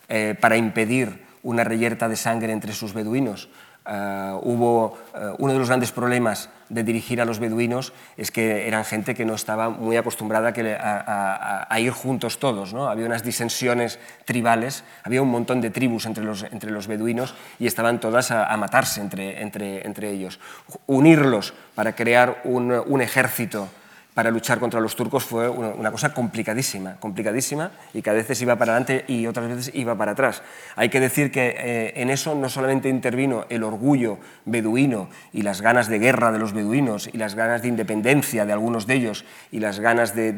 eh, 0.08 0.34
para 0.40 0.56
impedir 0.56 1.24
una 1.42 1.64
reyerta 1.64 2.08
de 2.08 2.16
sangre 2.16 2.52
entre 2.52 2.72
sus 2.72 2.92
beduinos, 2.92 3.48
Uh, 3.86 4.34
hubo 4.42 4.98
uh, 5.14 5.36
uno 5.38 5.52
de 5.52 5.60
los 5.60 5.68
grandes 5.68 5.92
problemas 5.92 6.48
de 6.68 6.82
dirigir 6.82 7.20
a 7.20 7.24
los 7.24 7.38
beduinos 7.38 7.92
es 8.16 8.32
que 8.32 8.66
eran 8.66 8.84
gente 8.84 9.14
que 9.14 9.24
no 9.24 9.34
estaba 9.34 9.70
muy 9.70 9.96
acostumbrada 9.96 10.48
a, 10.48 10.82
a, 10.82 11.72
a 11.72 11.80
ir 11.80 11.92
juntos 11.92 12.40
todos. 12.40 12.74
¿no? 12.74 12.88
Había 12.88 13.06
unas 13.06 13.22
disensiones 13.22 14.00
tribales, 14.24 14.82
había 15.04 15.22
un 15.22 15.30
montón 15.30 15.60
de 15.60 15.70
tribus 15.70 16.06
entre 16.06 16.24
los, 16.24 16.42
entre 16.42 16.72
los 16.72 16.88
beduinos 16.88 17.36
y 17.60 17.68
estaban 17.68 18.00
todas 18.00 18.32
a, 18.32 18.56
matarse 18.56 19.00
entre, 19.00 19.40
entre, 19.40 19.86
entre, 19.86 20.10
ellos. 20.10 20.40
Unirlos 20.86 21.54
para 21.76 21.94
crear 21.94 22.40
un, 22.42 22.72
un 22.72 23.00
ejército 23.00 23.68
para 24.16 24.30
luchar 24.30 24.58
contra 24.58 24.80
los 24.80 24.96
turcos 24.96 25.26
fue 25.26 25.46
una, 25.46 25.90
cosa 25.90 26.14
complicadísima, 26.14 26.96
complicadísima 26.96 27.70
y 27.92 28.00
que 28.00 28.08
a 28.08 28.14
veces 28.14 28.40
iba 28.40 28.56
para 28.56 28.72
adelante 28.72 29.04
y 29.08 29.26
otras 29.26 29.46
veces 29.46 29.70
iba 29.74 29.94
para 29.94 30.12
atrás. 30.12 30.42
Hay 30.74 30.88
que 30.88 31.00
decir 31.00 31.30
que 31.30 31.54
eh, 31.58 31.92
en 31.96 32.08
eso 32.08 32.34
no 32.34 32.48
solamente 32.48 32.88
intervino 32.88 33.44
el 33.50 33.62
orgullo 33.62 34.16
beduino 34.46 35.10
y 35.34 35.42
las 35.42 35.60
ganas 35.60 35.88
de 35.88 35.98
guerra 35.98 36.32
de 36.32 36.38
los 36.38 36.54
beduinos 36.54 37.10
y 37.12 37.18
las 37.18 37.34
ganas 37.34 37.60
de 37.60 37.68
independencia 37.68 38.46
de 38.46 38.54
algunos 38.54 38.86
de 38.86 38.94
ellos 38.94 39.26
y 39.52 39.60
las 39.60 39.80
ganas 39.80 40.14
de, 40.14 40.32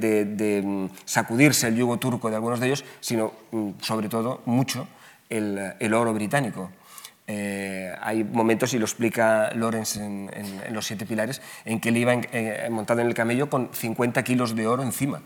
mm, 0.64 0.86
sacudirse 1.04 1.68
el 1.68 1.76
yugo 1.76 1.98
turco 1.98 2.30
de 2.30 2.34
algunos 2.34 2.58
de 2.58 2.66
ellos, 2.66 2.84
sino 2.98 3.32
mm, 3.52 3.70
sobre 3.80 4.08
todo 4.08 4.42
mucho 4.44 4.88
el 5.28 5.94
oro 5.94 6.12
británico. 6.12 6.72
Eh, 7.30 7.94
hay 8.00 8.24
momentos, 8.24 8.72
y 8.72 8.78
lo 8.78 8.86
explica 8.86 9.52
Lorenz 9.54 9.96
en, 9.98 10.30
Los 10.70 10.86
Siete 10.86 11.04
Pilares, 11.04 11.42
en 11.66 11.78
que 11.78 11.90
él 11.90 11.98
iba 11.98 12.14
eh, 12.14 12.66
montado 12.70 13.02
en 13.02 13.06
el 13.06 13.14
camello 13.14 13.50
con 13.50 13.68
50 13.72 14.22
kilos 14.24 14.56
de 14.56 14.66
oro 14.66 14.82
encima. 14.82 15.20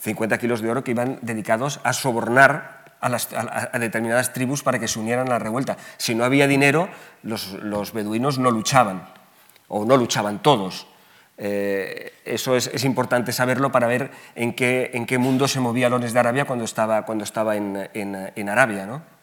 50 0.00 0.36
kilos 0.38 0.60
de 0.60 0.70
oro 0.70 0.84
que 0.84 0.90
iban 0.90 1.18
dedicados 1.22 1.80
a 1.82 1.94
sobornar 1.94 2.84
a, 3.00 3.78
determinadas 3.78 4.34
tribus 4.34 4.62
para 4.62 4.78
que 4.78 4.86
se 4.86 4.98
unieran 4.98 5.28
a 5.28 5.30
la 5.30 5.38
revuelta. 5.38 5.78
Si 5.96 6.14
no 6.14 6.24
había 6.24 6.46
dinero, 6.46 6.90
los, 7.22 7.92
beduinos 7.94 8.38
no 8.38 8.50
luchaban, 8.50 9.08
o 9.68 9.86
no 9.86 9.96
luchaban 9.96 10.42
todos. 10.42 10.86
Eh, 11.38 12.12
eso 12.26 12.54
es, 12.54 12.84
importante 12.84 13.32
saberlo 13.32 13.72
para 13.72 13.86
ver 13.86 14.10
en 14.34 14.52
qué, 14.52 14.90
en 14.92 15.06
qué 15.06 15.16
mundo 15.16 15.48
se 15.48 15.60
movía 15.60 15.88
Lorenz 15.88 16.12
de 16.12 16.20
Arabia 16.20 16.44
cuando 16.44 16.66
estaba, 16.66 17.06
cuando 17.06 17.24
estaba 17.24 17.56
en, 17.56 17.88
en 17.94 18.48
Arabia. 18.50 18.84
¿no? 18.84 19.19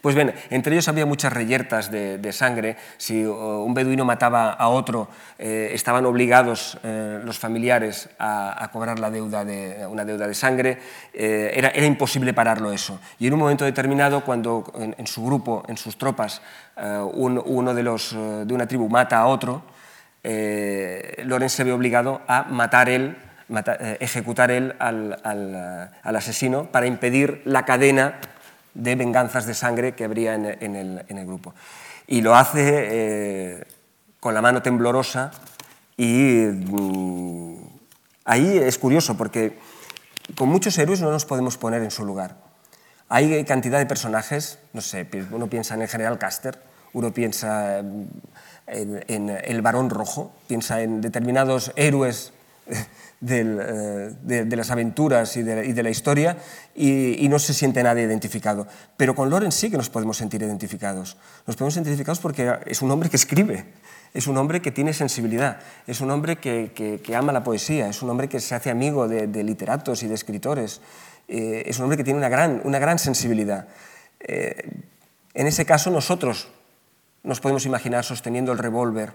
Pues 0.00 0.14
bien, 0.14 0.32
entre 0.48 0.72
ellos 0.74 0.88
había 0.88 1.04
muchas 1.04 1.30
reyertas 1.30 1.90
de, 1.90 2.32
sangre. 2.32 2.76
Si 2.96 3.22
un 3.22 3.74
beduino 3.74 4.06
mataba 4.06 4.50
a 4.52 4.68
otro, 4.68 5.08
eh, 5.38 5.72
estaban 5.74 6.06
obligados 6.06 6.78
eh, 6.82 7.20
los 7.22 7.38
familiares 7.38 8.08
a, 8.18 8.70
cobrar 8.72 8.98
la 8.98 9.10
deuda 9.10 9.44
de, 9.44 9.86
una 9.86 10.06
deuda 10.06 10.26
de 10.26 10.32
sangre. 10.32 10.78
Eh, 11.12 11.52
era, 11.54 11.84
imposible 11.84 12.32
pararlo 12.32 12.72
eso. 12.72 12.98
Y 13.18 13.26
en 13.26 13.34
un 13.34 13.40
momento 13.40 13.66
determinado, 13.66 14.24
cuando 14.24 14.72
en, 14.74 15.06
su 15.06 15.22
grupo, 15.22 15.64
en 15.68 15.76
sus 15.76 15.98
tropas, 15.98 16.40
uno 17.12 17.74
de, 17.74 17.82
los, 17.82 18.16
de 18.16 18.54
una 18.54 18.66
tribu 18.66 18.88
mata 18.88 19.18
a 19.18 19.26
otro, 19.26 19.62
Lorenz 20.22 21.52
se 21.52 21.64
ve 21.64 21.72
obligado 21.72 22.22
a 22.26 22.44
matar 22.44 22.88
él 22.88 23.16
ejecutar 23.98 24.50
él 24.50 24.76
al, 24.78 25.18
asesino 26.02 26.66
para 26.66 26.86
impedir 26.86 27.42
la 27.44 27.66
cadena 27.66 28.14
de 28.74 28.94
venganzas 28.94 29.46
de 29.46 29.54
sangre 29.54 29.94
que 29.94 30.04
habría 30.04 30.34
en, 30.34 30.76
el, 30.76 31.26
grupo. 31.26 31.54
Y 32.06 32.20
lo 32.20 32.34
hace 32.34 32.60
eh, 32.64 33.64
con 34.18 34.34
la 34.34 34.42
mano 34.42 34.62
temblorosa 34.62 35.30
y 35.96 36.46
mm, 36.46 37.56
ahí 38.24 38.58
es 38.58 38.78
curioso 38.78 39.16
porque 39.16 39.58
con 40.36 40.48
muchos 40.48 40.76
héroes 40.78 41.00
no 41.00 41.10
nos 41.10 41.24
podemos 41.24 41.56
poner 41.56 41.82
en 41.82 41.90
su 41.90 42.04
lugar. 42.04 42.36
Hay 43.08 43.44
cantidad 43.44 43.78
de 43.78 43.86
personajes, 43.86 44.58
no 44.72 44.80
sé, 44.80 45.06
uno 45.32 45.48
piensa 45.48 45.74
en 45.74 45.82
el 45.82 45.88
general 45.88 46.18
Caster, 46.18 46.58
uno 46.92 47.12
piensa 47.12 47.78
en, 47.78 49.30
el 49.30 49.62
varón 49.62 49.90
rojo, 49.90 50.32
piensa 50.46 50.82
en 50.82 51.00
determinados 51.00 51.72
héroes 51.74 52.32
eh, 53.22 54.14
de, 54.22 54.56
las 54.56 54.70
aventuras 54.70 55.36
y 55.36 55.42
de, 55.42 55.82
la 55.82 55.90
historia 55.90 56.38
y, 56.74 57.28
no 57.28 57.38
se 57.38 57.52
siente 57.52 57.82
nadie 57.82 58.04
identificado. 58.04 58.66
Pero 58.96 59.14
con 59.14 59.28
Loren 59.28 59.52
sí 59.52 59.70
que 59.70 59.76
nos 59.76 59.90
podemos 59.90 60.16
sentir 60.16 60.42
identificados. 60.42 61.18
Nos 61.46 61.56
podemos 61.56 61.74
sentir 61.74 61.90
identificados 61.90 62.18
porque 62.18 62.50
es 62.64 62.80
un 62.80 62.90
hombre 62.90 63.10
que 63.10 63.16
escribe, 63.16 63.66
es 64.14 64.26
un 64.26 64.38
hombre 64.38 64.62
que 64.62 64.72
tiene 64.72 64.94
sensibilidad, 64.94 65.60
es 65.86 66.00
un 66.00 66.10
hombre 66.10 66.36
que, 66.36 67.02
ama 67.14 67.32
la 67.32 67.44
poesía, 67.44 67.88
es 67.88 68.00
un 68.00 68.08
hombre 68.08 68.28
que 68.28 68.40
se 68.40 68.54
hace 68.54 68.70
amigo 68.70 69.06
de, 69.06 69.44
literatos 69.44 70.02
y 70.02 70.06
de 70.08 70.14
escritores, 70.14 70.80
eh, 71.28 71.64
es 71.66 71.78
un 71.78 71.84
hombre 71.84 71.98
que 71.98 72.04
tiene 72.04 72.18
una 72.18 72.30
gran, 72.30 72.62
una 72.64 72.78
gran 72.78 72.98
sensibilidad. 72.98 73.68
Eh, 74.20 74.66
En 75.34 75.46
ese 75.46 75.66
caso 75.66 75.90
nosotros 75.90 76.48
nos 77.22 77.40
podemos 77.40 77.66
imaginar 77.66 78.04
sosteniendo 78.04 78.52
el 78.52 78.58
revólver 78.58 79.12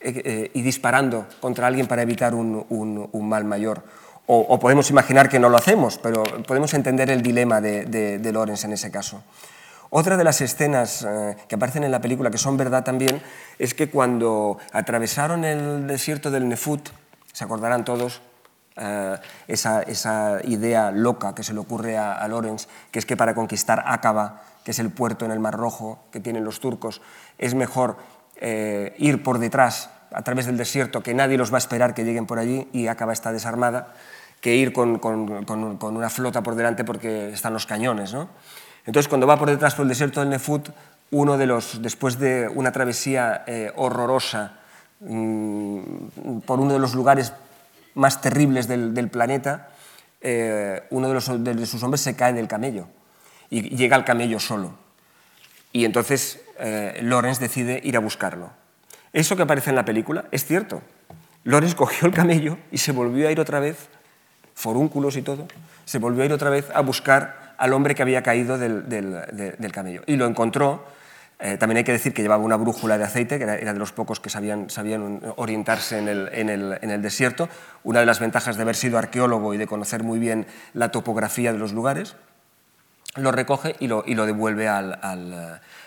eh, 0.00 0.22
eh, 0.24 0.50
y 0.54 0.62
disparando 0.62 1.26
contra 1.40 1.66
alguien 1.66 1.88
para 1.88 2.02
evitar 2.02 2.32
un, 2.32 3.10
mal 3.12 3.44
mayor. 3.44 3.82
O, 4.26 4.58
podemos 4.60 4.90
imaginar 4.90 5.28
que 5.28 5.38
no 5.38 5.48
lo 5.48 5.56
hacemos, 5.56 5.98
pero 5.98 6.22
podemos 6.46 6.72
entender 6.74 7.10
el 7.10 7.22
dilema 7.22 7.60
de, 7.60 7.86
de, 7.86 8.32
Lorenz 8.32 8.64
en 8.64 8.74
ese 8.74 8.90
caso. 8.90 9.24
Otra 9.90 10.16
de 10.16 10.22
las 10.22 10.40
escenas 10.40 11.02
eh, 11.02 11.36
que 11.48 11.54
aparecen 11.54 11.82
en 11.82 11.90
la 11.90 12.00
película, 12.00 12.30
que 12.30 12.38
son 12.38 12.56
verdad 12.56 12.84
también, 12.84 13.22
es 13.58 13.74
que 13.74 13.88
cuando 13.88 14.58
atravesaron 14.72 15.44
el 15.44 15.86
desierto 15.86 16.30
del 16.30 16.46
Nefut, 16.46 16.90
se 17.32 17.44
acordarán 17.44 17.84
todos, 17.84 18.20
esa, 19.48 20.38
idea 20.44 20.92
loca 20.92 21.34
que 21.34 21.42
se 21.42 21.52
le 21.52 21.58
ocurre 21.58 21.98
a, 21.98 22.12
a 22.12 22.28
Lorenz, 22.28 22.68
que 22.92 23.00
es 23.00 23.06
que 23.06 23.16
para 23.16 23.34
conquistar 23.34 23.82
Aqaba, 23.84 24.42
que 24.62 24.70
es 24.70 24.78
el 24.78 24.90
puerto 24.90 25.24
en 25.24 25.32
el 25.32 25.40
Mar 25.40 25.54
Rojo 25.54 25.98
que 26.12 26.20
tienen 26.20 26.44
los 26.44 26.60
turcos, 26.60 27.00
es 27.38 27.54
mejor 27.54 27.96
eh, 28.38 28.94
ir 28.98 29.22
por 29.22 29.38
detrás 29.38 29.90
a 30.12 30.22
través 30.22 30.46
del 30.46 30.56
desierto, 30.56 31.02
que 31.02 31.14
nadie 31.14 31.36
los 31.36 31.52
va 31.52 31.56
a 31.56 31.58
esperar 31.58 31.94
que 31.94 32.04
lleguen 32.04 32.26
por 32.26 32.38
allí 32.38 32.68
y 32.72 32.86
acaba 32.86 33.12
está 33.12 33.32
desarmada, 33.32 33.94
que 34.40 34.54
ir 34.54 34.72
con, 34.72 35.00
una 35.02 36.10
flota 36.10 36.42
por 36.42 36.54
delante 36.54 36.84
porque 36.84 37.30
están 37.30 37.52
los 37.52 37.66
cañones. 37.66 38.12
¿no? 38.12 38.28
Entonces, 38.86 39.08
cuando 39.08 39.26
va 39.26 39.38
por 39.38 39.50
detrás 39.50 39.74
por 39.74 39.82
el 39.82 39.88
desierto 39.88 40.20
del 40.20 40.30
Nefut, 40.30 40.70
uno 41.10 41.36
de 41.36 41.46
los, 41.46 41.82
después 41.82 42.18
de 42.18 42.48
una 42.48 42.72
travesía 42.72 43.44
eh, 43.46 43.72
horrorosa 43.76 44.58
mm, 45.00 46.40
por 46.46 46.60
uno 46.60 46.74
de 46.74 46.78
los 46.78 46.94
lugares 46.94 47.32
más 47.94 48.20
terribles 48.20 48.68
del, 48.68 49.08
planeta, 49.10 49.68
eh, 50.20 50.84
uno 50.90 51.08
de, 51.08 51.54
de 51.54 51.66
sus 51.66 51.82
hombres 51.82 52.00
se 52.00 52.14
cae 52.14 52.32
del 52.32 52.48
camello 52.48 52.86
y 53.50 53.76
llega 53.76 53.96
al 53.96 54.04
camello 54.04 54.38
solo. 54.38 54.87
Y 55.72 55.84
entonces 55.84 56.40
eh, 56.58 57.00
decide 57.40 57.80
ir 57.82 57.96
a 57.96 58.00
buscarlo. 58.00 58.50
Eso 59.12 59.36
que 59.36 59.42
aparece 59.42 59.70
en 59.70 59.76
la 59.76 59.84
película 59.84 60.24
es 60.30 60.44
cierto. 60.44 60.82
Lorenz 61.44 61.74
cogió 61.74 62.06
el 62.06 62.14
camello 62.14 62.58
y 62.70 62.78
se 62.78 62.92
volvió 62.92 63.28
a 63.28 63.30
ir 63.32 63.40
otra 63.40 63.60
vez, 63.60 63.88
forúnculos 64.54 65.16
y 65.16 65.22
todo, 65.22 65.46
se 65.84 65.98
volvió 65.98 66.22
a 66.22 66.26
ir 66.26 66.32
otra 66.32 66.50
vez 66.50 66.66
a 66.74 66.80
buscar 66.80 67.54
al 67.56 67.72
hombre 67.72 67.94
que 67.94 68.02
había 68.02 68.22
caído 68.22 68.58
del, 68.58 69.70
camello. 69.72 70.02
Y 70.06 70.16
lo 70.16 70.26
encontró. 70.26 70.84
Eh, 71.40 71.56
también 71.56 71.78
hay 71.78 71.84
que 71.84 71.92
decir 71.92 72.12
que 72.12 72.22
llevaba 72.22 72.42
una 72.42 72.56
brújula 72.56 72.98
de 72.98 73.04
aceite, 73.04 73.38
que 73.38 73.44
era, 73.44 73.72
de 73.72 73.78
los 73.78 73.92
pocos 73.92 74.18
que 74.20 74.28
sabían, 74.28 74.66
orientarse 75.36 75.98
en, 75.98 76.08
el, 76.08 76.28
en 76.32 76.90
el, 76.90 77.02
desierto. 77.02 77.48
Una 77.84 78.00
de 78.00 78.06
las 78.06 78.20
ventajas 78.20 78.56
de 78.56 78.62
haber 78.62 78.74
sido 78.74 78.98
arqueólogo 78.98 79.54
y 79.54 79.56
de 79.56 79.66
conocer 79.66 80.02
muy 80.02 80.18
bien 80.18 80.46
la 80.74 80.90
topografía 80.90 81.52
de 81.52 81.58
los 81.58 81.72
lugares 81.72 82.16
lo 83.18 83.32
recoge 83.32 83.76
y 83.80 83.86
lo, 83.86 84.02
y 84.06 84.14
lo 84.14 84.26
devuelve 84.26 84.68
al, 84.68 84.98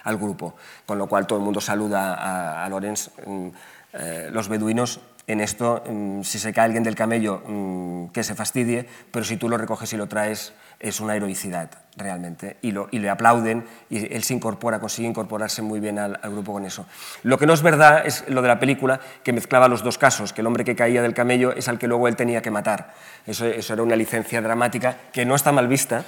al, 0.03 0.17
grupo, 0.17 0.55
con 0.85 0.97
lo 0.97 1.07
cual 1.07 1.27
todo 1.27 1.39
el 1.39 1.45
mundo 1.45 1.61
saluda 1.61 2.13
a, 2.15 2.65
a 2.65 2.69
Lorenz. 2.69 3.09
Mm, 3.25 3.49
eh, 3.93 4.29
los 4.31 4.47
beduinos 4.47 5.01
en 5.27 5.41
esto, 5.41 5.83
mm, 5.87 6.21
si 6.23 6.39
se 6.39 6.53
cae 6.53 6.65
alguien 6.65 6.83
del 6.83 6.95
camello, 6.95 7.41
mm, 7.45 8.07
que 8.07 8.23
se 8.23 8.35
fastidie, 8.35 8.87
pero 9.11 9.23
si 9.23 9.37
tú 9.37 9.49
lo 9.49 9.57
recoges 9.57 9.91
y 9.93 9.97
lo 9.97 10.07
traes, 10.07 10.53
es 10.79 10.99
una 10.99 11.15
heroicidad 11.15 11.69
realmente. 11.95 12.57
Y, 12.61 12.71
lo, 12.71 12.87
y 12.91 12.99
le 12.99 13.09
aplauden 13.09 13.65
y 13.89 14.13
él 14.13 14.23
se 14.23 14.33
incorpora, 14.33 14.79
consigue 14.79 15.07
incorporarse 15.07 15.61
muy 15.61 15.79
bien 15.79 15.99
al, 15.99 16.19
al, 16.21 16.31
grupo 16.31 16.53
con 16.53 16.65
eso. 16.65 16.85
Lo 17.23 17.37
que 17.37 17.45
no 17.45 17.53
es 17.53 17.61
verdad 17.61 18.05
es 18.05 18.23
lo 18.27 18.41
de 18.41 18.47
la 18.47 18.59
película, 18.59 18.99
que 19.23 19.33
mezclaba 19.33 19.67
los 19.67 19.83
dos 19.83 19.97
casos, 19.97 20.33
que 20.33 20.41
el 20.41 20.47
hombre 20.47 20.63
que 20.63 20.75
caía 20.75 21.01
del 21.01 21.13
camello 21.13 21.53
es 21.53 21.67
al 21.67 21.77
que 21.77 21.87
luego 21.87 22.07
él 22.07 22.15
tenía 22.15 22.41
que 22.41 22.51
matar. 22.51 22.93
Eso, 23.27 23.45
eso 23.45 23.73
era 23.73 23.83
una 23.83 23.95
licencia 23.95 24.41
dramática 24.41 24.97
que 25.13 25.25
no 25.25 25.35
está 25.35 25.51
mal 25.51 25.67
vista, 25.67 26.03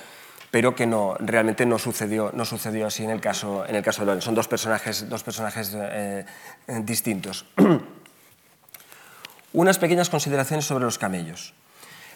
pero 0.53 0.75
que 0.75 0.85
no, 0.85 1.15
realmente 1.17 1.65
no 1.65 1.79
sucedió, 1.79 2.29
no 2.31 2.45
sucedió 2.45 2.85
así 2.85 3.03
en 3.03 3.09
el 3.09 3.19
caso, 3.19 3.65
en 3.65 3.73
el 3.73 3.81
caso 3.81 4.01
de 4.01 4.05
Lorenz. 4.05 4.23
Son 4.23 4.35
dos 4.35 4.47
personajes, 4.47 5.09
dos 5.09 5.23
personajes 5.23 5.75
eh, 5.75 6.27
eh, 6.67 6.81
distintos. 6.83 7.47
Unas 9.53 9.79
pequeñas 9.79 10.11
consideraciones 10.11 10.65
sobre 10.65 10.85
los 10.85 10.99
camellos. 10.99 11.55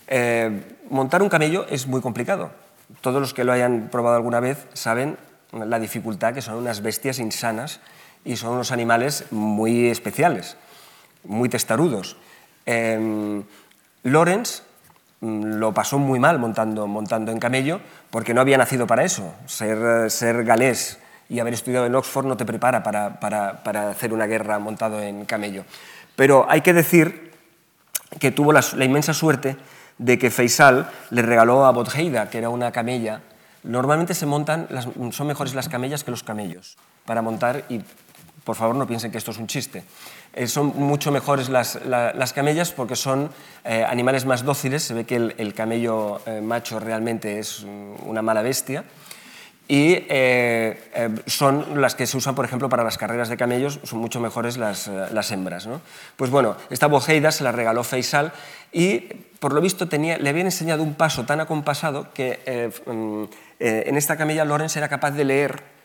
Eh, 0.05 0.77
montar 0.91 1.23
un 1.23 1.29
camello 1.29 1.65
es 1.67 1.87
muy 1.87 1.99
complicado. 1.99 2.51
Todos 3.01 3.19
los 3.19 3.33
que 3.33 3.43
lo 3.43 3.53
hayan 3.53 3.89
probado 3.91 4.17
alguna 4.17 4.39
vez 4.39 4.67
saben 4.73 5.17
la 5.51 5.79
dificultad 5.79 6.35
que 6.35 6.43
son 6.43 6.57
unas 6.57 6.83
bestias 6.83 7.17
insanas 7.17 7.79
y 8.23 8.35
son 8.35 8.53
unos 8.53 8.71
animales 8.71 9.25
muy 9.31 9.87
especiales, 9.87 10.57
muy 11.23 11.49
testarudos. 11.49 12.17
Lorenz 14.03 14.61
Mm, 15.19 15.55
lo 15.57 15.73
pasó 15.73 15.97
muy 15.97 16.19
mal 16.19 16.37
montando, 16.37 16.85
montando 16.85 17.31
en 17.31 17.39
camello 17.39 17.81
porque 18.09 18.33
no 18.33 18.41
había 18.41 18.57
nacido 18.57 18.87
para 18.87 19.03
eso. 19.03 19.33
Ser, 19.45 20.09
ser 20.09 20.43
galés 20.43 20.99
y 21.29 21.39
haber 21.39 21.53
estudiado 21.53 21.85
en 21.85 21.95
Oxford 21.95 22.25
no 22.25 22.37
te 22.37 22.45
prepara 22.45 22.83
para, 22.83 23.19
para, 23.19 23.63
para 23.63 23.89
hacer 23.89 24.13
una 24.13 24.25
guerra 24.25 24.59
montado 24.59 25.01
en 25.01 25.25
camello. 25.25 25.65
Pero 26.15 26.45
hay 26.49 26.61
que 26.61 26.73
decir 26.73 27.31
que 28.19 28.31
tuvo 28.31 28.53
la, 28.53 28.63
inmensa 28.83 29.13
suerte 29.13 29.57
de 29.97 30.17
que 30.17 30.31
Faisal 30.31 30.89
le 31.09 31.21
regaló 31.21 31.65
a 31.65 31.71
Bodheida, 31.71 32.29
que 32.29 32.37
era 32.37 32.49
una 32.49 32.71
camella. 32.71 33.21
Normalmente 33.63 34.13
se 34.13 34.25
montan, 34.25 34.67
son 35.11 35.27
mejores 35.27 35.53
las 35.53 35.69
camellas 35.69 36.03
que 36.03 36.11
los 36.11 36.23
camellos 36.23 36.77
para 37.05 37.21
montar 37.21 37.65
y 37.69 37.81
por 38.43 38.55
favor 38.55 38.75
no 38.75 38.87
piensen 38.87 39.11
que 39.11 39.17
esto 39.17 39.31
es 39.31 39.37
un 39.37 39.47
chiste. 39.47 39.83
Eh, 40.33 40.47
son 40.47 40.67
mucho 40.75 41.11
mejores 41.11 41.49
las, 41.49 41.79
camellas 42.33 42.71
porque 42.71 42.95
son 42.95 43.31
eh, 43.65 43.83
animales 43.87 44.25
más 44.25 44.43
dóciles. 44.43 44.83
Se 44.83 44.93
ve 44.93 45.05
que 45.05 45.15
el, 45.15 45.53
camello 45.53 46.21
eh, 46.25 46.41
macho 46.41 46.79
realmente 46.79 47.39
es 47.39 47.65
una 48.05 48.21
mala 48.21 48.41
bestia. 48.41 48.83
Y 49.69 49.99
son 51.25 51.81
las 51.81 51.93
que 51.93 52.07
se 52.07 52.15
usan, 52.15 52.35
por 52.35 52.45
ejemplo, 52.45 52.69
para 52.69 52.85
las 52.85 52.97
carreras 52.97 53.27
de 53.27 53.35
camellos, 53.35 53.81
son 53.83 53.99
mucho 53.99 54.21
mejores 54.21 54.55
las, 54.55 54.87
hembras. 55.29 55.67
Pues 56.15 56.31
bueno, 56.31 56.55
esta 56.69 56.87
bojeida 56.87 57.33
se 57.33 57.43
la 57.43 57.51
regaló 57.51 57.83
Faisal 57.83 58.31
y, 58.71 58.99
por 59.39 59.51
lo 59.51 59.59
visto, 59.59 59.89
tenía, 59.89 60.19
le 60.19 60.29
habían 60.29 60.45
enseñado 60.45 60.83
un 60.83 60.93
paso 60.93 61.25
tan 61.25 61.41
acompasado 61.41 62.13
que 62.13 62.71
mm, 62.85 63.23
en 63.59 63.97
esta 63.97 64.15
camella 64.15 64.45
Lorenz 64.45 64.77
era 64.77 64.87
capaz 64.87 65.11
de 65.11 65.25
leer 65.25 65.76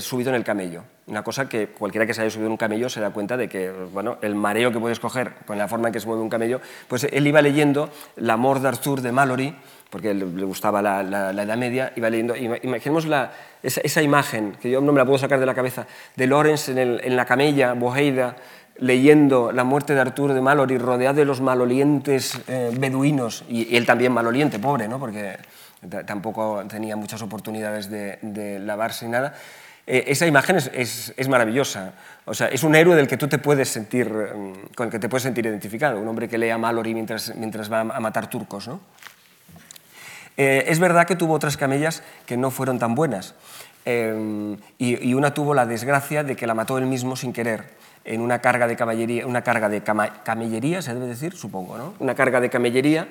subido 0.00 0.30
en 0.30 0.36
el 0.36 0.44
camello. 0.44 0.84
Una 1.08 1.24
cosa 1.24 1.48
que 1.48 1.68
cualquiera 1.68 2.06
que 2.06 2.12
se 2.12 2.20
haya 2.20 2.30
subido 2.30 2.46
en 2.46 2.52
un 2.52 2.58
camello 2.58 2.88
se 2.90 3.00
da 3.00 3.10
cuenta 3.10 3.36
de 3.36 3.48
que 3.48 3.70
bueno, 3.70 4.18
el 4.20 4.34
mareo 4.34 4.70
que 4.70 4.78
puedes 4.78 5.00
coger 5.00 5.32
con 5.46 5.56
la 5.56 5.66
forma 5.66 5.88
en 5.88 5.94
que 5.94 6.00
se 6.00 6.06
mueve 6.06 6.22
un 6.22 6.28
camello, 6.28 6.60
pues 6.86 7.04
él 7.04 7.26
iba 7.26 7.40
leyendo 7.40 7.90
La 8.16 8.36
Mort 8.36 8.62
d'Arthur 8.62 9.00
de 9.00 9.10
Mallory, 9.10 9.54
porque 9.90 10.12
le, 10.12 10.24
gustaba 10.44 10.82
la, 10.82 11.30
Edad 11.30 11.56
Media, 11.56 11.92
iba 11.96 12.10
leyendo, 12.10 12.36
imaginemos 12.36 13.06
la, 13.06 13.32
esa, 13.62 14.02
imagen, 14.02 14.56
que 14.60 14.70
yo 14.70 14.80
no 14.80 14.92
me 14.92 14.98
la 14.98 15.06
puedo 15.06 15.18
sacar 15.18 15.40
de 15.40 15.46
la 15.46 15.54
cabeza, 15.54 15.86
de 16.14 16.26
Lawrence 16.26 16.70
en, 16.80 17.16
la 17.16 17.24
camella, 17.24 17.72
Boheida, 17.72 18.36
leyendo 18.76 19.50
La 19.50 19.64
muerte 19.64 19.94
de 19.94 20.00
Arthur 20.00 20.34
de 20.34 20.40
Mallory, 20.40 20.78
rodeado 20.78 21.16
de 21.16 21.24
los 21.24 21.40
malolientes 21.40 22.38
eh, 22.48 22.70
beduinos, 22.78 23.44
y, 23.48 23.74
él 23.76 23.86
también 23.86 24.12
maloliente, 24.12 24.58
pobre, 24.58 24.88
¿no? 24.88 24.98
porque 24.98 25.38
tampoco 26.06 26.64
tenía 26.68 26.96
muchas 26.96 27.22
oportunidades 27.22 27.90
de, 27.90 28.58
lavarse 28.60 29.06
y 29.06 29.08
nada. 29.08 29.34
Eh, 29.86 30.04
esa 30.08 30.26
imagen 30.26 30.56
es, 30.56 31.14
es, 31.16 31.28
maravillosa. 31.28 31.94
O 32.26 32.34
sea, 32.34 32.48
es 32.48 32.62
un 32.62 32.74
héroe 32.74 32.94
del 32.94 33.08
que 33.08 33.16
tú 33.16 33.26
te 33.26 33.38
puedes 33.38 33.70
sentir, 33.70 34.12
mm, 34.12 34.74
con 34.74 34.86
el 34.86 34.90
que 34.92 34.98
te 34.98 35.08
puedes 35.08 35.22
sentir 35.22 35.46
identificado, 35.46 35.98
un 35.98 36.08
hombre 36.08 36.28
que 36.28 36.36
lee 36.36 36.50
a 36.50 36.58
Mallory 36.58 36.92
mientras, 36.92 37.34
mientras 37.36 37.72
va 37.72 37.80
a 37.80 38.00
matar 38.00 38.28
turcos. 38.28 38.68
¿no? 38.68 38.80
Eh, 40.36 40.66
es 40.68 40.78
verdad 40.78 41.06
que 41.06 41.16
tuvo 41.16 41.34
otras 41.34 41.56
camellas 41.56 42.02
que 42.26 42.36
no 42.36 42.50
fueron 42.50 42.78
tan 42.78 42.94
buenas. 42.94 43.34
Eh, 43.84 44.56
y, 44.78 45.14
una 45.14 45.32
tuvo 45.32 45.54
la 45.54 45.64
desgracia 45.64 46.22
de 46.22 46.36
que 46.36 46.46
la 46.46 46.54
mató 46.54 46.76
él 46.78 46.86
mismo 46.86 47.16
sin 47.16 47.32
querer 47.32 47.76
en 48.04 48.20
una 48.20 48.40
carga 48.40 48.66
de 48.66 48.76
caballería, 48.76 49.26
una 49.26 49.42
carga 49.42 49.68
de 49.68 49.82
camellería, 49.82 50.82
se 50.82 50.94
debe 50.94 51.06
decir, 51.06 51.34
supongo, 51.34 51.76
¿no? 51.76 51.94
Una 51.98 52.14
carga 52.14 52.40
de 52.40 52.50
camellería 52.50 53.08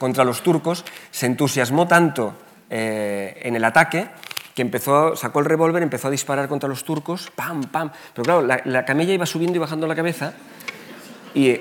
contra 0.00 0.24
los 0.24 0.42
turcos, 0.42 0.84
se 1.10 1.26
entusiasmó 1.26 1.86
tanto 1.86 2.32
eh, 2.70 3.38
en 3.42 3.54
el 3.54 3.64
ataque 3.64 4.08
que 4.54 4.62
empezó, 4.62 5.14
sacó 5.14 5.40
el 5.40 5.44
revólver, 5.44 5.82
empezó 5.82 6.08
a 6.08 6.10
disparar 6.10 6.48
contra 6.48 6.70
los 6.70 6.84
turcos, 6.84 7.30
pam, 7.36 7.64
pam. 7.64 7.92
Pero 8.14 8.24
claro, 8.24 8.62
la, 8.64 8.84
camella 8.86 9.12
iba 9.12 9.26
subiendo 9.26 9.56
y 9.56 9.60
bajando 9.60 9.86
la 9.86 9.94
cabeza 9.94 10.32
y 11.34 11.60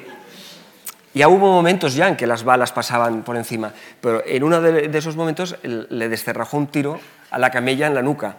ya 1.13 1.27
hubo 1.27 1.51
momentos 1.51 1.95
ya 1.95 2.07
en 2.07 2.15
que 2.15 2.25
las 2.25 2.45
balas 2.45 2.71
pasaban 2.71 3.23
por 3.23 3.35
encima, 3.35 3.73
pero 3.99 4.23
en 4.25 4.43
uno 4.43 4.61
de, 4.61 4.97
esos 4.97 5.17
momentos 5.17 5.57
le 5.63 6.07
descerrajó 6.07 6.55
un 6.57 6.67
tiro 6.67 6.99
a 7.31 7.39
la 7.39 7.51
camella 7.51 7.87
en 7.87 7.93
la 7.93 8.01
nuca. 8.01 8.37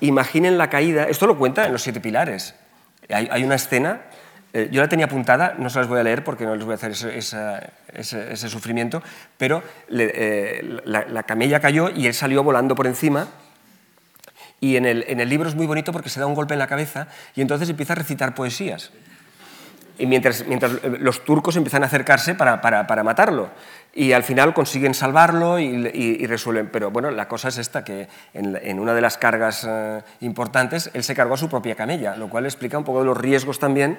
Imaginen 0.00 0.56
la 0.56 0.70
caída, 0.70 1.04
esto 1.04 1.26
lo 1.26 1.36
cuenta 1.36 1.66
en 1.66 1.72
Los 1.72 1.82
Siete 1.82 2.00
Pilares. 2.00 2.54
hay 3.08 3.44
una 3.44 3.56
escena 3.56 4.00
eh, 4.56 4.70
yo 4.72 4.80
la 4.80 4.88
tenía 4.88 5.04
apuntada, 5.04 5.54
no 5.58 5.68
se 5.68 5.80
las 5.80 5.86
voy 5.86 6.00
a 6.00 6.02
leer 6.02 6.24
porque 6.24 6.46
no 6.46 6.56
les 6.56 6.64
voy 6.64 6.72
a 6.72 6.76
hacer 6.76 6.92
ese, 6.92 8.48
sufrimiento, 8.48 9.02
pero 9.36 9.62
eh, 9.90 10.80
la, 10.86 11.22
camella 11.24 11.60
cayó 11.60 11.90
y 11.90 12.06
él 12.06 12.14
salió 12.14 12.42
volando 12.42 12.74
por 12.74 12.86
encima. 12.86 13.28
Y 14.58 14.76
en 14.76 14.86
el, 14.86 15.28
libro 15.28 15.46
es 15.46 15.54
muy 15.54 15.66
bonito 15.66 15.92
porque 15.92 16.08
se 16.08 16.20
da 16.20 16.26
un 16.26 16.34
golpe 16.34 16.54
en 16.54 16.58
la 16.58 16.68
cabeza 16.68 17.08
y 17.34 17.42
entonces 17.42 17.68
empieza 17.68 17.92
a 17.92 17.96
recitar 17.96 18.34
poesías. 18.34 18.92
y 19.98 20.06
mientras, 20.06 20.46
mientras 20.46 20.72
los 21.00 21.22
turcos 21.26 21.56
empiezan 21.56 21.82
a 21.82 21.86
acercarse 21.86 22.34
para, 22.34 22.62
para, 22.62 22.86
para 22.86 23.02
matarlo. 23.02 23.50
Y 23.92 24.12
al 24.12 24.22
final 24.22 24.54
consiguen 24.54 24.94
salvarlo 24.94 25.58
y, 25.58 25.66
y, 25.66 26.26
resuelven. 26.26 26.70
Pero 26.72 26.90
bueno, 26.90 27.10
la 27.10 27.28
cosa 27.28 27.48
es 27.48 27.58
esta, 27.58 27.84
que 27.84 28.08
en, 28.32 28.58
en 28.62 28.80
una 28.80 28.94
de 28.94 29.02
las 29.02 29.18
cargas 29.18 29.66
eh, 29.68 30.02
importantes 30.20 30.90
él 30.94 31.04
se 31.04 31.14
cargó 31.14 31.34
a 31.34 31.38
su 31.38 31.50
propia 31.50 31.74
camella, 31.74 32.16
lo 32.16 32.30
cual 32.30 32.46
explica 32.46 32.78
un 32.78 32.84
poco 32.84 33.00
de 33.00 33.04
los 33.04 33.18
riesgos 33.18 33.58
también 33.58 33.98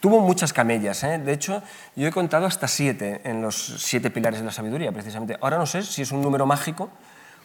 tuvo 0.00 0.20
muchas 0.20 0.52
camellas, 0.52 1.02
¿eh? 1.02 1.18
de 1.18 1.32
hecho 1.32 1.62
yo 1.96 2.06
he 2.06 2.12
contado 2.12 2.46
hasta 2.46 2.68
siete 2.68 3.20
en 3.24 3.42
los 3.42 3.56
siete 3.56 4.10
pilares 4.10 4.40
de 4.40 4.46
la 4.46 4.52
sabiduría, 4.52 4.92
precisamente. 4.92 5.36
Ahora 5.40 5.58
no 5.58 5.66
sé 5.66 5.82
si 5.82 6.02
es 6.02 6.12
un 6.12 6.22
número 6.22 6.46
mágico 6.46 6.90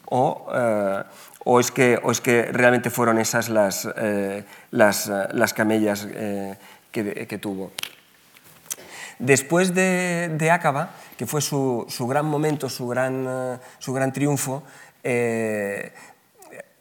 o, 0.06 0.48
eh, 0.54 1.04
o, 1.44 1.60
es, 1.60 1.72
que, 1.72 2.00
o 2.04 2.12
es 2.12 2.22
que 2.22 2.44
realmente 2.52 2.90
fueron 2.90 3.18
esas 3.18 3.50
las, 3.50 3.88
eh, 3.98 4.44
las, 4.70 5.12
las 5.32 5.54
camellas 5.54 6.06
que, 6.06 7.28
que, 7.28 7.38
tuvo. 7.40 7.72
Después 9.18 9.74
de, 9.74 10.30
de 10.34 10.52
Acaba, 10.52 10.92
que 11.18 11.26
fue 11.26 11.42
su, 11.42 11.86
su, 11.90 12.08
gran 12.08 12.26
momento, 12.26 12.70
su 12.70 12.88
gran, 12.88 13.60
su 13.80 13.94
gran 13.94 14.14
triunfo, 14.14 14.64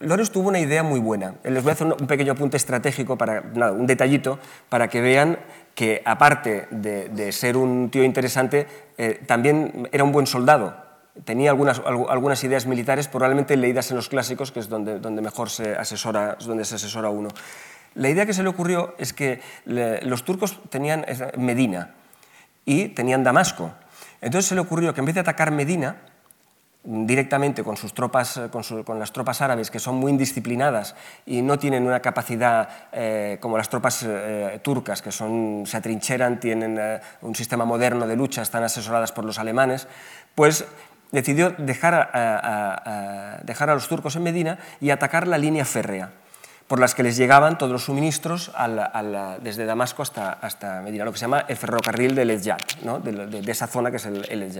Lorenz 0.00 0.30
tuvo 0.30 0.48
una 0.48 0.58
idea 0.58 0.82
muy 0.82 0.98
buena. 0.98 1.34
Les 1.44 1.62
voy 1.62 1.70
a 1.70 1.72
hacer 1.74 1.86
un 1.86 2.06
pequeño 2.06 2.32
apunte 2.32 2.56
estratégico, 2.56 3.18
para, 3.18 3.42
nada, 3.42 3.72
un 3.72 3.86
detallito, 3.86 4.38
para 4.70 4.88
que 4.88 5.02
vean 5.02 5.38
que 5.74 6.00
aparte 6.06 6.66
de, 6.70 7.32
ser 7.32 7.58
un 7.58 7.90
tío 7.90 8.02
interesante, 8.02 8.66
eh, 8.96 9.20
también 9.26 9.88
era 9.92 10.02
un 10.02 10.10
buen 10.10 10.26
soldado. 10.26 10.74
Tenía 11.26 11.50
algunas, 11.50 12.44
ideas 12.44 12.64
militares, 12.64 13.08
probablemente 13.08 13.58
leídas 13.58 13.90
en 13.90 13.96
los 13.96 14.08
clásicos, 14.08 14.52
que 14.52 14.60
es 14.60 14.70
donde, 14.70 15.20
mejor 15.20 15.50
se 15.50 15.76
asesora, 15.76 16.38
donde 16.46 16.64
se 16.64 16.76
asesora 16.76 17.10
uno. 17.10 17.28
La 17.94 18.08
idea 18.08 18.24
que 18.24 18.32
se 18.32 18.42
le 18.42 18.48
ocurrió 18.48 18.94
es 18.96 19.12
que 19.12 19.40
los 19.66 20.24
turcos 20.24 20.60
tenían 20.70 21.04
Medina 21.36 21.94
y 22.64 22.88
tenían 22.88 23.22
Damasco. 23.22 23.72
Entonces 24.22 24.48
se 24.48 24.54
le 24.54 24.62
ocurrió 24.62 24.94
que 24.94 25.00
en 25.00 25.06
vez 25.06 25.14
de 25.14 25.20
atacar 25.20 25.50
Medina, 25.50 25.96
directamente 26.82 27.62
con, 27.62 27.76
sus 27.76 27.92
tropas, 27.92 28.36
eh, 28.38 28.48
con, 28.50 28.98
las 28.98 29.12
tropas 29.12 29.40
árabes, 29.42 29.70
que 29.70 29.78
son 29.78 29.96
muy 29.96 30.10
indisciplinadas 30.12 30.94
y 31.26 31.42
no 31.42 31.58
tienen 31.58 31.86
una 31.86 32.00
capacidad 32.00 32.68
eh, 32.92 33.38
como 33.40 33.58
las 33.58 33.68
tropas 33.68 34.02
eh, 34.06 34.60
turcas, 34.62 35.02
que 35.02 35.12
son, 35.12 35.64
se 35.66 35.76
atrincheran, 35.76 36.40
tienen 36.40 36.80
un 37.20 37.34
sistema 37.34 37.64
moderno 37.64 38.06
de 38.06 38.16
lucha, 38.16 38.42
están 38.42 38.62
asesoradas 38.62 39.12
por 39.12 39.24
los 39.24 39.38
alemanes, 39.38 39.88
pues 40.34 40.64
decidió 41.12 41.50
dejar 41.50 42.10
a, 42.14 43.40
dejar 43.42 43.68
a 43.68 43.74
los 43.74 43.88
turcos 43.88 44.16
en 44.16 44.22
Medina 44.22 44.58
y 44.80 44.90
atacar 44.90 45.26
la 45.26 45.38
línea 45.38 45.64
férrea 45.64 46.12
por 46.68 46.78
las 46.78 46.94
que 46.94 47.02
les 47.02 47.16
llegaban 47.16 47.58
todos 47.58 47.72
los 47.72 47.84
suministros 47.84 48.52
desde 49.42 49.66
Damasco 49.66 50.02
hasta, 50.02 50.80
Medina, 50.84 51.04
lo 51.04 51.10
que 51.10 51.18
se 51.18 51.22
llama 51.22 51.44
el 51.48 51.56
ferrocarril 51.56 52.14
del 52.14 52.40
¿no? 52.84 53.00
de, 53.00 53.26
de, 53.26 53.42
de, 53.42 53.52
esa 53.52 53.66
zona 53.66 53.90
que 53.90 53.96
es 53.96 54.06
el, 54.06 54.24
el. 54.30 54.52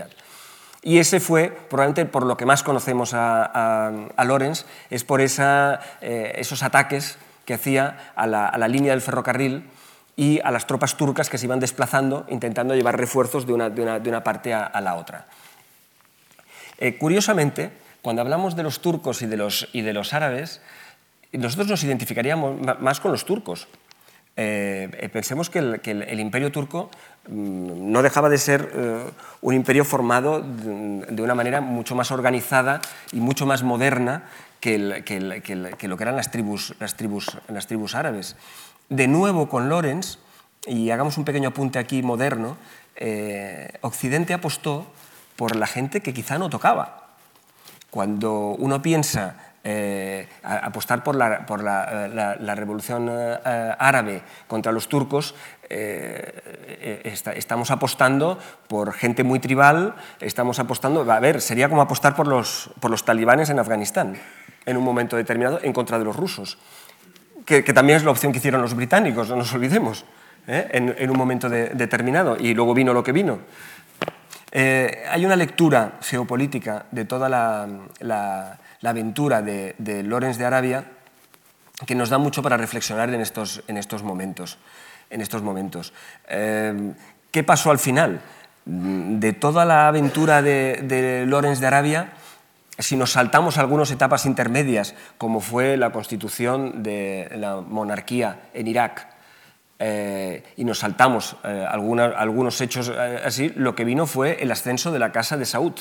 Y 0.83 0.97
ese 0.97 1.19
fue, 1.19 1.49
probablemente 1.69 2.05
por 2.05 2.25
lo 2.25 2.37
que 2.37 2.45
más 2.45 2.63
conocemos 2.63 3.13
a, 3.13 3.87
a, 4.15 4.23
Lorenz, 4.25 4.65
es 4.89 5.03
por 5.03 5.21
esa, 5.21 5.79
eh, 6.01 6.33
esos 6.37 6.63
ataques 6.63 7.17
que 7.45 7.53
hacía 7.53 8.11
a 8.15 8.25
la, 8.25 8.47
a 8.47 8.57
la, 8.57 8.67
línea 8.67 8.91
del 8.91 9.01
ferrocarril 9.01 9.69
y 10.15 10.39
a 10.43 10.49
las 10.49 10.65
tropas 10.65 10.97
turcas 10.97 11.29
que 11.29 11.37
se 11.37 11.45
iban 11.45 11.59
desplazando 11.59 12.25
intentando 12.29 12.75
llevar 12.75 12.97
refuerzos 12.97 13.45
de 13.45 13.53
una, 13.53 13.69
de 13.69 13.81
una, 13.81 13.99
de 13.99 14.09
una 14.09 14.23
parte 14.23 14.53
a, 14.53 14.81
la 14.81 14.95
otra. 14.95 15.27
Eh, 16.79 16.97
curiosamente, 16.97 17.71
cuando 18.01 18.23
hablamos 18.23 18.55
de 18.55 18.63
los 18.63 18.81
turcos 18.81 19.21
y 19.21 19.27
de 19.27 19.37
los, 19.37 19.69
y 19.73 19.81
de 19.81 19.93
los 19.93 20.13
árabes, 20.13 20.61
nosotros 21.31 21.67
nos 21.67 21.83
identificaríamos 21.83 22.59
más 22.79 22.99
con 22.99 23.11
los 23.11 23.25
turcos, 23.25 23.67
eh, 24.37 25.09
pensemos 25.11 25.49
que 25.49 25.59
el, 25.59 25.81
que 25.81 25.91
el, 25.91 26.19
imperio 26.19 26.51
turco 26.51 26.89
no 27.27 28.01
dejaba 28.01 28.29
de 28.29 28.37
ser 28.37 28.71
eh, 28.73 29.05
un 29.41 29.53
imperio 29.53 29.85
formado 29.85 30.41
de, 30.41 31.21
una 31.21 31.35
manera 31.35 31.61
mucho 31.61 31.95
más 31.95 32.11
organizada 32.11 32.81
y 33.11 33.19
mucho 33.19 33.45
más 33.45 33.63
moderna 33.63 34.23
que, 34.59 34.77
lo 34.77 35.97
que 35.97 36.03
eran 36.03 36.15
las 36.15 36.31
tribus, 36.31 36.75
las, 36.79 36.95
tribus, 36.95 37.37
las 37.47 37.67
tribus 37.67 37.95
árabes. 37.95 38.35
De 38.89 39.07
nuevo 39.07 39.49
con 39.49 39.69
Lorenz, 39.69 40.17
y 40.65 40.89
hagamos 40.89 41.17
un 41.17 41.25
pequeño 41.25 41.49
apunte 41.49 41.79
aquí 41.79 42.03
moderno, 42.03 42.57
eh, 42.95 43.71
Occidente 43.81 44.33
apostó 44.33 44.85
por 45.35 45.55
la 45.55 45.67
gente 45.67 46.01
que 46.01 46.13
quizá 46.13 46.37
no 46.37 46.49
tocaba. 46.49 47.15
Cuando 47.89 48.55
uno 48.57 48.81
piensa 48.81 49.53
eh, 49.63 50.27
apostar 50.43 51.03
por, 51.03 51.15
la, 51.15 52.55
revolución 52.55 53.09
árabe 53.09 54.21
contra 54.47 54.71
los 54.71 54.87
turcos, 54.87 55.35
eh, 55.71 57.01
está, 57.05 57.33
estamos 57.33 57.71
apostando 57.71 58.37
por 58.67 58.93
gente 58.93 59.23
muy 59.23 59.39
tribal, 59.39 59.95
estamos 60.19 60.59
apostando, 60.59 61.09
a 61.11 61.19
ver, 61.19 61.41
sería 61.41 61.69
como 61.69 61.81
apostar 61.81 62.15
por 62.15 62.27
los, 62.27 62.71
por 62.79 62.91
los 62.91 63.05
talibanes 63.05 63.49
en 63.49 63.59
Afganistán 63.59 64.17
en 64.65 64.77
un 64.77 64.83
momento 64.83 65.15
determinado 65.15 65.59
en 65.63 65.73
contra 65.73 65.97
de 65.97 66.05
los 66.05 66.15
rusos, 66.15 66.57
que, 67.45 67.63
que 67.63 67.73
también 67.73 67.97
es 67.97 68.03
la 68.03 68.11
opción 68.11 68.31
que 68.31 68.37
hicieron 68.37 68.61
los 68.61 68.75
británicos, 68.75 69.29
no 69.29 69.35
nos 69.35 69.53
olvidemos, 69.53 70.05
¿eh? 70.47 70.67
en, 70.71 70.93
en, 70.97 71.09
un 71.09 71.17
momento 71.17 71.49
de, 71.49 71.69
determinado, 71.69 72.37
y 72.39 72.53
luego 72.53 72.73
vino 72.73 72.93
lo 72.93 73.03
que 73.03 73.11
vino. 73.11 73.39
Eh, 74.51 75.05
hay 75.09 75.25
una 75.25 75.35
lectura 75.35 75.93
geopolítica 76.01 76.85
de 76.91 77.05
toda 77.05 77.29
la, 77.29 77.67
la 77.99 78.59
la 78.81 78.89
aventura 78.89 79.41
de, 79.41 79.75
de 79.77 80.03
Lorenz 80.03 80.37
de 80.37 80.45
Arabia, 80.45 80.85
que 81.85 81.95
nos 81.95 82.09
da 82.09 82.17
mucho 82.17 82.43
para 82.43 82.57
reflexionar 82.57 83.09
en 83.13 83.21
estos, 83.21 83.63
en 83.67 83.77
estos 83.77 84.03
momentos. 84.03 84.57
En 85.11 85.21
estos 85.21 85.43
momentos. 85.43 85.93
Eh, 86.27 86.93
¿Qué 87.29 87.43
pasó 87.43 87.69
al 87.69 87.79
final? 87.79 88.21
De 88.65 89.33
toda 89.33 89.65
la 89.65 89.87
aventura 89.87 90.41
de, 90.41 90.79
de 90.83 91.25
Lorenz 91.27 91.59
de 91.59 91.67
Arabia, 91.67 92.13
si 92.79 92.95
nos 92.95 93.11
saltamos 93.11 93.57
algunas 93.57 93.91
etapas 93.91 94.25
intermedias, 94.25 94.95
como 95.17 95.39
fue 95.39 95.77
la 95.77 95.91
constitución 95.91 96.81
de 96.83 97.29
la 97.35 97.61
monarquía 97.61 98.49
en 98.53 98.67
Irak, 98.67 99.07
eh, 99.83 100.43
y 100.57 100.63
nos 100.63 100.77
saltamos 100.77 101.37
eh, 101.43 101.65
algunos 101.67 102.61
hechos 102.61 102.91
eh, 102.95 103.19
así, 103.25 103.51
lo 103.55 103.73
que 103.73 103.83
vino 103.83 104.05
fue 104.05 104.37
el 104.39 104.51
ascenso 104.51 104.91
de 104.91 104.99
la 104.99 105.11
Casa 105.11 105.37
de 105.37 105.45
Saud, 105.45 105.73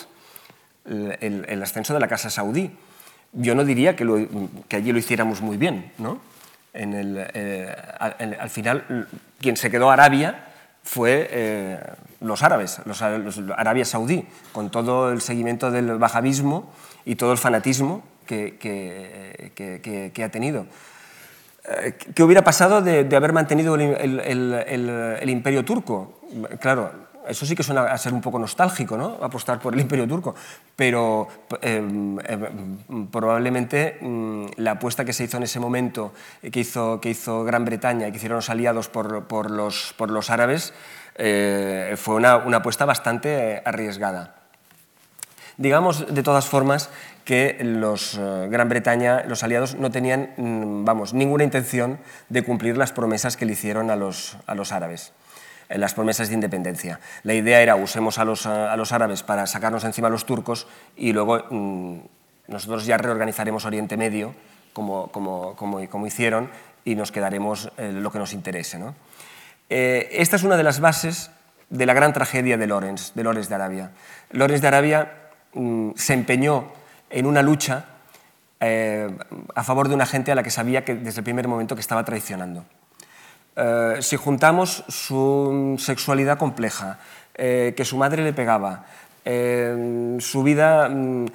el, 0.86 1.62
ascenso 1.62 1.92
de 1.92 2.00
la 2.00 2.08
Casa 2.08 2.30
Saudí 2.30 2.70
yo 3.34 3.54
no 3.54 3.62
diría 3.64 3.94
que, 3.96 4.04
allí 4.74 4.92
lo 4.92 4.98
hiciéramos 4.98 5.42
muy 5.42 5.58
bien. 5.58 5.92
¿no? 5.98 6.18
Eh, 6.72 7.76
al, 7.98 8.36
al, 8.38 8.50
final, 8.50 9.08
quien 9.40 9.56
se 9.56 9.70
quedó 9.70 9.90
Arabia 9.90 10.46
fue 10.82 11.28
eh, 11.30 11.80
los 12.20 12.42
árabes, 12.42 12.80
los, 12.84 13.02
Arabia 13.02 13.84
Saudí, 13.84 14.26
con 14.52 14.70
todo 14.70 15.10
el 15.10 15.20
seguimiento 15.20 15.70
del 15.70 15.96
wahabismo 15.96 16.72
y 17.04 17.16
todo 17.16 17.32
el 17.32 17.38
fanatismo 17.38 18.04
que, 18.26 18.56
que, 18.58 20.24
ha 20.24 20.28
tenido. 20.28 20.66
Eh, 21.64 21.96
¿Qué 22.14 22.22
hubiera 22.22 22.42
pasado 22.42 22.82
de, 22.82 23.16
haber 23.16 23.32
mantenido 23.32 23.74
el, 23.74 24.20
el 24.20 25.30
imperio 25.30 25.64
turco? 25.64 26.20
Claro, 26.60 26.92
eso 27.30 27.46
sí 27.46 27.54
que 27.54 27.62
suena 27.62 27.84
a 27.84 27.98
ser 27.98 28.12
un 28.12 28.20
poco 28.20 28.38
nostálgico, 28.38 28.96
¿no? 28.96 29.18
apostar 29.22 29.60
por 29.60 29.74
el 29.74 29.80
imperio 29.80 30.06
turco, 30.06 30.34
pero 30.74 31.28
eh, 31.62 31.82
eh, 32.24 32.38
probablemente 33.10 33.98
mm, 34.00 34.46
la 34.56 34.72
apuesta 34.72 35.04
que 35.04 35.12
se 35.12 35.24
hizo 35.24 35.36
en 35.36 35.44
ese 35.44 35.60
momento, 35.60 36.12
que 36.50 36.60
hizo, 36.60 37.00
que 37.00 37.10
hizo 37.10 37.44
Gran 37.44 37.64
Bretaña 37.64 38.08
y 38.08 38.10
que 38.10 38.16
hicieron 38.16 38.36
los 38.36 38.50
aliados 38.50 38.88
por, 38.88 39.24
por, 39.24 39.50
los, 39.50 39.94
por 39.96 40.10
los, 40.10 40.30
árabes, 40.30 40.74
eh, 41.14 41.94
fue 41.96 42.16
una, 42.16 42.36
una, 42.36 42.58
apuesta 42.58 42.84
bastante 42.84 43.62
arriesgada. 43.64 44.36
Digamos, 45.56 46.12
de 46.12 46.22
todas 46.22 46.46
formas, 46.46 46.90
que 47.24 47.58
los 47.62 48.14
uh, 48.14 48.48
Gran 48.48 48.68
Bretaña, 48.68 49.24
los 49.28 49.44
aliados, 49.44 49.76
no 49.76 49.90
tenían, 49.90 50.30
mm, 50.36 50.84
vamos, 50.84 51.12
ninguna 51.12 51.44
intención 51.44 51.98
de 52.28 52.42
cumplir 52.42 52.76
las 52.76 52.92
promesas 52.92 53.36
que 53.36 53.44
le 53.44 53.52
hicieron 53.52 53.90
a 53.90 53.96
los, 53.96 54.36
a 54.46 54.54
los 54.54 54.72
árabes 54.72 55.12
las 55.78 55.94
promesas 55.94 56.28
de 56.28 56.34
independencia. 56.34 57.00
La 57.22 57.34
idea 57.34 57.60
era 57.60 57.76
usemos 57.76 58.18
a 58.18 58.24
los, 58.24 58.46
a 58.46 58.76
los 58.76 58.92
árabes 58.92 59.22
para 59.22 59.46
sacarnos 59.46 59.84
encima 59.84 60.08
a 60.08 60.10
los 60.10 60.26
turcos 60.26 60.66
y 60.96 61.12
luego 61.12 61.44
mmm, 61.50 61.98
nosotros 62.48 62.84
ya 62.86 62.96
reorganizaremos 62.96 63.64
Oriente 63.64 63.96
Medio 63.96 64.34
como, 64.72 65.08
como, 65.12 65.54
como, 65.56 65.88
como 65.88 66.06
hicieron 66.06 66.50
y 66.84 66.94
nos 66.94 67.12
quedaremos 67.12 67.70
eh, 67.76 67.92
lo 67.92 68.10
que 68.10 68.18
nos 68.18 68.32
interese. 68.32 68.80
Eh, 69.68 70.08
esta 70.12 70.36
es 70.36 70.42
una 70.42 70.56
de 70.56 70.64
las 70.64 70.80
bases 70.80 71.30
de 71.68 71.86
la 71.86 71.94
gran 71.94 72.12
tragedia 72.12 72.56
de 72.56 72.66
Lorenz, 72.66 73.12
de 73.14 73.22
Lorenz 73.22 73.48
de 73.48 73.54
Arabia. 73.54 73.90
Lorenz 74.30 74.60
de 74.60 74.68
Arabia 74.68 75.12
mmm, 75.54 75.90
se 75.94 76.14
empeñó 76.14 76.72
en 77.10 77.26
una 77.26 77.42
lucha 77.42 77.84
eh, 78.60 79.08
a 79.54 79.62
favor 79.62 79.88
de 79.88 79.94
una 79.94 80.06
gente 80.06 80.32
a 80.32 80.34
la 80.34 80.42
que 80.42 80.50
sabía 80.50 80.84
que 80.84 80.94
desde 80.94 81.20
el 81.20 81.24
primer 81.24 81.48
momento 81.48 81.74
que 81.74 81.80
estaba 81.80 82.04
traicionando. 82.04 82.64
Eh, 83.56 83.96
si 84.00 84.16
juntamos 84.16 84.84
su 84.88 85.76
sexualidad 85.78 86.38
compleja, 86.38 86.98
eh, 87.42 87.72
que 87.74 87.86
su 87.86 87.96
madre 87.96 88.22
le 88.22 88.34
pegaba, 88.34 88.84
eh, 89.24 90.18
su 90.20 90.42
vida, 90.42 90.90
mm, 90.90 91.26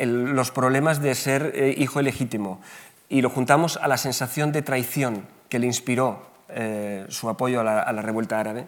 los 0.00 0.50
problemas 0.50 1.00
de 1.00 1.14
ser 1.14 1.52
eh, 1.54 1.72
hijo 1.78 2.00
ilegítimo, 2.00 2.60
y 3.08 3.22
lo 3.22 3.30
juntamos 3.30 3.76
a 3.76 3.86
la 3.86 3.96
sensación 3.96 4.50
de 4.50 4.62
traición 4.62 5.24
que 5.48 5.60
le 5.60 5.66
inspiró 5.66 6.32
su 7.08 7.30
apoyo 7.30 7.60
a 7.60 7.64
la, 7.64 8.02
revuelta 8.02 8.38
árabe. 8.38 8.66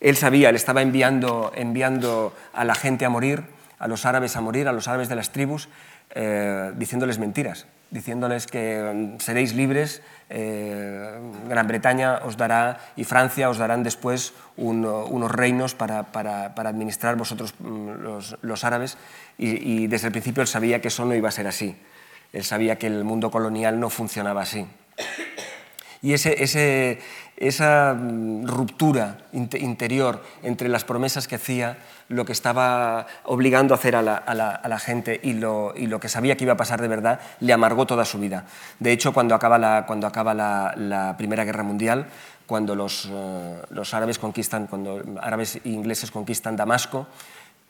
Él 0.00 0.16
sabía, 0.16 0.50
él 0.50 0.56
estaba 0.56 0.82
enviando, 0.82 1.52
enviando 1.54 2.34
a 2.52 2.64
la 2.64 2.74
gente 2.74 3.06
a 3.06 3.08
morir, 3.08 3.44
a 3.78 3.88
los 3.88 4.04
árabes 4.04 4.36
a 4.36 4.42
morir, 4.42 4.68
a 4.68 4.72
los 4.72 4.88
árabes 4.88 5.08
de 5.08 5.16
las 5.16 5.32
tribus, 5.32 5.70
diciéndoles 6.76 7.18
mentiras 7.18 7.66
diciéndoles 7.90 8.46
que 8.46 8.80
mm, 8.80 9.20
seréis 9.20 9.54
libres, 9.54 10.02
eh, 10.30 11.20
Gran 11.48 11.66
Bretaña 11.66 12.20
os 12.24 12.36
dará 12.36 12.80
y 12.96 13.04
Francia 13.04 13.50
os 13.50 13.58
darán 13.58 13.82
después 13.82 14.32
unos 14.56 15.30
reinos 15.30 15.74
para, 15.74 16.06
administrar 16.10 17.16
vosotros 17.16 17.54
mm, 17.58 18.42
los, 18.42 18.64
árabes 18.64 18.96
y, 19.38 19.86
desde 19.86 20.08
el 20.08 20.12
principio 20.12 20.42
él 20.42 20.48
sabía 20.48 20.80
que 20.80 20.88
eso 20.88 21.04
no 21.04 21.14
iba 21.14 21.28
a 21.28 21.32
ser 21.32 21.46
así. 21.46 21.76
Él 22.32 22.44
sabía 22.44 22.76
que 22.76 22.88
el 22.88 23.04
mundo 23.04 23.30
colonial 23.30 23.78
no 23.78 23.90
funcionaba 23.90 24.42
así. 24.42 24.66
Y 26.04 26.12
ese, 26.12 27.00
esa 27.38 27.94
mm, 27.94 28.46
ruptura 28.46 29.16
interior 29.32 30.22
entre 30.42 30.68
las 30.68 30.84
promesas 30.84 31.26
que 31.26 31.36
hacía, 31.36 31.78
lo 32.10 32.26
que 32.26 32.32
estaba 32.32 33.06
obligando 33.24 33.72
a 33.72 33.78
hacer 33.78 33.96
a 33.96 34.02
la, 34.02 34.78
gente 34.78 35.18
y 35.22 35.32
lo, 35.32 35.72
que 36.02 36.10
sabía 36.10 36.36
que 36.36 36.44
iba 36.44 36.52
a 36.52 36.58
pasar 36.58 36.82
de 36.82 36.88
verdad, 36.88 37.20
le 37.40 37.54
amargó 37.54 37.86
toda 37.86 38.04
su 38.04 38.18
vida. 38.18 38.44
De 38.80 38.92
hecho, 38.92 39.14
cuando 39.14 39.34
acaba 39.34 39.56
la, 39.56 39.86
cuando 39.86 40.06
acaba 40.06 40.34
la, 40.34 41.14
Primera 41.16 41.42
Guerra 41.46 41.62
Mundial, 41.62 42.06
cuando 42.44 42.74
los, 42.74 43.08
eh, 43.10 43.62
los, 43.70 43.94
árabes 43.94 44.18
conquistan, 44.18 44.66
cuando 44.66 45.02
árabes 45.22 45.56
e 45.56 45.70
ingleses 45.70 46.10
conquistan 46.10 46.54
Damasco, 46.54 47.06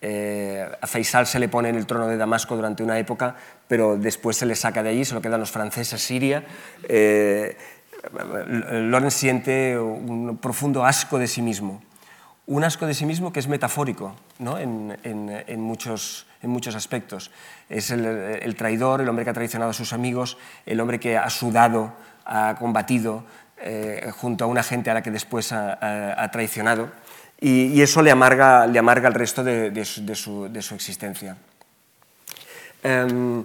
eh, 0.07 0.69
a 0.83 0.87
Faisal 0.87 1.27
se 1.27 1.39
le 1.39 1.49
pone 1.49 1.71
en 1.71 1.77
el 1.77 1.87
trono 1.87 2.07
de 2.07 2.19
Damasco 2.19 2.55
durante 2.55 2.83
una 2.83 2.99
época, 2.99 3.37
pero 3.67 3.97
después 3.97 4.37
se 4.37 4.45
le 4.45 4.55
saca 4.55 4.83
de 4.83 4.91
allí, 4.91 5.05
se 5.07 5.15
lo 5.15 5.23
quedan 5.23 5.41
los 5.41 5.51
franceses, 5.51 6.03
Siria. 6.03 6.45
Eh, 6.87 7.57
Lorenz 8.13 9.15
siente 9.15 9.79
un 9.79 10.37
profundo 10.39 10.85
asco 10.85 11.19
de 11.19 11.27
sí 11.27 11.43
mismo, 11.43 11.83
un 12.47 12.65
asco 12.65 12.87
de 12.87 12.95
sí 12.95 13.07
mismo 13.07 13.33
que 13.33 13.41
es 13.41 13.49
metafórico 13.49 14.15
¿no? 14.39 14.59
en, 14.59 15.61
muchos, 15.61 16.27
en, 16.43 16.51
muchos, 16.51 16.75
aspectos. 16.75 17.31
Es 17.69 17.91
el, 17.91 18.55
traidor, 18.57 19.01
el 19.01 19.09
hombre 19.09 19.25
que 19.25 19.31
ha 19.31 19.35
traicionado 19.35 19.71
a 19.71 19.75
sus 19.75 19.93
amigos, 19.93 20.37
el 20.67 20.81
hombre 20.81 21.01
que 21.01 21.17
ha 21.17 21.31
sudado, 21.31 21.93
ha 22.27 22.57
combatido 22.59 23.25
eh, 23.59 24.11
junto 24.17 24.45
a 24.45 24.47
una 24.47 24.63
gente 24.63 24.91
a 24.91 24.95
la 24.95 25.03
que 25.03 25.11
después 25.11 25.53
ha, 25.53 26.29
traicionado 26.33 26.91
y, 27.41 27.81
eso 27.81 28.03
le 28.03 28.11
amarga, 28.11 28.67
le 28.67 28.79
amarga 28.79 29.09
el 29.09 29.15
resto 29.15 29.43
de, 29.43 29.85
su, 29.85 30.49
de 30.49 30.63
su, 30.63 30.75
existencia. 30.75 31.37
Em, 32.83 33.45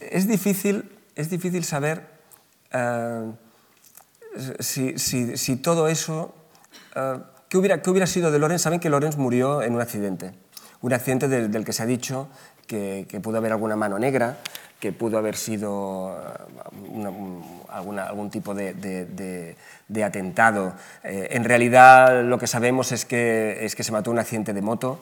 es, 0.00 0.28
difícil, 0.28 0.84
es 1.16 1.30
difícil 1.30 1.64
saber 1.64 2.19
eh, 2.72 3.32
si, 4.60 5.56
todo 5.56 5.88
eso... 5.88 6.34
Eh, 6.94 7.18
¿qué, 7.48 7.58
hubiera, 7.58 7.82
¿Qué 7.82 7.90
hubiera 7.90 8.06
sido 8.06 8.30
de 8.30 8.38
Lorenz? 8.38 8.62
Saben 8.62 8.80
que 8.80 8.90
Lorenz 8.90 9.16
murió 9.16 9.62
en 9.62 9.74
un 9.74 9.80
accidente. 9.80 10.32
Un 10.80 10.92
accidente 10.92 11.28
del, 11.28 11.64
que 11.64 11.72
se 11.72 11.82
ha 11.82 11.86
dicho 11.86 12.28
que, 12.66 13.06
pudo 13.22 13.38
haber 13.38 13.52
alguna 13.52 13.76
mano 13.76 13.98
negra, 13.98 14.38
que 14.78 14.92
pudo 14.92 15.18
haber 15.18 15.36
sido 15.36 16.16
eh, 16.18 17.10
algún 17.68 18.30
tipo 18.30 18.54
de, 18.54 19.56
atentado. 20.04 20.74
en 21.02 21.44
realidad 21.44 22.24
lo 22.24 22.38
que 22.38 22.46
sabemos 22.46 22.92
es 22.92 23.04
que, 23.04 23.64
es 23.64 23.74
que 23.74 23.82
se 23.82 23.92
mató 23.92 24.10
un 24.10 24.18
accidente 24.18 24.52
de 24.52 24.62
moto 24.62 25.00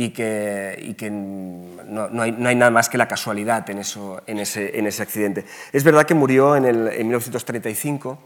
y 0.00 0.10
que, 0.10 0.94
que 0.96 1.10
no, 1.10 2.08
no, 2.08 2.22
hay, 2.22 2.32
nada 2.32 2.70
más 2.70 2.88
que 2.88 2.96
la 2.96 3.06
casualidad 3.06 3.68
en, 3.68 3.76
eso, 3.76 4.22
en, 4.26 4.38
ese, 4.38 4.78
en 4.78 4.86
ese 4.86 5.02
accidente. 5.02 5.44
Es 5.74 5.84
verdad 5.84 6.06
que 6.06 6.14
murió 6.14 6.56
en, 6.56 6.64
el, 6.64 6.88
en 6.88 7.06
1935, 7.08 8.18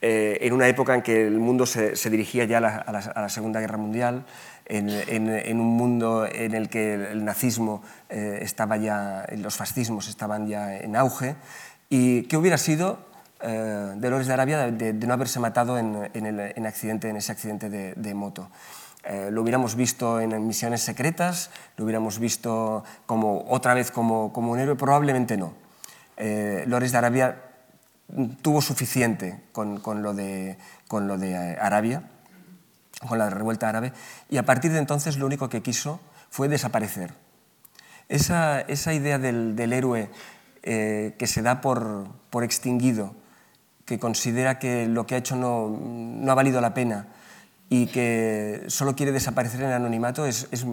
eh, 0.00 0.38
en 0.40 0.54
una 0.54 0.66
época 0.66 0.94
en 0.94 1.02
que 1.02 1.26
el 1.26 1.38
mundo 1.38 1.66
se, 1.66 1.94
se 1.94 2.08
dirigía 2.08 2.46
ya 2.46 2.56
a 2.56 3.20
la, 3.20 3.28
Segunda 3.28 3.60
Guerra 3.60 3.76
Mundial, 3.76 4.24
en, 4.64 4.88
en, 4.88 5.60
un 5.60 5.76
mundo 5.76 6.26
en 6.26 6.54
el 6.54 6.70
que 6.70 6.94
el 6.94 7.22
nazismo 7.22 7.82
eh, 8.08 8.38
estaba 8.40 8.78
ya, 8.78 9.26
los 9.36 9.56
fascismos 9.56 10.08
estaban 10.08 10.46
ya 10.48 10.78
en 10.78 10.96
auge, 10.96 11.36
y 11.90 12.22
qué 12.22 12.38
hubiera 12.38 12.56
sido 12.56 12.98
eh, 13.42 13.92
de 13.94 14.08
Lores 14.08 14.26
de 14.26 14.32
Arabia 14.32 14.70
de, 14.70 14.94
no 14.94 15.12
haberse 15.12 15.38
matado 15.38 15.76
en, 15.76 16.08
el, 16.14 16.66
accidente, 16.66 17.10
en 17.10 17.16
ese 17.16 17.30
accidente 17.30 17.68
de, 17.68 17.92
de 17.92 18.14
moto. 18.14 18.48
Eh, 19.04 19.30
lo 19.30 19.42
hubiéramos 19.42 19.76
visto 19.76 20.20
en 20.20 20.46
misiones 20.46 20.82
secretas, 20.82 21.50
lo 21.76 21.84
hubiéramos 21.84 22.18
visto 22.18 22.84
como, 23.06 23.44
otra 23.48 23.72
vez 23.72 23.90
como, 23.90 24.32
como 24.32 24.52
un 24.52 24.58
héroe, 24.58 24.76
probablemente 24.76 25.36
no. 25.36 25.54
Eh, 26.16 26.64
Lores 26.66 26.92
de 26.92 26.98
Arabia 26.98 27.42
tuvo 28.42 28.60
suficiente 28.60 29.40
con, 29.52 29.80
con, 29.80 30.02
lo 30.02 30.12
de, 30.12 30.58
con 30.86 31.08
lo 31.08 31.16
de 31.16 31.32
eh, 31.32 31.56
Arabia, 31.60 32.02
con 33.08 33.18
la 33.18 33.30
revuelta 33.30 33.68
árabe, 33.68 33.92
y 34.28 34.36
a 34.36 34.44
partir 34.44 34.72
de 34.72 34.78
entonces 34.78 35.16
lo 35.16 35.24
único 35.24 35.48
que 35.48 35.62
quiso 35.62 36.00
fue 36.28 36.48
desaparecer. 36.48 37.14
Esa, 38.10 38.60
esa 38.60 38.92
idea 38.92 39.18
del, 39.18 39.56
del 39.56 39.72
héroe 39.72 40.10
que 40.62 41.26
se 41.26 41.40
da 41.40 41.62
por, 41.62 42.08
por, 42.28 42.44
extinguido, 42.44 43.14
que 43.86 43.98
considera 43.98 44.58
que 44.58 44.86
lo 44.86 45.06
que 45.06 45.14
ha 45.14 45.18
hecho 45.18 45.36
no, 45.36 45.70
no 45.70 46.30
ha 46.30 46.34
valido 46.34 46.60
la 46.60 46.74
pena, 46.74 47.06
y 47.72 47.86
que 47.86 48.64
solo 48.66 48.96
quiere 48.96 49.12
desaparecer 49.12 49.60
en 49.60 49.68
el 49.68 49.74
anonimato 49.74 50.26
es, 50.26 50.48
es, 50.50 50.66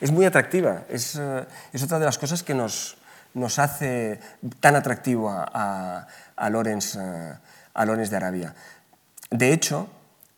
es, 0.00 0.10
muy 0.10 0.26
atractiva. 0.26 0.82
Es, 0.90 1.14
eh, 1.14 1.46
es, 1.72 1.82
otra 1.82 2.00
de 2.00 2.04
las 2.04 2.18
cosas 2.18 2.42
que 2.42 2.54
nos, 2.54 2.96
nos 3.34 3.60
hace 3.60 4.18
tan 4.58 4.74
atractivo 4.74 5.30
a, 5.30 5.48
a, 5.54 6.08
a, 6.34 6.50
Lorenz, 6.50 6.96
eh, 6.96 7.34
a 7.72 7.86
de 7.86 8.16
Arabia. 8.16 8.52
De 9.30 9.52
hecho, 9.52 9.88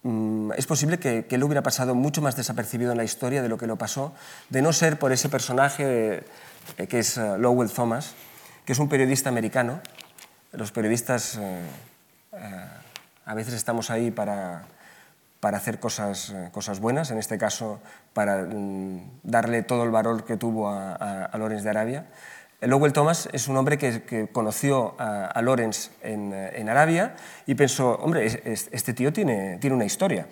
mm, 0.03 0.53
es 0.53 0.67
posible 0.67 0.99
que, 0.99 1.25
que, 1.25 1.37
él 1.37 1.43
hubiera 1.43 1.63
pasado 1.63 1.95
mucho 1.95 2.21
más 2.21 2.37
desapercibido 2.37 2.93
en 2.93 2.99
la 2.99 3.05
historia 3.05 3.41
de 3.41 3.49
lo 3.49 3.57
que 3.57 3.67
lo 3.67 3.77
pasó, 3.77 4.13
de 4.51 4.61
no 4.61 4.75
ser 4.75 4.99
por 4.99 5.13
ese 5.13 5.31
personaje 5.31 6.27
eh, 6.77 6.87
que 6.87 6.99
es 6.99 7.17
Lowell 7.17 7.71
Thomas, 7.71 8.13
que 8.67 8.73
es 8.75 8.79
un 8.79 8.91
periodista 8.91 9.31
americano. 9.31 9.81
Los 10.53 10.73
periodistas 10.73 11.39
a 13.27 13.35
veces 13.35 13.55
estamos 13.55 13.91
ahí 13.91 14.11
para, 14.11 14.67
para 15.45 15.59
hacer 15.59 15.79
cosas, 15.79 16.31
eh, 16.31 16.49
cosas 16.53 16.81
buenas, 16.81 17.11
en 17.11 17.19
este 17.19 17.37
caso 17.37 17.79
para 18.15 18.45
mm, 18.45 19.21
darle 19.25 19.63
todo 19.63 19.85
el 19.85 19.91
valor 19.91 20.25
que 20.25 20.39
tuvo 20.39 20.71
a, 20.71 20.95
a, 20.95 21.37
Lorenz 21.37 21.63
de 21.63 21.69
Arabia. 21.69 22.07
Lowell 22.63 22.95
Thomas 22.95 23.29
es 23.31 23.47
un 23.47 23.59
hombre 23.59 23.77
que, 23.77 24.27
conoció 24.33 24.95
a, 24.99 25.39
Lorenz 25.43 25.91
en, 26.01 26.33
en, 26.33 26.71
Arabia 26.71 27.15
y 27.45 27.57
pensó, 27.57 27.91
hombre, 27.97 28.25
este 28.25 28.95
tío 28.95 29.13
tiene, 29.13 29.59
tiene 29.59 29.77
una 29.77 29.85
historia. 29.85 30.27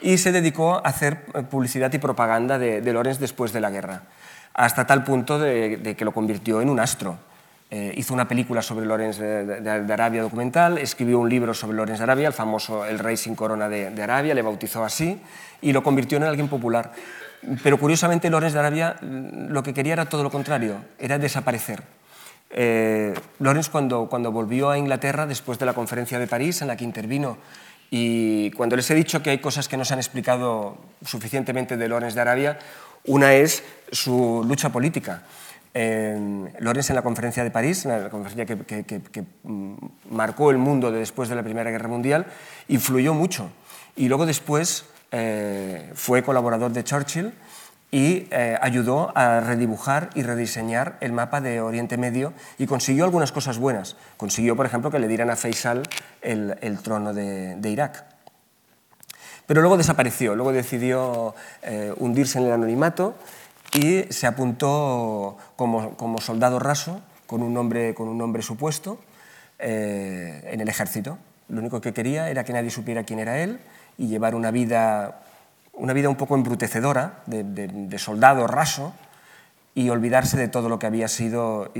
Y 0.00 0.16
se 0.16 0.30
dedicó 0.30 0.76
a 0.76 0.88
hacer 0.88 1.24
eh, 1.34 1.42
publicidad 1.42 1.92
y 1.92 1.98
propaganda 1.98 2.56
de, 2.56 2.82
de 2.82 2.92
Lorenz 2.92 3.18
después 3.18 3.52
de 3.52 3.60
la 3.60 3.70
guerra, 3.70 4.04
hasta 4.54 4.86
tal 4.86 5.02
punto 5.02 5.40
de 5.40 5.96
que 5.98 6.04
lo 6.04 6.14
convirtió 6.14 6.60
en 6.60 6.70
un 6.70 6.78
astro. 6.78 7.18
Eh, 7.72 7.94
hizo 7.96 8.12
una 8.12 8.26
película 8.26 8.62
sobre 8.62 8.84
Lorenz 8.84 9.18
de, 9.18 9.92
Arabia 9.92 10.22
documental, 10.22 10.78
escribió 10.78 11.20
un 11.20 11.28
libro 11.28 11.54
sobre 11.54 11.76
Lorenz 11.76 11.98
de 11.98 12.02
Arabia, 12.02 12.26
el 12.26 12.32
famoso 12.32 12.84
El 12.84 12.98
Rey 12.98 13.16
sin 13.16 13.36
Corona 13.36 13.68
de, 13.68 14.02
Arabia, 14.02 14.34
le 14.34 14.42
bautizó 14.42 14.84
así 14.84 15.20
y 15.62 15.72
lo 15.72 15.84
convirtió 15.84 16.18
en 16.18 16.24
alguien 16.24 16.48
popular. 16.48 16.90
Pero 17.62 17.78
curiosamente 17.78 18.28
Lorenz 18.28 18.54
de 18.54 18.58
Arabia 18.58 18.96
mm, 19.00 19.52
lo 19.52 19.62
que 19.62 19.72
quería 19.72 19.92
era 19.92 20.06
todo 20.06 20.24
lo 20.24 20.30
contrario, 20.30 20.78
era 20.98 21.18
desaparecer. 21.18 21.84
Eh, 22.50 23.14
Lorenz 23.38 23.68
cuando, 23.68 24.08
cuando 24.08 24.32
volvió 24.32 24.70
a 24.70 24.76
Inglaterra 24.76 25.26
después 25.26 25.60
de 25.60 25.66
la 25.66 25.72
conferencia 25.72 26.18
de 26.18 26.26
París 26.26 26.62
en 26.62 26.68
la 26.68 26.76
que 26.76 26.82
intervino 26.82 27.38
y 27.88 28.50
cuando 28.52 28.74
les 28.74 28.90
he 28.90 28.96
dicho 28.96 29.22
que 29.22 29.30
hay 29.30 29.38
cosas 29.38 29.68
que 29.68 29.76
no 29.76 29.84
se 29.84 29.92
han 29.92 30.00
explicado 30.00 30.76
suficientemente 31.04 31.76
de 31.76 31.88
Lorenz 31.88 32.14
de 32.14 32.20
Arabia, 32.20 32.58
una 33.04 33.34
es 33.34 33.62
su 33.92 34.44
lucha 34.46 34.70
política. 34.70 35.22
Lorenz 35.72 36.90
en 36.90 36.96
la 36.96 37.02
conferencia 37.02 37.44
de 37.44 37.50
París, 37.50 37.84
la 37.84 38.10
conferencia 38.10 38.44
que, 38.44 39.24
mm, 39.44 39.74
marcó 40.10 40.50
el 40.50 40.58
mundo 40.58 40.90
después 40.90 41.28
de 41.28 41.36
la 41.36 41.42
Primera 41.42 41.70
Guerra 41.70 41.88
Mundial, 41.88 42.26
influyó 42.68 43.14
mucho. 43.14 43.50
Y 43.96 44.08
luego 44.08 44.26
después 44.26 44.84
eh, 45.12 45.90
fue 45.94 46.22
colaborador 46.22 46.72
de 46.72 46.84
Churchill 46.84 47.32
y 47.90 48.28
eh, 48.30 48.56
ayudó 48.60 49.12
a 49.16 49.40
redibujar 49.40 50.10
y 50.14 50.22
rediseñar 50.22 50.96
el 51.00 51.12
mapa 51.12 51.40
de 51.40 51.60
Oriente 51.60 51.96
Medio 51.96 52.32
y 52.58 52.66
consiguió 52.66 53.04
algunas 53.04 53.32
cosas 53.32 53.58
buenas. 53.58 53.96
Consiguió, 54.16 54.56
por 54.56 54.66
ejemplo, 54.66 54.90
que 54.90 54.98
le 54.98 55.08
dieran 55.08 55.30
a 55.30 55.36
Faisal 55.36 55.82
el, 56.22 56.78
trono 56.82 57.12
de, 57.12 57.58
Irak. 57.64 58.04
Pero 59.46 59.60
luego 59.60 59.76
desapareció, 59.76 60.36
luego 60.36 60.52
decidió 60.52 61.34
eh, 61.62 61.92
hundirse 61.96 62.38
en 62.38 62.46
el 62.46 62.52
anonimato 62.52 63.16
y 63.74 64.04
se 64.10 64.26
apuntó 64.26 65.36
como, 65.56 65.96
como 65.96 66.20
soldado 66.20 66.58
raso, 66.58 67.00
con 67.26 67.42
un 67.42 67.54
nombre, 67.54 67.94
con 67.94 68.08
un 68.08 68.18
nombre 68.18 68.42
supuesto, 68.42 68.98
eh, 69.58 70.48
en 70.50 70.60
el 70.60 70.68
ejército. 70.68 71.18
Lo 71.48 71.60
único 71.60 71.80
que 71.80 71.92
quería 71.92 72.30
era 72.30 72.44
que 72.44 72.52
nadie 72.52 72.70
supiera 72.70 73.04
quién 73.04 73.18
era 73.18 73.38
él 73.38 73.60
y 73.98 74.08
llevar 74.08 74.34
una 74.34 74.50
vida, 74.50 75.22
una 75.72 75.92
vida 75.92 76.08
un 76.08 76.16
poco 76.16 76.34
embrutecedora, 76.34 77.22
de, 77.26 77.98
soldado 77.98 78.46
raso, 78.46 78.94
y 79.74 79.88
olvidarse 79.88 80.36
de 80.36 80.48
todo 80.48 80.68
lo 80.68 80.78
que 80.78 80.86
había 80.86 81.06
sido 81.06 81.70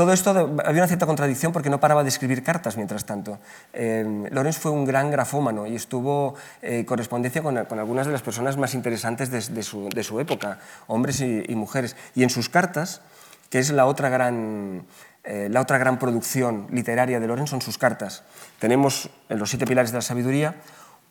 todo 0.00 0.14
esto 0.14 0.30
había 0.30 0.80
una 0.80 0.86
cierta 0.86 1.04
contradicción 1.04 1.52
porque 1.52 1.68
no 1.68 1.78
paraba 1.78 2.02
de 2.02 2.08
escribir 2.08 2.42
cartas 2.42 2.78
mientras 2.78 3.04
tanto. 3.04 3.38
Eh, 3.74 4.24
Lorenz 4.30 4.56
fue 4.56 4.70
un 4.70 4.86
gran 4.86 5.10
grafómano 5.10 5.66
y 5.66 5.76
estuvo 5.76 6.36
en 6.62 6.86
correspondencia 6.86 7.42
con, 7.42 7.58
algunas 7.58 8.06
de 8.06 8.12
las 8.12 8.22
personas 8.22 8.56
más 8.56 8.72
interesantes 8.72 9.30
de, 9.30 9.62
su, 9.62 10.18
época, 10.18 10.58
hombres 10.86 11.20
y, 11.20 11.42
y, 11.46 11.54
mujeres. 11.54 11.96
Y 12.14 12.22
en 12.22 12.30
sus 12.30 12.48
cartas, 12.48 13.02
que 13.50 13.58
es 13.58 13.72
la 13.72 13.84
otra 13.84 14.08
gran, 14.08 14.86
la 15.22 15.60
otra 15.60 15.76
gran 15.76 15.98
producción 15.98 16.66
literaria 16.70 17.20
de 17.20 17.26
Lorenz, 17.26 17.50
son 17.50 17.60
sus 17.60 17.76
cartas. 17.76 18.22
Tenemos 18.58 19.10
en 19.28 19.38
Los 19.38 19.50
siete 19.50 19.66
pilares 19.66 19.92
de 19.92 19.98
la 19.98 20.02
sabiduría 20.02 20.54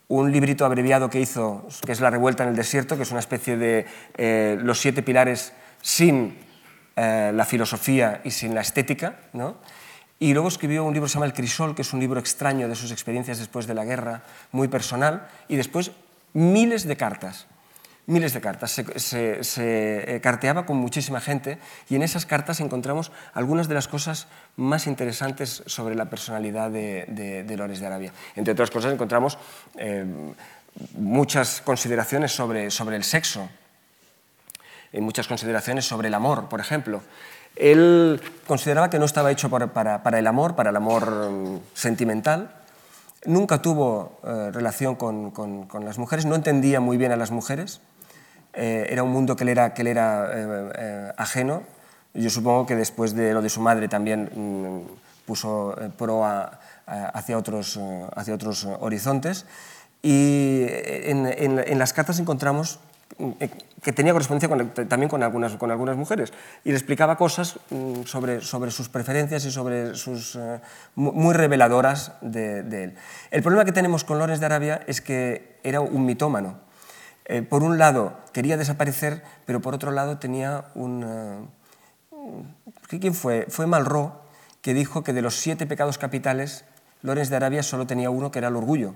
un 0.07 0.31
librito 0.31 0.65
abreviado 0.65 1.11
que 1.11 1.19
hizo, 1.19 1.67
que 1.85 1.91
es 1.91 2.01
La 2.01 2.09
revuelta 2.09 2.41
en 2.41 2.49
el 2.49 2.55
desierto, 2.55 2.97
que 2.97 3.03
es 3.03 3.11
una 3.11 3.19
especie 3.19 3.55
de 3.55 3.85
eh, 4.17 4.57
los 4.59 4.81
siete 4.81 5.03
pilares 5.03 5.53
sin 5.83 6.48
eh, 6.99 7.31
la 7.33 7.45
filosofía 7.45 8.21
y 8.23 8.31
sin 8.31 8.53
la 8.53 8.61
estética. 8.61 9.19
¿no? 9.33 9.55
Y 10.19 10.33
luego 10.33 10.49
escribió 10.49 10.83
un 10.83 10.93
libro 10.93 11.05
que 11.05 11.11
se 11.11 11.13
llama 11.15 11.27
El 11.27 11.33
Crisol, 11.33 11.75
que 11.75 11.83
es 11.83 11.93
un 11.93 11.99
libro 11.99 12.19
extraño 12.19 12.67
de 12.67 12.75
sus 12.75 12.91
experiencias 12.91 13.39
después 13.39 13.67
de 13.67 13.73
la 13.73 13.85
guerra, 13.85 14.23
muy 14.51 14.67
personal, 14.67 15.27
y 15.47 15.55
después 15.55 15.91
miles 16.33 16.85
de 16.85 16.97
cartas 16.97 17.47
miles 18.09 18.33
de 18.33 18.41
cartas, 18.41 18.71
se, 18.71 19.39
eh, 19.57 20.19
carteaba 20.21 20.65
con 20.65 20.77
muchísima 20.77 21.21
gente 21.21 21.59
y 21.89 21.95
en 21.95 22.01
esas 22.01 22.25
cartas 22.25 22.59
encontramos 22.59 23.11
algunas 23.33 23.67
de 23.67 23.75
las 23.75 23.87
cosas 23.87 24.27
más 24.57 24.87
interesantes 24.87 25.61
sobre 25.67 25.93
la 25.93 26.09
personalidad 26.09 26.71
de, 26.71 27.05
de, 27.07 27.43
de 27.43 27.57
Lorenz 27.57 27.79
de 27.79 27.85
Arabia. 27.85 28.11
Entre 28.35 28.51
otras 28.51 28.71
cosas 28.71 28.91
encontramos 28.91 29.37
eh, 29.77 30.05
muchas 30.97 31.61
consideraciones 31.61 32.31
sobre, 32.31 32.71
sobre 32.71 32.95
el 32.95 33.03
sexo, 33.03 33.47
y 34.91 35.01
muchas 35.01 35.27
consideraciones 35.27 35.85
sobre 35.85 36.07
el 36.07 36.13
amor, 36.13 36.49
por 36.49 36.59
ejemplo. 36.59 37.01
Él 37.55 38.21
consideraba 38.47 38.89
que 38.89 38.99
no 38.99 39.05
estaba 39.05 39.31
hecho 39.31 39.49
para, 39.49 40.01
para, 40.03 40.19
el 40.19 40.27
amor, 40.27 40.55
para 40.55 40.69
el 40.69 40.75
amor 40.75 41.29
mm, 41.29 41.59
sentimental, 41.73 42.51
nunca 43.25 43.61
tuvo 43.61 44.19
eh, 44.23 44.51
relación 44.51 44.95
con, 44.95 45.31
con, 45.31 45.85
las 45.85 45.97
mujeres, 45.97 46.25
no 46.25 46.35
entendía 46.35 46.79
muy 46.79 46.97
bien 46.97 47.11
a 47.11 47.17
las 47.17 47.31
mujeres, 47.31 47.81
eh, 48.53 48.87
era 48.89 49.03
un 49.03 49.11
mundo 49.11 49.35
que 49.35 49.45
le 49.45 49.51
era, 49.51 49.73
que 49.73 49.83
le 49.83 49.91
era 49.91 50.29
eh, 50.33 51.13
ajeno. 51.17 51.63
Yo 52.13 52.29
supongo 52.29 52.65
que 52.65 52.75
después 52.75 53.13
de 53.13 53.33
lo 53.33 53.41
de 53.41 53.49
su 53.49 53.61
madre 53.61 53.87
también 53.87 54.31
mm, 54.33 55.25
puso 55.25 55.75
pro 55.97 56.25
hacia, 56.25 57.37
otros, 57.37 57.79
hacia 58.15 58.33
otros 58.33 58.65
horizontes. 58.79 59.45
Y 60.01 60.65
en, 60.67 61.27
en, 61.27 61.77
las 61.77 61.93
cartas 61.93 62.19
encontramos 62.19 62.79
que 63.81 63.93
tenía 63.93 64.13
correspondencia 64.13 64.49
también 64.87 65.09
con 65.09 65.23
algunas, 65.23 65.55
con 65.57 65.71
algunas 65.71 65.97
mujeres 65.97 66.31
y 66.63 66.69
le 66.69 66.75
explicaba 66.75 67.17
cosas 67.17 67.59
mm, 67.69 68.03
sobre, 68.03 68.41
sobre 68.41 68.71
sus 68.71 68.89
preferencias 68.89 69.45
y 69.45 69.51
sobre 69.51 69.95
sus 69.95 70.37
muy 70.95 71.33
reveladoras 71.33 72.13
de, 72.21 72.59
él. 72.83 72.95
El 73.31 73.41
problema 73.41 73.65
que 73.65 73.71
tenemos 73.71 74.03
con 74.03 74.19
Lorenz 74.19 74.39
de 74.39 74.45
Arabia 74.45 74.81
es 74.87 75.01
que 75.01 75.59
era 75.63 75.81
un 75.81 76.05
mitómano 76.05 76.69
eh, 77.29 77.43
por 77.43 77.61
un 77.61 77.77
lado 77.77 78.17
quería 78.33 78.57
desaparecer, 78.57 79.21
pero 79.45 79.61
por 79.61 79.75
otro 79.75 79.91
lado 79.91 80.17
tenía 80.17 80.65
un... 80.73 81.05
Eh, 81.05 82.97
¿Quién 82.99 83.13
fue? 83.13 83.45
Fue 83.49 83.67
Malraux, 83.67 84.13
que 84.63 84.73
dijo 84.73 85.03
que 85.03 85.13
de 85.13 85.21
los 85.21 85.35
siete 85.35 85.67
pecados 85.67 85.99
capitales, 85.99 86.65
Lorenz 87.03 87.29
de 87.29 87.35
Arabia 87.35 87.61
solo 87.61 87.85
tenía 87.85 88.09
uno, 88.09 88.31
que 88.31 88.39
era 88.39 88.47
el 88.47 88.55
orgullo. 88.55 88.95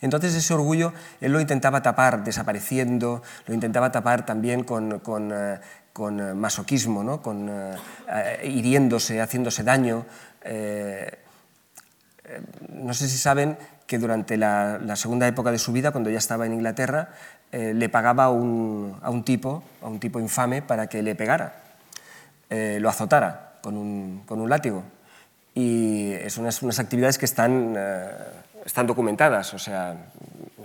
Entonces 0.00 0.34
ese 0.34 0.54
orgullo 0.54 0.92
él 1.20 1.32
lo 1.32 1.40
intentaba 1.40 1.82
tapar 1.82 2.24
desapareciendo, 2.24 3.22
lo 3.46 3.54
intentaba 3.54 3.90
tapar 3.92 4.26
también 4.26 4.64
con, 4.64 4.98
con, 5.00 5.32
eh, 5.32 5.58
con 5.92 6.38
masoquismo, 6.38 7.02
¿no? 7.02 7.22
con, 7.22 7.50
hiriéndose, 8.44 9.20
haciéndose 9.20 9.62
daño. 9.64 10.04
no 12.68 12.94
sé 12.94 13.08
si 13.08 13.18
saben 13.18 13.56
que 13.86 13.98
durante 13.98 14.36
la, 14.36 14.96
segunda 14.96 15.26
época 15.26 15.52
de 15.52 15.58
su 15.58 15.72
vida, 15.72 15.92
cuando 15.92 16.10
ya 16.10 16.18
estaba 16.18 16.46
en 16.46 16.54
Inglaterra, 16.54 17.10
eh, 17.52 17.72
le 17.74 17.88
pagaba 17.88 18.24
a 18.24 18.30
un, 18.30 19.22
tipo, 19.24 19.62
a 19.80 19.86
un 19.86 20.00
tipo 20.00 20.18
infame, 20.18 20.62
para 20.62 20.88
que 20.88 21.02
le 21.02 21.14
pegara, 21.14 21.54
eh, 22.50 22.78
lo 22.80 22.88
azotara 22.88 23.58
con 23.62 23.76
un, 23.76 24.22
con 24.26 24.40
un, 24.40 24.50
látigo. 24.50 24.82
Y 25.54 26.12
es 26.12 26.36
unas, 26.36 26.62
unas 26.62 26.78
actividades 26.78 27.16
que 27.18 27.24
están, 27.24 27.74
eh, 27.76 28.10
están 28.66 28.86
documentadas, 28.86 29.54
o 29.54 29.58
sea, 29.58 29.96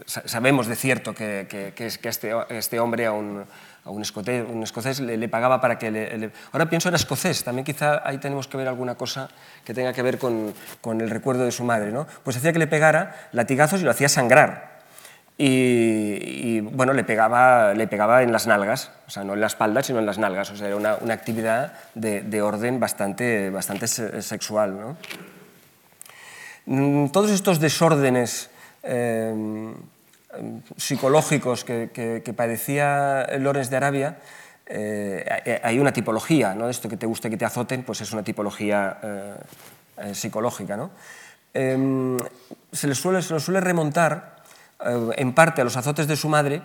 sabemos 0.06 0.68
de 0.68 0.76
cierto 0.76 1.14
que, 1.14 1.48
que, 1.48 1.86
este, 1.86 2.34
este 2.50 2.80
hombre 2.80 3.06
a 3.06 3.12
un, 3.12 3.46
a 3.86 3.90
un 3.90 4.02
escocés, 4.02 4.44
un 4.50 4.64
escocés 4.64 5.00
le, 5.00 5.30
pagaba 5.30 5.62
para 5.62 5.78
que 5.78 5.92
le, 5.92 6.18
le, 6.18 6.32
Ahora 6.52 6.68
pienso 6.68 6.90
era 6.90 6.98
escocés, 6.98 7.44
también 7.44 7.64
quizá 7.64 8.02
ahí 8.04 8.18
tenemos 8.18 8.48
que 8.48 8.58
ver 8.58 8.68
alguna 8.68 8.96
cosa 8.96 9.30
que 9.64 9.76
tenga 9.76 9.94
que 9.94 10.02
ver 10.02 10.18
con, 10.18 10.54
con 10.82 11.00
el 11.00 11.12
recuerdo 11.12 11.46
de 11.46 11.52
su 11.52 11.64
madre. 11.64 11.92
¿no? 11.92 12.08
Pues 12.24 12.38
hacía 12.38 12.52
que 12.52 12.60
le 12.60 12.68
pegara 12.68 13.30
latigazos 13.32 13.82
y 13.82 13.84
lo 13.84 13.92
hacía 13.92 14.10
sangrar. 14.10 14.72
Y, 15.38 15.48
y, 15.48 16.60
bueno, 16.62 16.94
le 16.94 17.04
pegaba, 17.04 17.74
le 17.74 17.88
pegaba 17.88 18.22
en 18.22 18.32
las 18.32 18.46
nalgas, 18.46 18.92
o 19.08 19.10
sea, 19.10 19.24
no 19.24 19.34
en 19.34 19.42
la 19.42 19.48
espalda, 19.48 19.82
sino 19.82 19.98
en 20.00 20.06
las 20.06 20.20
nalgas. 20.20 20.52
O 20.52 20.56
sea, 20.56 20.68
era 20.68 20.76
una, 20.76 20.96
una 21.02 21.16
actividad 21.16 21.74
de, 21.96 22.22
de, 22.22 22.42
orden 22.44 22.80
bastante, 22.80 23.50
bastante 23.50 23.88
sexual. 23.88 24.80
¿no? 24.80 24.98
Mm, 26.66 27.08
todos 27.08 27.32
estos 27.32 27.60
desórdenes 27.60 28.50
eh, 28.84 29.74
psicológicos 30.78 31.64
que, 31.64 31.90
que, 31.92 32.34
padecía 32.34 33.28
Lorenz 33.40 33.70
de 33.70 33.78
Arabia, 33.78 34.18
eh, 34.68 35.60
hay 35.64 35.80
una 35.80 35.92
tipología, 35.92 36.54
¿no? 36.56 36.70
esto 36.70 36.88
que 36.88 36.98
te 36.98 37.06
guste 37.06 37.30
que 37.30 37.38
te 37.38 37.46
azoten, 37.46 37.84
pues 37.84 38.02
es 38.02 38.14
una 38.14 38.24
tipología 38.24 38.98
eh, 39.98 40.14
psicológica. 40.14 40.78
¿no? 40.78 40.92
Em, 41.54 42.18
se, 42.72 42.88
le 42.88 42.96
suele, 42.96 43.22
se 43.22 43.34
le 43.34 43.40
suele 43.40 43.60
remontar 43.60 44.42
en 44.84 45.34
parte 45.34 45.62
a 45.62 45.64
los 45.64 45.78
azotes 45.78 46.08
de 46.08 46.16
su 46.16 46.28
madre, 46.28 46.62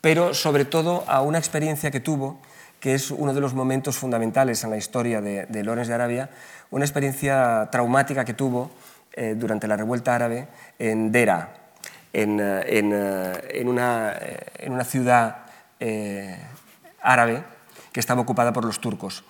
pero 0.00 0.34
sobre 0.34 0.66
todo 0.66 1.04
a 1.06 1.22
una 1.22 1.38
experiencia 1.38 1.90
que 1.90 2.00
tuvo, 2.00 2.38
que 2.78 2.94
es 2.94 3.10
uno 3.10 3.32
de 3.32 3.40
los 3.40 3.54
momentos 3.54 3.96
fundamentales 3.96 4.64
en 4.64 4.70
la 4.70 4.76
historia 4.76 5.22
de 5.22 5.64
Lorenz 5.64 5.88
de 5.88 5.94
Arabia, 5.94 6.28
una 6.70 6.84
experiencia 6.84 7.68
traumática 7.70 8.26
que 8.26 8.34
tuvo 8.34 8.70
durante 9.36 9.68
la 9.68 9.76
revuelta 9.76 10.14
árabe 10.14 10.48
en 10.78 11.12
Dera, 11.12 11.64
en, 12.14 12.40
eh, 12.40 12.62
eh, 12.66 13.58
en, 13.60 13.68
una, 13.68 14.12
eh, 14.12 14.46
en 14.60 14.72
una, 14.72 14.84
ciudad 14.84 15.38
árabe 17.02 17.44
que 17.92 18.00
estaba 18.00 18.22
ocupada 18.22 18.52
por 18.52 18.64
los 18.64 18.80
turcos. 18.80 19.24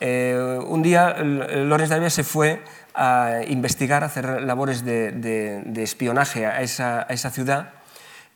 un 0.00 0.82
día 0.82 1.14
Lorenz 1.22 1.90
de 1.90 1.94
Arabia 1.94 2.10
se 2.10 2.24
fue 2.24 2.62
a 2.94 3.42
investigar, 3.46 4.02
a 4.02 4.06
hacer 4.06 4.42
labores 4.42 4.84
de, 4.84 5.12
de, 5.12 5.82
espionaje 5.82 6.46
a 6.46 6.62
esa, 6.62 7.02
a 7.02 7.12
esa, 7.12 7.30
ciudad. 7.30 7.74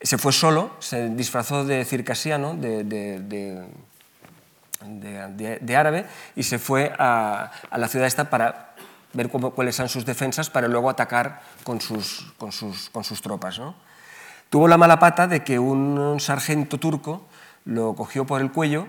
Se 0.00 0.18
fue 0.18 0.32
solo, 0.32 0.76
se 0.78 1.08
disfrazó 1.08 1.64
de 1.64 1.84
circasiano, 1.84 2.54
de, 2.54 2.84
de, 2.84 3.64
de 5.60 5.76
árabe, 5.76 6.04
y 6.36 6.44
se 6.44 6.58
fue 6.58 6.92
a, 6.98 7.50
a 7.70 7.78
la 7.78 7.88
ciudad 7.88 8.06
esta 8.06 8.30
para 8.30 8.73
ver 9.14 9.30
cómo, 9.30 9.50
cuáles 9.50 9.76
son 9.76 9.88
sus 9.88 10.04
defensas 10.04 10.50
para 10.50 10.68
luego 10.68 10.90
atacar 10.90 11.42
con 11.64 11.80
sus, 11.80 12.32
con 12.38 12.52
sus, 12.52 12.90
con 12.90 13.04
sus 13.04 13.22
tropas. 13.22 13.58
¿no? 13.58 13.74
Tuvo 14.50 14.68
la 14.68 14.76
mala 14.76 14.98
pata 14.98 15.26
de 15.26 15.42
que 15.42 15.58
un 15.58 16.20
sargento 16.20 16.78
turco 16.78 17.22
lo 17.64 17.94
cogió 17.94 18.26
por 18.26 18.40
el 18.40 18.52
cuello 18.52 18.86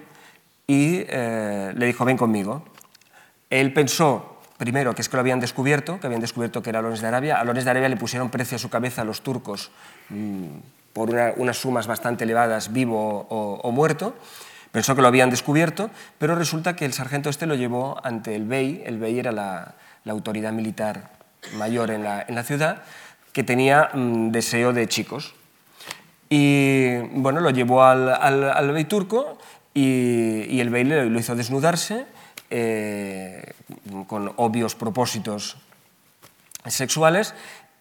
y 0.67 1.03
eh, 1.07 1.73
le 1.75 1.85
dijo, 1.85 2.05
ven 2.05 2.17
conmigo. 2.17 2.63
Él 3.49 3.73
pensó, 3.73 4.39
primero, 4.57 4.95
que 4.95 5.01
es 5.01 5.09
que 5.09 5.17
lo 5.17 5.21
habían 5.21 5.39
descubierto, 5.39 5.99
que 5.99 6.07
habían 6.07 6.21
descubierto 6.21 6.61
que 6.61 6.69
era 6.69 6.81
Lorenz 6.81 7.01
de 7.01 7.07
Arabia. 7.07 7.39
A 7.39 7.43
Lorenz 7.43 7.65
de 7.65 7.71
Arabia 7.71 7.89
le 7.89 7.97
pusieron 7.97 8.29
precio 8.29 8.55
a 8.55 8.59
su 8.59 8.69
cabeza 8.69 9.01
a 9.01 9.05
los 9.05 9.21
turcos 9.21 9.71
mmm, 10.09 10.47
por 10.93 11.09
una, 11.11 11.33
unas 11.37 11.57
sumas 11.57 11.87
bastante 11.87 12.23
elevadas, 12.23 12.73
vivo 12.73 13.27
o, 13.29 13.59
o, 13.61 13.71
muerto. 13.71 14.15
Pensó 14.71 14.95
que 14.95 15.01
lo 15.01 15.07
habían 15.07 15.29
descubierto, 15.29 15.89
pero 16.17 16.35
resulta 16.35 16.75
que 16.75 16.85
el 16.85 16.93
sargento 16.93 17.29
este 17.29 17.45
lo 17.45 17.55
llevó 17.55 17.99
ante 18.03 18.35
el 18.35 18.45
Bey. 18.45 18.83
El 18.85 18.97
Bey 18.97 19.19
era 19.19 19.31
la, 19.31 19.75
la 20.05 20.13
autoridad 20.13 20.53
militar 20.53 21.11
mayor 21.57 21.91
en 21.91 22.03
la, 22.03 22.25
en 22.27 22.35
la 22.35 22.43
ciudad, 22.43 22.83
que 23.33 23.43
tenía 23.43 23.89
mmm, 23.93 24.29
deseo 24.29 24.71
de 24.71 24.87
chicos. 24.87 25.35
Y 26.29 26.97
bueno, 27.11 27.41
lo 27.41 27.49
llevó 27.49 27.83
al, 27.83 28.09
al, 28.09 28.43
al 28.45 28.71
bey 28.71 28.85
turco 28.85 29.37
y, 29.73 30.45
y, 30.49 30.59
el 30.61 30.69
bey 30.69 30.83
lo 30.85 31.19
hizo 31.19 31.35
desnudarse 31.35 32.05
eh, 32.49 33.53
con 34.07 34.31
obvios 34.37 34.75
propósitos 34.75 35.57
sexuales 36.65 37.33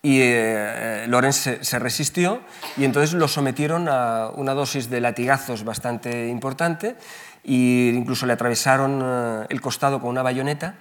y 0.02 0.18
eh, 0.20 1.06
Lorenz 1.08 1.36
se, 1.36 1.64
se, 1.64 1.78
resistió 1.78 2.40
y 2.76 2.84
entonces 2.84 3.14
lo 3.14 3.26
sometieron 3.28 3.88
a 3.88 4.30
una 4.34 4.52
dosis 4.52 4.90
de 4.90 5.00
latigazos 5.00 5.64
bastante 5.64 6.28
importante 6.28 6.96
e 7.44 7.92
incluso 7.94 8.26
le 8.26 8.34
atravesaron 8.34 9.00
eh, 9.02 9.46
el 9.48 9.60
costado 9.60 10.00
con 10.00 10.10
una 10.10 10.22
bayoneta 10.22 10.74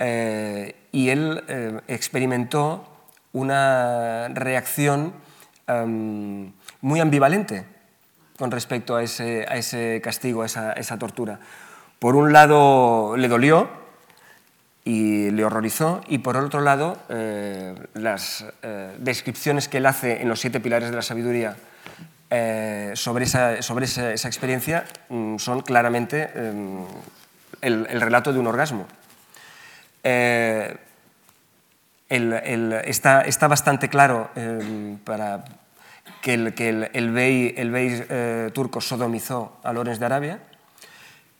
eh, 0.00 0.74
y 0.90 1.10
él 1.10 1.44
eh, 1.46 1.80
experimentó 1.86 2.86
una 3.32 4.28
reacción 4.28 5.12
um, 5.68 6.50
muy 6.80 6.98
ambivalente 6.98 7.64
con 8.36 8.50
respecto 8.50 8.96
a 8.96 9.02
ese, 9.02 9.46
a 9.48 9.56
ese 9.56 10.00
castigo, 10.02 10.42
a 10.42 10.46
esa, 10.46 10.72
esa, 10.72 10.98
tortura. 10.98 11.38
Por 12.00 12.16
un 12.16 12.32
lado 12.32 13.16
le 13.16 13.28
dolió 13.28 13.68
y 14.84 15.30
le 15.30 15.44
horrorizó, 15.44 16.00
y 16.08 16.18
por 16.18 16.36
el 16.36 16.44
otro 16.44 16.60
lado 16.60 16.96
eh, 17.10 17.74
las 17.94 18.44
eh, 18.62 18.96
descripciones 18.98 19.68
que 19.68 19.78
él 19.78 19.86
hace 19.86 20.22
en 20.22 20.28
los 20.28 20.40
siete 20.40 20.60
pilares 20.60 20.90
de 20.90 20.96
la 20.96 21.02
sabiduría 21.02 21.56
eh, 22.30 22.92
sobre, 22.94 23.24
esa, 23.24 23.60
sobre 23.60 23.84
esa, 23.84 24.12
experiencia 24.12 24.84
mm, 25.08 25.36
son 25.36 25.60
claramente 25.60 26.30
em, 26.34 26.84
el, 27.60 28.00
relato 28.00 28.32
de 28.32 28.38
un 28.38 28.46
orgasmo. 28.46 28.86
Está, 32.08 33.22
está, 33.22 33.48
bastante 33.48 33.88
claro 33.88 34.30
em, 34.34 34.98
para 34.98 35.44
que 36.22 36.34
el, 36.34 37.10
bey, 37.12 37.52
bey 37.52 38.50
turco 38.52 38.80
sodomizó 38.80 39.58
a 39.62 39.72
Lorenz 39.72 39.98
de 39.98 40.06
Arabia, 40.06 40.40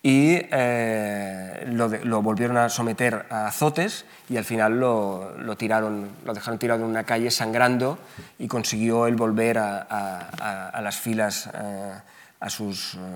y 0.02 0.38
eh, 0.50 1.64
lo, 1.66 2.22
volvieron 2.22 2.56
a 2.56 2.70
someter 2.70 3.26
a 3.28 3.48
azotes 3.48 4.06
y 4.30 4.38
al 4.38 4.44
final 4.44 4.80
lo, 4.80 5.56
tiraron, 5.58 6.08
lo 6.24 6.32
dejaron 6.32 6.58
tirado 6.58 6.84
en 6.84 6.90
una 6.90 7.04
calle 7.04 7.30
sangrando 7.30 7.98
y 8.38 8.48
consiguió 8.48 9.06
él 9.06 9.16
volver 9.16 9.58
a, 9.58 10.80
las 10.82 10.96
filas 10.96 11.50
eh, 11.52 11.98
eh, 12.40 13.08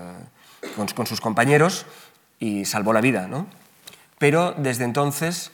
con, 0.75 1.07
sus 1.07 1.21
compañeros 1.21 1.87
y 2.39 2.65
salvó 2.65 2.93
la 2.93 3.01
vida. 3.01 3.27
¿no? 3.27 3.47
Pero 4.17 4.53
desde 4.57 4.83
entonces 4.83 5.51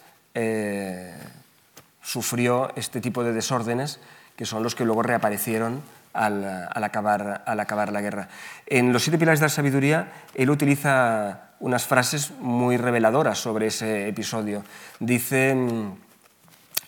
sufrió 2.01 2.71
este 2.75 3.01
tipo 3.01 3.23
de 3.23 3.33
desórdenes 3.33 3.99
que 4.35 4.45
son 4.45 4.63
los 4.63 4.75
que 4.75 4.85
luego 4.85 5.03
reaparecieron 5.03 5.81
al, 6.13 6.67
acabar, 6.83 7.43
al 7.45 7.59
acabar 7.59 7.91
la 7.91 8.01
guerra. 8.01 8.27
En 8.65 8.93
Los 8.93 9.03
siete 9.03 9.17
pilares 9.17 9.39
de 9.39 9.45
la 9.45 9.49
sabiduría, 9.49 10.11
él 10.35 10.49
utiliza 10.49 11.51
unas 11.59 11.85
frases 11.85 12.31
muy 12.39 12.77
reveladoras 12.77 13.37
sobre 13.37 13.67
ese 13.67 14.07
episodio. 14.07 14.63
Dice, 14.99 15.55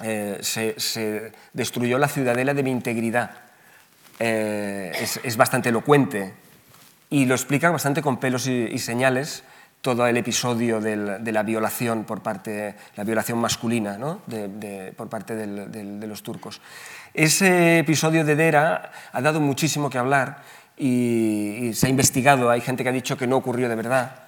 eh, 0.02 0.40
se, 0.42 1.32
destruyó 1.54 1.98
la 1.98 2.08
ciudadela 2.08 2.54
de 2.54 2.64
mi 2.64 2.72
integridad. 2.72 3.32
Eh, 4.20 4.92
es, 5.24 5.38
bastante 5.38 5.70
elocuente 5.70 6.34
y 7.10 7.26
lo 7.26 7.36
explica 7.36 7.72
bastante 7.72 8.02
con 8.02 8.18
pelos 8.18 8.48
y, 8.48 8.78
señales 8.80 9.44
todo 9.84 10.08
el 10.08 10.16
episodio 10.16 10.80
de 10.80 11.32
la 11.32 11.44
violación 11.44 12.06
por 12.06 12.24
parte, 12.24 12.74
la 12.96 13.04
violación 13.04 13.38
masculina 13.38 13.98
¿no? 13.98 14.22
por 14.96 15.10
parte 15.10 15.36
de 15.36 16.08
los 16.08 16.24
turcos. 16.24 16.62
Ese 17.14 17.80
episodio 17.80 18.24
de 18.24 18.38
Dera 18.38 18.92
ha 19.12 19.22
dado 19.22 19.42
muchísimo 19.42 19.90
que 19.90 19.98
hablar 19.98 20.42
y, 20.78 21.72
se 21.74 21.88
ha 21.88 21.90
investigado. 21.90 22.50
Hay 22.50 22.62
gente 22.62 22.82
que 22.82 22.90
ha 22.90 22.94
dicho 22.94 23.18
que 23.18 23.28
no 23.28 23.36
ocurrió 23.36 23.68
de 23.68 23.76
verdad, 23.76 24.24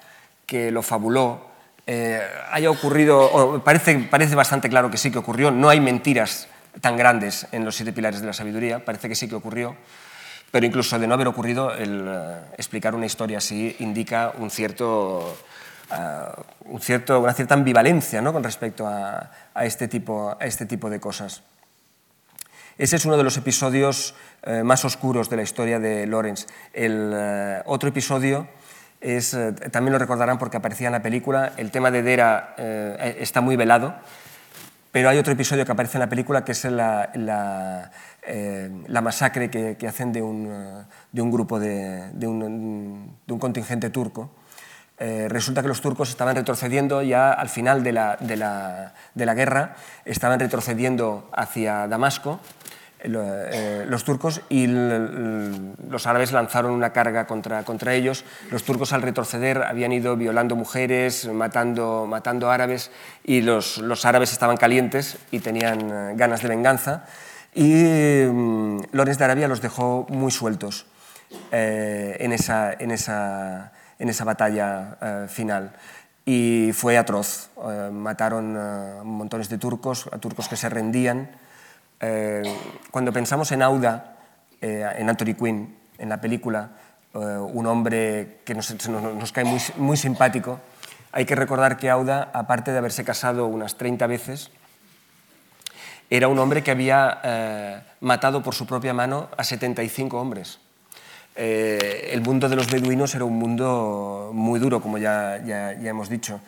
que 0.45 0.71
lo 0.71 0.83
fabuló. 0.83 1.47
Eh, 1.87 2.21
haya 2.51 2.69
ocurrido, 2.69 3.63
parece, 3.63 3.97
parece 4.11 4.35
bastante 4.35 4.67
claro 4.67 4.91
que 4.91 4.97
sí 4.97 5.09
que 5.09 5.19
ocurrió. 5.19 5.51
No 5.51 5.69
hay 5.69 5.79
mentiras 5.79 6.49
tan 6.81 6.97
grandes 6.97 7.47
en 7.53 7.63
los 7.63 7.77
siete 7.77 7.93
pilares 7.93 8.19
de 8.19 8.27
la 8.27 8.33
sabiduría. 8.33 8.83
Parece 8.83 9.07
que 9.07 9.15
sí 9.15 9.29
que 9.29 9.35
ocurrió. 9.35 9.77
Pero 10.55 10.67
incluso 10.67 10.97
de 10.97 11.05
no 11.05 11.15
haber 11.15 11.27
ocurrido, 11.27 11.75
el 11.75 12.05
eh, 12.07 12.39
explicar 12.57 12.95
una 12.95 13.05
historia 13.05 13.39
así 13.39 13.75
indica 13.79 14.31
un 14.37 14.49
cierto, 14.49 15.37
uh, 15.91 16.71
un 16.71 16.79
cierto, 16.79 17.19
una 17.19 17.33
cierta 17.33 17.55
ambivalencia 17.55 18.21
¿no? 18.21 18.31
con 18.31 18.41
respecto 18.41 18.87
a, 18.87 19.31
a, 19.53 19.65
este 19.65 19.89
tipo, 19.89 20.37
a 20.39 20.45
este 20.45 20.65
tipo 20.65 20.89
de 20.89 21.01
cosas. 21.01 21.43
Ese 22.77 22.95
es 22.95 23.03
uno 23.03 23.17
de 23.17 23.25
los 23.25 23.35
episodios 23.35 24.15
eh, 24.43 24.63
más 24.63 24.85
oscuros 24.85 25.29
de 25.29 25.35
la 25.35 25.43
historia 25.43 25.77
de 25.77 26.07
Lawrence. 26.07 26.47
El 26.71 27.11
eh, 27.13 27.61
otro 27.65 27.89
episodio 27.89 28.47
es, 29.01 29.33
eh, 29.33 29.51
también 29.71 29.91
lo 29.91 29.99
recordarán 29.99 30.37
porque 30.37 30.55
aparecía 30.55 30.87
en 30.87 30.93
la 30.93 31.01
película, 31.01 31.51
el 31.57 31.69
tema 31.69 31.91
de 31.91 32.01
Dera 32.01 32.55
está 33.19 33.41
muy 33.41 33.57
velado, 33.57 33.93
pero 34.95 35.09
hay 35.09 35.17
otro 35.17 35.33
episodio 35.33 35.65
que 35.65 35.73
aparece 35.73 35.97
en 35.97 36.03
la 36.03 36.09
película 36.09 36.45
que 36.45 36.53
es 36.53 36.63
la, 36.63 37.09
la, 37.15 37.91
masacre 39.01 39.49
que, 39.49 39.88
hacen 39.88 40.11
de 40.11 40.21
un, 40.21 40.86
de 41.11 41.21
un 41.21 41.32
grupo, 41.32 41.59
de, 41.59 42.28
un, 42.28 43.17
contingente 43.39 43.89
turco. 43.89 44.32
resulta 44.97 45.61
que 45.61 45.67
los 45.67 45.82
turcos 45.82 46.09
estaban 46.09 46.36
retrocediendo 46.36 47.01
ya 47.01 47.32
al 47.32 47.49
final 47.49 47.84
de 47.84 47.91
la, 47.91 48.17
de 48.19 48.38
la, 48.38 48.93
de 49.13 49.26
la 49.26 49.34
guerra, 49.34 49.76
estaban 50.05 50.39
retrocediendo 50.39 51.30
hacia 51.34 51.88
Damasco 51.88 52.39
eh, 53.07 53.86
los 53.88 54.03
turcos 54.03 54.41
y 54.49 54.67
los 54.67 56.07
árabes 56.07 56.32
lanzaron 56.32 56.71
una 56.71 56.91
carga 56.91 57.28
contra, 57.28 57.63
contra 57.63 57.93
ellos. 57.93 58.23
Los 58.51 58.63
turcos 58.63 58.93
al 58.93 59.01
retroceder 59.01 59.63
habían 59.63 59.91
ido 59.91 60.15
violando 60.15 60.55
mujeres, 60.55 61.28
matando, 61.28 62.07
matando 62.07 62.49
árabes 62.49 62.91
y 63.23 63.41
los, 63.41 63.78
los 63.78 64.05
árabes 64.05 64.32
estaban 64.32 64.57
calientes 64.57 65.17
y 65.32 65.39
tenían 65.39 65.89
eh, 65.91 66.13
ganas 66.15 66.41
de 66.41 66.47
venganza. 66.47 67.05
Y 67.55 68.25
um, 68.25 68.83
Lorenz 68.91 69.17
de 69.17 69.25
Arabia 69.25 69.47
los 69.47 69.61
dejó 69.61 70.05
muy 70.09 70.29
sueltos 70.29 70.85
eh, 71.51 72.17
en, 72.19 72.31
esa, 72.31 72.71
en, 72.73 72.91
esa, 72.91 73.71
en, 73.97 74.09
esa, 74.09 74.23
batalla 74.25 75.25
final 75.27 75.71
y 76.25 76.71
fue 76.73 76.97
atroz. 76.97 77.49
mataron 77.91 78.57
a 78.57 79.03
montones 79.03 79.49
de 79.49 79.57
turcos, 79.57 80.07
a 80.11 80.19
turcos 80.19 80.47
que 80.47 80.57
se 80.57 80.69
rendían 80.69 81.29
eh, 81.99 82.43
cuando 82.91 83.13
pensamos 83.13 83.51
en 83.51 83.61
Auda, 83.61 84.17
eh, 84.61 84.87
en 84.97 85.09
Anthony 85.09 85.33
Quinn, 85.33 85.75
en 85.97 86.09
la 86.09 86.19
película, 86.19 86.71
eh, 87.13 87.17
un 87.17 87.65
hombre 87.67 88.41
que 88.43 88.53
nos, 88.53 88.87
nos, 88.89 89.31
cae 89.31 89.45
muy, 89.45 89.61
muy, 89.77 89.97
simpático, 89.97 90.59
hay 91.11 91.25
que 91.25 91.35
recordar 91.35 91.77
que 91.77 91.89
Auda, 91.89 92.29
aparte 92.33 92.71
de 92.71 92.77
haberse 92.77 93.05
casado 93.05 93.47
unas 93.47 93.77
30 93.77 94.07
veces, 94.07 94.51
era 96.09 96.27
un 96.27 96.39
hombre 96.39 96.63
que 96.63 96.71
había 96.71 97.83
matado 97.99 98.43
por 98.43 98.53
su 98.53 98.65
propia 98.65 98.93
mano 98.93 99.29
a 99.37 99.43
75 99.43 100.19
hombres. 100.19 100.59
el 101.35 102.21
mundo 102.21 102.47
de 102.47 102.55
los 102.55 102.69
beduinos 102.71 103.15
era 103.15 103.25
un 103.25 103.37
mundo 103.37 104.31
muy 104.33 104.59
duro, 104.59 104.81
como 104.81 104.97
ya, 104.97 105.41
ya, 105.45 105.73
ya 105.73 105.89
hemos 105.89 106.09
dicho. 106.09 106.39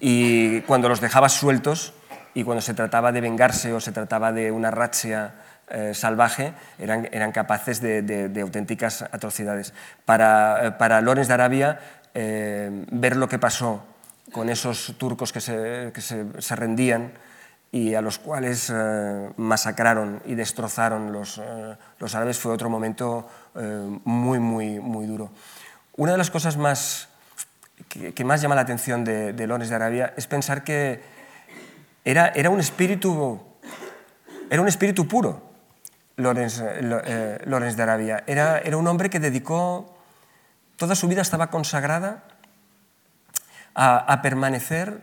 Y 0.00 0.62
cuando 0.62 0.88
los 0.88 1.00
dejabas 1.00 1.32
sueltos, 1.32 1.92
y 2.34 2.44
cuando 2.44 2.62
se 2.62 2.74
trataba 2.74 3.12
de 3.12 3.20
vengarse 3.20 3.72
o 3.72 3.80
se 3.80 3.92
trataba 3.92 4.32
de 4.32 4.50
una 4.50 4.70
razzia 4.70 5.34
eh, 5.68 5.92
salvaje, 5.94 6.52
eran, 6.78 7.08
eran 7.12 7.32
capaces 7.32 7.80
de, 7.80 8.02
de, 8.02 8.40
auténticas 8.40 9.02
atrocidades. 9.02 9.72
Para, 10.04 10.66
eh, 10.66 10.70
para 10.72 11.00
Lorenz 11.00 11.28
de 11.28 11.34
Arabia, 11.34 11.80
eh, 12.14 12.84
ver 12.90 13.16
lo 13.16 13.28
que 13.28 13.38
pasó 13.38 13.84
con 14.32 14.48
esos 14.48 14.94
turcos 14.98 15.32
que 15.32 15.40
se, 15.40 15.90
que 15.94 16.00
se, 16.00 16.24
se 16.38 16.56
rendían 16.56 17.12
y 17.72 17.94
a 17.94 18.02
los 18.02 18.18
cuales 18.18 18.70
masacraron 19.36 20.22
y 20.26 20.34
destrozaron 20.34 21.10
los, 21.10 21.40
los, 21.98 22.14
árabes 22.14 22.38
fue 22.38 22.52
otro 22.52 22.68
momento 22.68 23.26
muy, 24.04 24.38
muy, 24.38 24.78
muy 24.78 25.06
duro. 25.06 25.30
Una 25.96 26.12
de 26.12 26.18
las 26.18 26.30
cosas 26.30 26.58
más, 26.58 27.08
que, 27.88 28.24
más 28.24 28.42
llama 28.42 28.54
la 28.54 28.60
atención 28.60 29.04
de, 29.04 29.32
de 29.32 29.46
Lorenz 29.46 29.70
de 29.70 29.74
Arabia 29.74 30.12
es 30.18 30.26
pensar 30.26 30.64
que 30.64 31.00
era, 32.04 32.50
un, 32.50 32.58
espíritu, 32.58 33.40
era 34.50 34.60
un 34.60 34.66
espíritu 34.66 35.06
puro, 35.06 35.40
Lorenz, 36.16 36.60
eh, 36.60 37.38
eh, 37.44 37.74
de 37.76 37.82
Arabia. 37.82 38.24
Era, 38.26 38.58
era 38.58 38.76
un 38.76 38.86
hombre 38.88 39.08
que 39.08 39.20
dedicó, 39.20 39.96
toda 40.76 40.96
su 40.96 41.06
vida 41.06 41.22
estaba 41.22 41.50
consagrada 41.50 42.24
a, 43.74 44.20
permanecer, 44.20 45.00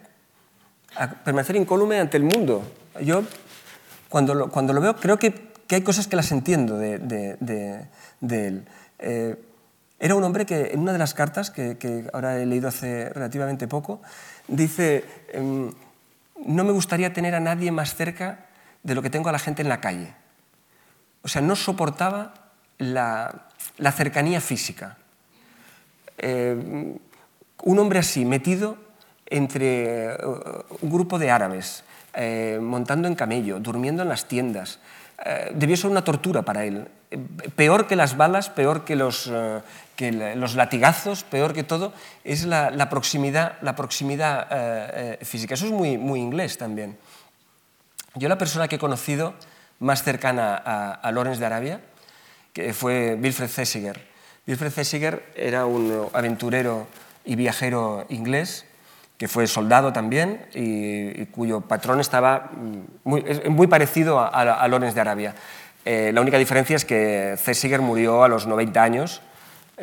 a 0.95 1.07
permanecer 1.09 1.55
incólume 1.55 1.99
ante 1.99 2.17
el 2.17 2.23
mundo. 2.23 2.63
Yo, 3.01 3.23
cuando 4.09 4.33
lo, 4.33 4.49
cuando 4.49 4.73
lo 4.73 4.81
veo, 4.81 4.95
creo 4.95 5.17
que, 5.17 5.49
hay 5.69 5.81
cosas 5.81 6.07
que 6.07 6.15
las 6.15 6.31
entiendo 6.31 6.77
de, 6.77 6.95
él. 8.21 8.65
Eh, 8.97 9.35
era 9.99 10.15
un 10.15 10.23
hombre 10.23 10.45
que 10.45 10.71
en 10.71 10.79
una 10.79 10.93
de 10.93 10.97
las 10.97 11.13
cartas, 11.13 11.51
que, 11.51 12.09
ahora 12.13 12.39
he 12.41 12.45
leído 12.45 12.67
hace 12.67 13.09
relativamente 13.09 13.67
poco, 13.67 14.01
dice... 14.47 15.05
Em, 15.31 15.71
no 16.45 16.63
me 16.63 16.71
gustaría 16.71 17.13
tener 17.13 17.35
a 17.35 17.39
nadie 17.39 17.71
más 17.71 17.95
cerca 17.95 18.45
de 18.83 18.95
lo 18.95 19.01
que 19.01 19.09
tengo 19.09 19.29
a 19.29 19.31
la 19.31 19.39
gente 19.39 19.61
en 19.61 19.69
la 19.69 19.81
calle. 19.81 20.13
O 21.21 21.27
sea, 21.27 21.41
no 21.41 21.55
soportaba 21.55 22.33
la, 22.77 23.47
cercanía 23.95 24.39
física. 24.39 24.97
Eh, 26.17 26.97
un 27.63 27.79
hombre 27.79 27.99
así, 27.99 28.25
metido 28.25 28.77
entre 29.29 30.13
eh, 30.13 30.17
un 30.81 30.89
grupo 30.89 31.19
de 31.19 31.31
árabes, 31.31 31.83
eh, 32.13 32.59
montando 32.61 33.07
en 33.07 33.15
camello, 33.15 33.59
durmiendo 33.59 34.03
en 34.03 34.09
las 34.09 34.25
tiendas, 34.25 34.79
debió 35.53 35.75
ser 35.75 35.91
una 35.91 36.05
tortura 36.05 36.43
para 36.43 36.63
él. 36.63 36.87
Peor 37.57 37.87
que 37.87 37.97
las 37.97 38.15
balas, 38.15 38.49
peor 38.49 38.85
que 38.85 38.95
los, 38.95 39.29
que 39.99 40.13
los 40.13 40.55
latigazos, 40.55 41.25
peor 41.25 41.51
que 41.51 41.65
todo, 41.65 41.91
es 42.23 42.45
la, 42.45 42.87
proximidad, 42.89 43.57
la 43.61 43.75
proximidad 43.75 44.47
eh, 44.49 45.17
eh, 45.19 45.25
física. 45.25 45.55
Eso 45.55 45.65
es 45.65 45.73
muy, 45.73 45.97
muy 45.97 46.21
inglés 46.21 46.57
también. 46.57 46.97
Yo 48.15 48.29
la 48.29 48.37
persona 48.37 48.69
que 48.69 48.77
he 48.77 48.79
conocido 48.79 49.33
más 49.79 50.03
cercana 50.03 50.55
a, 50.55 50.93
a 50.93 51.11
Lorenz 51.11 51.37
de 51.39 51.45
Arabia 51.45 51.81
que 52.53 52.73
fue 52.73 53.17
Wilfred 53.21 53.49
Thesiger. 53.49 53.99
Wilfred 54.47 54.71
Thesiger 54.71 55.33
era 55.35 55.65
un 55.65 56.07
aventurero 56.13 56.87
y 57.25 57.35
viajero 57.35 58.05
inglés 58.07 58.63
que 59.19 59.27
fue 59.27 59.45
soldado 59.47 59.91
también 59.91 60.45
y, 60.55 61.25
cuyo 61.25 61.59
patrón 61.61 61.99
estaba 61.99 62.51
muy, 63.03 63.67
parecido 63.67 64.19
a, 64.19 64.27
a, 64.29 64.67
Lorenz 64.69 64.95
de 64.95 65.01
Arabia. 65.01 65.35
Eh, 65.83 66.11
la 66.13 66.21
única 66.21 66.37
diferencia 66.37 66.77
es 66.77 66.85
que 66.85 67.35
Césiger 67.37 67.81
murió 67.81 68.23
a 68.23 68.29
los 68.29 68.47
90 68.47 68.81
años, 68.81 69.21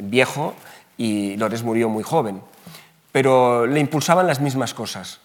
viejo, 0.01 0.55
y 0.97 1.37
Lorenz 1.37 1.63
murió 1.63 1.91
muy 1.91 2.03
joven. 2.03 2.41
Pero 3.13 3.67
le 3.67 3.79
impulsaban 3.79 4.27
las 4.27 4.41
mismas 4.41 4.73
cosas. 4.73 5.21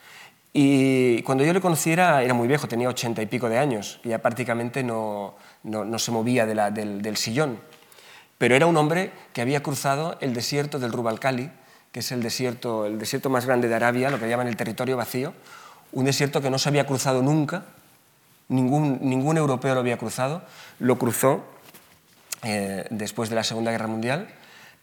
Y 0.52 1.22
cuando 1.22 1.46
yo 1.46 1.54
le 1.54 1.62
conocí 1.62 1.94
era, 1.94 2.22
muy 2.34 2.50
viejo, 2.50 2.68
tenía 2.68 2.90
80 2.90 3.22
y 3.22 3.26
pico 3.28 3.48
de 3.48 3.58
años, 3.60 4.02
ya 4.04 4.20
prácticamente 4.20 4.84
no, 4.84 5.36
no, 5.64 6.00
se 6.00 6.12
movía 6.12 6.46
del, 6.46 7.02
del 7.02 7.16
sillón 7.16 7.60
pero 8.42 8.56
era 8.56 8.66
un 8.66 8.76
hombre 8.76 9.12
que 9.34 9.42
había 9.42 9.62
cruzado 9.62 10.18
el 10.20 10.34
desierto 10.34 10.80
del 10.80 10.92
Rubalcali, 10.92 11.52
que 11.92 12.00
es 12.00 12.12
el 12.12 12.24
desierto, 12.24 12.86
el 12.86 13.00
desierto 13.00 13.30
más 13.30 13.46
grande 13.46 13.68
de 13.68 13.76
Arabia, 13.76 14.10
lo 14.10 14.20
que 14.20 14.30
llaman 14.30 14.48
el 14.48 14.56
territorio 14.56 14.98
vacío, 14.98 15.34
un 15.92 16.06
desierto 16.06 16.42
que 16.42 16.50
no 16.50 16.58
se 16.58 16.70
había 16.70 16.86
cruzado 16.86 17.22
nunca, 17.22 17.66
ningún, 18.48 19.00
ningún 19.02 19.38
europeo 19.38 19.74
lo 19.74 19.82
había 19.82 19.98
cruzado, 19.98 20.42
lo 20.80 20.98
cruzó 20.98 21.44
eh, 22.44 22.86
después 22.90 23.30
de 23.30 23.36
la 23.36 23.44
Segunda 23.44 23.72
Guerra 23.72 23.88
Mundial 23.88 24.28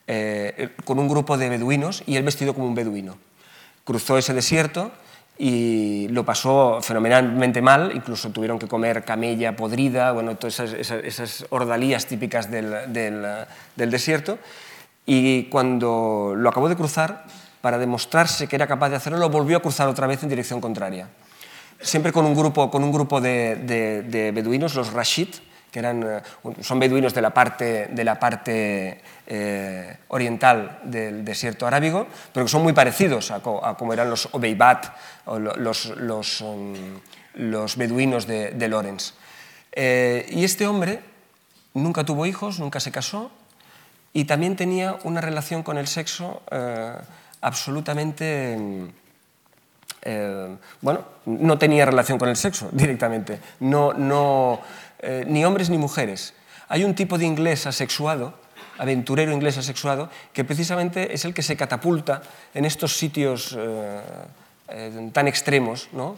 eh, 0.07 0.71
con 0.85 0.99
un 0.99 1.09
grupo 1.09 1.37
de 1.37 1.49
beduinos 1.49 2.03
y 2.07 2.17
él 2.17 2.23
vestido 2.23 2.55
como 2.55 2.67
un 2.67 2.75
beduino. 2.75 3.19
Cruzó 3.85 4.17
ese 4.17 4.33
desierto 4.33 4.91
y 5.39 6.09
lo 6.09 6.25
pasó 6.25 6.81
fenomenalmente 6.83 7.61
mal, 7.61 7.93
incluso 7.95 8.31
tuvieron 8.31 8.59
que 8.59 8.67
comer 8.67 9.05
camella 9.05 9.55
podrida, 9.55 10.13
bueno, 10.13 10.37
todas 10.37 10.61
esas, 10.61 10.91
esas, 11.05 11.47
ordalías 11.51 12.07
típicas 12.07 12.51
del, 12.51 12.93
del, 12.93 13.91
desierto, 13.91 14.39
y 15.11 15.45
cuando 15.45 16.35
lo 16.37 16.51
acabó 16.51 16.69
de 16.69 16.77
cruzar, 16.77 17.25
para 17.63 17.79
demostrarse 17.79 18.47
que 18.47 18.57
era 18.57 18.67
capaz 18.67 18.91
de 18.91 18.97
hacerlo, 18.97 19.19
lo 19.19 19.31
volvió 19.31 19.57
a 19.57 19.63
cruzar 19.63 19.89
otra 19.89 20.07
vez 20.07 20.23
en 20.23 20.29
dirección 20.29 20.61
contraria. 20.61 21.09
Siempre 21.81 22.13
con 22.13 22.27
un 22.27 22.35
grupo, 22.35 22.71
con 22.71 22.85
un 22.85 22.93
grupo 22.93 23.19
de, 23.19 24.31
beduinos, 24.35 24.75
los 24.75 24.93
Rashid, 24.93 25.29
que 25.73 25.79
eran, 25.79 26.03
eh, 26.03 26.21
son 26.61 26.79
beduinos 26.79 27.15
de 27.15 27.23
la 27.23 27.33
parte, 27.33 27.87
de 27.87 28.05
la 28.05 28.21
parte 28.21 29.01
eh, 29.27 29.97
oriental 30.09 30.81
del 30.85 31.25
desierto 31.25 31.67
arábigo, 31.67 32.07
pero 32.35 32.45
que 32.45 32.53
son 32.53 32.63
muy 32.63 32.75
parecidos 32.75 33.31
a, 33.31 33.41
como 33.41 33.95
eran 33.95 34.11
los 34.11 34.29
Obeibat 34.33 34.95
o 35.25 35.39
los, 35.39 36.41
um, 36.43 36.75
los 37.35 37.77
beduinos 37.79 38.27
de, 38.27 38.51
de 38.51 38.69
Lorenz. 38.69 39.15
Eh, 39.73 40.27
y 40.29 40.45
este 40.45 40.67
hombre 40.67 41.01
nunca 41.73 42.05
tuvo 42.05 42.27
hijos, 42.27 42.59
nunca 42.59 42.79
se 42.79 42.93
casó 42.93 43.31
y 44.13 44.25
también 44.25 44.57
tenía 44.57 44.99
una 45.05 45.21
relación 45.21 45.63
con 45.63 45.79
el 45.79 45.87
sexo 45.87 46.43
absolutamente... 47.41 48.59
bueno, 50.81 51.05
no 51.27 51.59
tenía 51.59 51.85
relación 51.85 52.19
con 52.19 52.29
el 52.29 52.37
sexo 52.37 52.69
directamente, 52.73 53.41
no, 53.61 53.93
no, 53.93 54.61
eh, 55.01 55.25
ni 55.27 55.45
hombres 55.45 55.71
ni 55.71 55.79
mujeres. 55.79 56.35
Hay 56.69 56.85
un 56.85 56.95
tipo 56.95 57.19
de 57.19 57.27
inglés 57.27 57.67
asexuado, 57.67 58.35
aventurero 58.79 59.33
inglés 59.33 59.59
asexuado, 59.59 60.11
que 60.33 60.45
precisamente 60.45 61.15
es 61.15 61.25
el 61.25 61.35
que 61.35 61.43
se 61.43 61.57
catapulta 61.57 62.23
en 62.55 62.65
estos 62.65 62.97
sitios 62.97 63.57
eh, 63.59 64.01
eh, 64.69 65.11
tan 65.13 65.29
extremos. 65.29 65.89
¿no? 65.93 66.15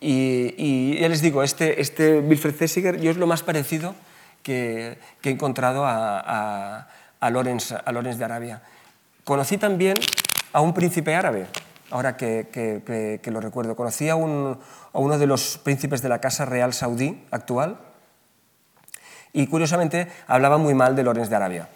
Y, 0.00 0.98
ya 0.98 1.08
les 1.08 1.20
digo, 1.20 1.42
este, 1.42 1.80
este 1.80 2.18
Wilfred 2.18 2.54
Thesiger 2.54 3.00
yo 3.00 3.10
es 3.10 3.16
lo 3.16 3.26
más 3.26 3.42
parecido 3.42 3.94
que, 4.42 4.98
he 5.22 5.30
encontrado 5.30 5.84
a, 5.86 6.88
Lorenz, 7.30 7.72
a 7.72 7.92
de 7.92 8.24
Arabia. 8.24 8.62
Conocí 9.24 9.58
también 9.58 9.96
a 10.52 10.60
un 10.60 10.74
príncipe 10.74 11.14
árabe, 11.14 11.46
ahora 11.90 12.16
que, 12.16 13.20
lo 13.26 13.40
recuerdo. 13.40 13.76
Conocí 13.76 14.08
a, 14.08 14.16
un, 14.16 14.58
a, 14.92 14.98
uno 14.98 15.18
de 15.18 15.26
los 15.26 15.58
príncipes 15.58 16.02
de 16.02 16.08
la 16.08 16.20
Casa 16.20 16.44
Real 16.44 16.72
Saudí 16.72 17.24
actual, 17.30 17.78
y 19.32 19.46
curiosamente 19.46 20.08
hablaba 20.26 20.58
muy 20.58 20.74
mal 20.74 20.94
de 20.94 21.02
Lorenz 21.02 21.30
de 21.30 21.36
Arabia. 21.36 21.68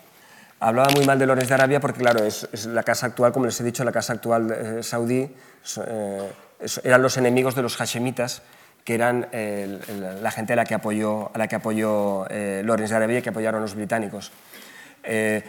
Hablaba 0.60 0.88
muy 0.94 1.04
mal 1.04 1.18
de 1.18 1.26
Lorenz 1.26 1.48
de 1.48 1.54
Arabia 1.54 1.80
porque, 1.80 2.00
claro, 2.00 2.24
es, 2.24 2.66
la 2.66 2.82
casa 2.82 3.06
actual, 3.06 3.32
como 3.32 3.46
les 3.46 3.60
he 3.60 3.64
dicho, 3.64 3.84
la 3.84 3.92
casa 3.92 4.14
actual 4.14 4.50
eh, 4.50 4.82
saudí, 4.82 5.28
eh, 5.86 6.32
eran 6.82 7.02
los 7.02 7.16
enemigos 7.16 7.54
de 7.54 7.62
los 7.62 7.76
hashemitas, 7.76 8.42
que 8.84 8.94
eran 8.94 9.28
la 10.22 10.30
gente 10.30 10.52
a 10.52 10.56
la 10.56 10.64
que 10.64 10.74
apoyó, 10.74 11.30
a 11.34 11.38
la 11.38 11.48
que 11.48 11.56
apoyó 11.56 12.24
eh, 12.30 12.62
Lorenz 12.64 12.90
de 12.90 12.96
Arabia 12.96 13.18
y 13.18 13.22
que 13.22 13.30
apoyaron 13.30 13.60
los 13.60 13.74
británicos. 13.74 14.30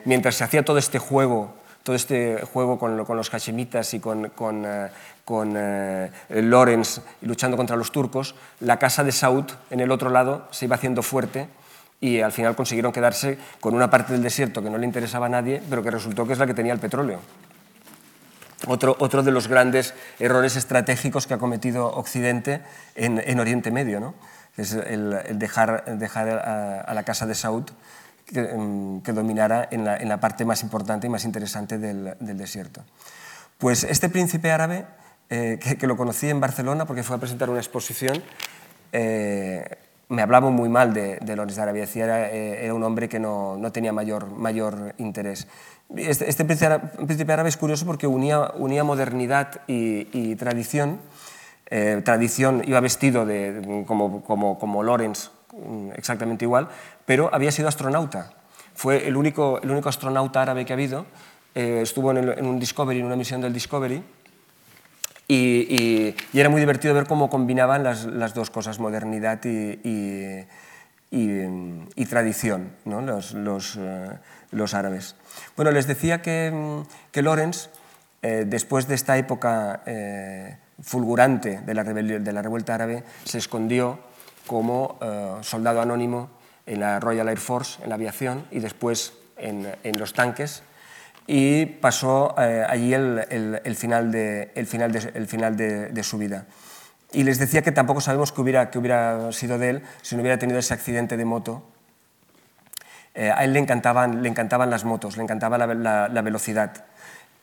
Mientras 0.05 0.36
se 0.36 0.43
hacía 0.43 0.64
todo 0.64 0.78
este 0.78 0.99
juego, 0.99 1.53
todo 1.84 1.95
este 1.95 2.41
juego 2.53 2.78
con, 2.78 2.97
los 2.97 3.30
hashemitas 3.30 3.93
y 3.93 3.99
con, 3.99 4.30
con, 4.30 4.66
con 5.26 5.58
Lorenz 6.30 7.01
luchando 7.22 7.58
contra 7.58 7.76
los 7.76 7.91
turcos, 7.91 8.36
la 8.60 8.78
casa 8.78 9.03
de 9.03 9.12
Saud, 9.12 9.45
en 9.70 9.80
el 9.80 9.91
otro 9.91 10.10
lado, 10.10 10.47
se 10.51 10.66
iba 10.66 10.76
haciendo 10.76 11.01
fuerte 11.01 11.47
y 11.99 12.22
al 12.22 12.32
final 12.32 12.55
consiguieron 12.55 12.91
quedarse 12.91 13.38
con 13.60 13.74
una 13.74 13.89
parte 13.89 14.14
del 14.14 14.22
desierto 14.22 14.62
que 14.62 14.70
no 14.70 14.78
le 14.78 14.86
interesaba 14.86 15.26
a 15.26 15.30
nadie, 15.30 15.62
pero 15.70 15.82
que 15.82 15.91
resultó 15.91 16.28
que 16.28 16.34
es 16.34 16.39
la 16.39 16.45
que 16.45 16.53
tenía 16.53 16.74
el 16.74 16.80
petróleo. 16.80 17.20
Otro, 18.68 18.95
otro 18.99 19.24
de 19.24 19.32
los 19.32 19.47
grandes 19.47 19.93
errores 20.20 20.55
estratégicos 20.55 21.28
que 21.28 21.36
ha 21.36 21.38
cometido 21.38 21.88
Occidente 21.88 22.62
en, 22.95 23.22
en 23.24 23.39
Oriente 23.39 23.72
Medio, 23.72 23.99
¿no? 23.99 24.16
es 24.58 24.74
el, 24.74 25.38
dejar, 25.38 25.86
dejar 25.97 26.30
a, 26.30 26.93
la 26.93 27.03
casa 27.03 27.28
de 27.28 27.36
Saud 27.36 27.66
que, 28.28 28.41
em, 28.41 29.01
que 29.01 29.13
dominara 29.13 29.67
en 29.71 29.86
la, 29.86 30.19
parte 30.19 30.45
más 30.45 30.61
importante 30.63 31.07
y 31.07 31.09
más 31.09 31.25
interesante 31.25 31.78
del, 31.78 32.15
desierto. 32.19 32.84
Pues 33.57 33.84
este 33.84 34.09
príncipe 34.09 34.51
árabe, 34.51 34.86
eh, 35.30 35.59
que, 35.80 35.88
lo 35.88 35.97
conocí 35.97 36.30
en 36.30 36.39
Barcelona 36.39 36.86
porque 36.86 37.03
fue 37.03 37.15
a 37.15 37.19
presentar 37.19 37.49
una 37.49 37.59
exposición, 37.59 38.21
eh, 38.91 39.65
me 40.09 40.21
hablaba 40.21 40.49
muy 40.49 40.69
mal 40.69 40.93
de, 40.93 41.17
de 41.17 41.36
Lorenz 41.36 41.55
de 41.55 41.61
Arabia, 41.61 41.82
decía 41.82 42.03
era, 42.05 42.30
eh, 42.30 42.63
era 42.63 42.73
un 42.73 42.84
hombre 42.84 43.09
que 43.09 43.19
no, 43.19 43.57
no 43.57 43.71
tenía 43.71 43.91
mayor, 43.91 44.30
mayor 44.32 44.93
interés. 44.97 45.47
Este, 45.95 46.30
este 46.30 46.45
príncipe 46.45 47.34
árabe 47.34 47.49
es 47.49 47.57
curioso 47.57 47.86
porque 47.86 48.07
unía, 48.07 48.51
unía 48.55 48.84
modernidad 48.84 49.61
y, 49.67 50.07
y 50.11 50.36
tradición. 50.36 50.99
Tradición 52.05 52.63
iba 52.65 52.80
vestido 52.80 53.25
de, 53.25 53.84
como, 53.86 54.23
como, 54.23 54.57
como 54.57 54.84
Lorenz, 54.84 55.32
exactamente 55.95 56.45
igual, 56.45 56.70
pero 57.05 57.30
había 57.34 57.51
sido 57.51 57.68
astronauta. 57.68 58.32
Fue 58.76 59.08
el 59.08 59.18
único, 59.18 59.60
el 59.62 59.72
único 59.72 59.89
astronauta 59.89 60.41
árabe 60.41 60.66
que 60.66 60.74
ha 60.74 60.76
habido. 60.76 61.05
Eh, 61.55 61.80
estuvo 61.82 62.12
en, 62.12 62.18
el, 62.18 62.30
en 62.38 62.45
un 62.45 62.60
Discovery, 62.60 62.99
en 62.99 63.05
una 63.05 63.16
misión 63.16 63.41
del 63.41 63.53
Discovery, 63.53 64.03
y, 65.28 66.16
era 66.34 66.49
muy 66.49 66.62
divertido 66.62 66.93
ver 66.93 67.05
cómo 67.05 67.30
combinaban 67.30 67.84
las, 67.84 68.05
las 68.05 68.34
dos 68.34 68.49
cosas, 68.49 68.80
modernidad 68.80 69.43
y, 69.43 70.45
y 71.12 72.05
tradición, 72.05 72.72
¿no? 72.86 73.01
los, 73.01 73.34
los, 73.34 73.78
eh, 73.78 74.10
los, 74.51 74.74
árabes. 74.74 75.16
Bueno, 75.55 75.72
les 75.72 75.88
decía 75.88 76.22
que, 76.22 76.84
que 77.12 77.22
Lorenz, 77.22 77.70
eh, 78.22 78.45
después 78.47 78.88
de 78.88 78.95
esta 78.95 79.18
época 79.18 79.82
eh, 79.86 80.58
fulgurante 80.82 81.62
de 81.62 81.74
la, 81.74 81.84
de 81.84 82.34
la, 82.34 82.42
revuelta 82.42 82.75
árabe, 82.75 83.04
se 83.24 83.38
escondió 83.38 84.00
como 84.47 84.97
soldado 85.41 85.82
anónimo 85.82 86.29
en 86.65 86.79
la 86.79 86.99
Royal 86.99 87.29
Air 87.29 87.39
Force, 87.39 87.82
en 87.83 87.89
la 87.89 87.95
aviación, 87.95 88.45
y 88.51 88.59
después 88.59 89.13
en, 89.37 89.75
en 89.83 89.99
los 89.99 90.13
tanques, 90.13 90.63
y 91.28 91.65
pasó 91.65 92.33
eh, 92.37 92.65
allí 92.67 92.93
el, 92.93 93.61
el, 93.63 93.75
final, 93.75 94.11
de, 94.11 94.51
el 94.55 94.65
final, 94.65 94.91
de, 94.93 95.11
el 95.13 95.28
final 95.28 95.57
de, 95.57 95.89
de, 95.89 96.03
su 96.03 96.17
vida. 96.17 96.45
Y 97.11 97.24
les 97.24 97.37
decía 97.37 97.61
que 97.61 97.74
tampoco 97.74 97.99
sabemos 97.99 98.32
qué 98.32 98.41
hubiera, 98.41 98.69
qué 98.69 98.79
hubiera 98.79 99.32
sido 99.33 99.57
de 99.57 99.69
él 99.69 99.83
si 100.01 100.15
no 100.15 100.21
hubiera 100.21 100.39
tenido 100.39 100.57
ese 100.57 100.74
accidente 100.74 101.17
de 101.17 101.25
moto. 101.25 101.63
Eh, 103.13 103.29
a 103.29 103.43
él 103.43 103.51
le 103.53 103.59
encantaban, 103.59 104.24
le 104.24 104.29
encantaban 104.29 104.69
las 104.69 104.86
motos, 104.86 105.17
le 105.17 105.24
encantaba 105.24 105.57
la, 105.57 105.67
la, 105.74 106.07
la 106.07 106.21
velocidad. 106.21 106.86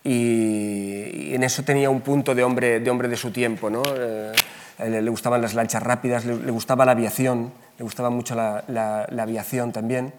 Y, 0.04 1.30
y, 1.30 1.34
en 1.34 1.42
eso 1.42 1.62
tenía 1.62 1.88
un 1.90 2.02
punto 2.02 2.34
de 2.34 2.44
hombre 2.44 2.78
de, 2.78 2.90
hombre 2.90 3.08
de 3.08 3.16
su 3.16 3.30
tiempo. 3.30 3.70
¿no? 3.70 3.82
Eh, 3.96 4.32
le, 4.78 5.08
gustaban 5.08 5.40
las 5.40 5.54
lanchas 5.54 5.82
rápidas, 5.82 6.26
le, 6.26 6.36
le, 6.36 6.52
gustaba 6.52 6.84
la 6.84 6.92
aviación, 6.92 7.52
le 7.78 7.84
gustaba 7.84 8.10
mucho 8.10 8.34
la, 8.34 8.64
la 8.68 9.22
aviación 9.22 9.72
también 9.72 10.12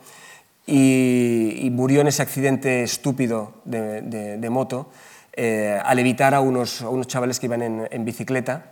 y, 0.67 1.59
y, 1.61 1.69
murió 1.69 2.01
en 2.01 2.07
ese 2.07 2.21
accidente 2.21 2.83
estúpido 2.83 3.53
de, 3.65 4.01
de, 4.01 4.37
de 4.37 4.49
moto 4.49 4.89
eh, 5.33 5.79
al 5.83 5.99
evitar 5.99 6.33
a 6.33 6.39
unos, 6.39 6.81
a 6.81 6.89
unos, 6.89 7.07
chavales 7.07 7.39
que 7.39 7.45
iban 7.45 7.61
en, 7.61 7.87
en 7.91 8.05
bicicleta. 8.05 8.71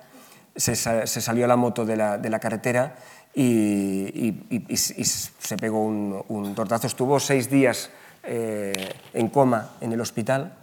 Se, 0.56 0.76
se, 0.76 1.22
salió 1.22 1.48
la 1.48 1.56
moto 1.56 1.84
de 1.86 1.96
la, 1.96 2.18
de 2.18 2.30
la 2.30 2.40
carretera 2.40 2.96
y, 3.34 3.44
y, 3.44 4.66
y, 4.70 4.78
se 4.78 5.58
pegó 5.58 5.84
un, 5.84 6.24
un, 6.28 6.56
tortazo. 6.56 6.88
Estuvo 6.88 7.20
seis 7.20 7.50
días 7.50 7.90
eh, 8.24 8.94
en 9.14 9.30
coma 9.30 9.72
en 9.82 9.94
el 9.94 10.02
hospital 10.02 10.54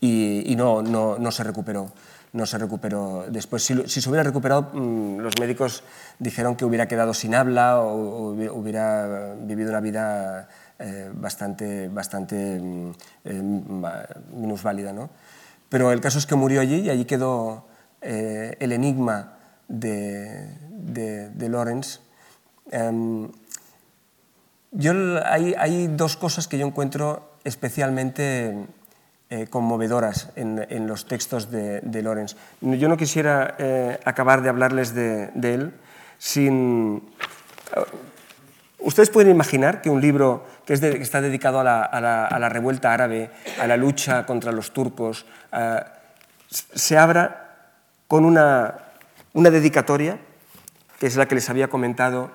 y, 0.00 0.54
no, 0.56 0.82
no, 0.82 1.18
no 1.18 1.30
se 1.30 1.44
recuperó 1.44 1.90
no 2.32 2.44
se 2.44 2.58
recuperó 2.58 3.24
después. 3.30 3.64
Si, 3.64 3.88
si 3.88 4.02
se 4.02 4.10
hubiera 4.10 4.22
recuperado, 4.22 4.68
mmm, 4.74 5.20
los 5.20 5.40
médicos 5.40 5.82
dijeron 6.18 6.54
que 6.54 6.66
hubiera 6.66 6.86
quedado 6.86 7.14
sin 7.14 7.34
habla 7.34 7.80
o, 7.80 8.28
o 8.28 8.30
hubiera 8.52 9.34
vivido 9.40 9.70
una 9.70 9.80
vida 9.80 10.46
eh, 10.78 11.10
bastante, 11.14 11.88
bastante 11.88 12.60
mm, 12.60 12.90
eh, 13.24 13.42
minusválida. 14.34 14.92
¿no? 14.92 15.08
Pero 15.70 15.90
el 15.90 16.02
caso 16.02 16.18
es 16.18 16.26
que 16.26 16.34
murió 16.34 16.60
allí 16.60 16.80
y 16.80 16.90
allí 16.90 17.06
quedó 17.06 17.66
eh, 18.02 18.58
el 18.60 18.72
enigma 18.72 19.38
de, 19.68 20.50
de, 20.70 21.48
Lawrence. 21.48 22.00
Em, 22.70 23.30
yo, 24.70 24.92
hay, 25.24 25.54
hay, 25.54 25.86
dos 25.86 26.18
cosas 26.18 26.46
que 26.46 26.58
yo 26.58 26.66
encuentro 26.66 27.32
especialmente 27.44 28.66
eh, 29.28 29.48
conmovedoras 29.50 30.30
en, 30.36 30.86
los 30.86 31.06
textos 31.06 31.50
de, 31.50 31.80
de, 31.80 32.00
Lawrence. 32.00 32.36
Yo 32.60 32.88
no 32.88 32.96
quisiera 32.96 33.56
eh, 33.58 33.98
acabar 34.04 34.40
de 34.40 34.48
hablarles 34.48 34.94
de, 34.94 35.32
él 35.42 35.72
sin... 36.16 37.02
Ustedes 38.78 39.10
pueden 39.10 39.32
imaginar 39.32 39.82
que 39.82 39.90
un 39.90 40.00
libro 40.00 40.46
que, 40.64 40.74
está 40.74 41.20
dedicado 41.20 41.58
a 41.58 41.64
la, 41.64 42.48
revuelta 42.48 42.94
árabe, 42.94 43.30
a 43.60 43.66
la 43.66 43.76
lucha 43.76 44.24
contra 44.26 44.52
los 44.52 44.72
turcos, 44.72 45.26
eh, 45.52 45.80
se 46.48 46.96
abra 46.96 47.72
con 48.06 48.24
una, 48.24 48.74
dedicatoria, 49.34 50.20
que 51.00 51.08
es 51.08 51.16
la 51.16 51.26
que 51.26 51.34
les 51.34 51.50
había 51.50 51.66
comentado, 51.66 52.30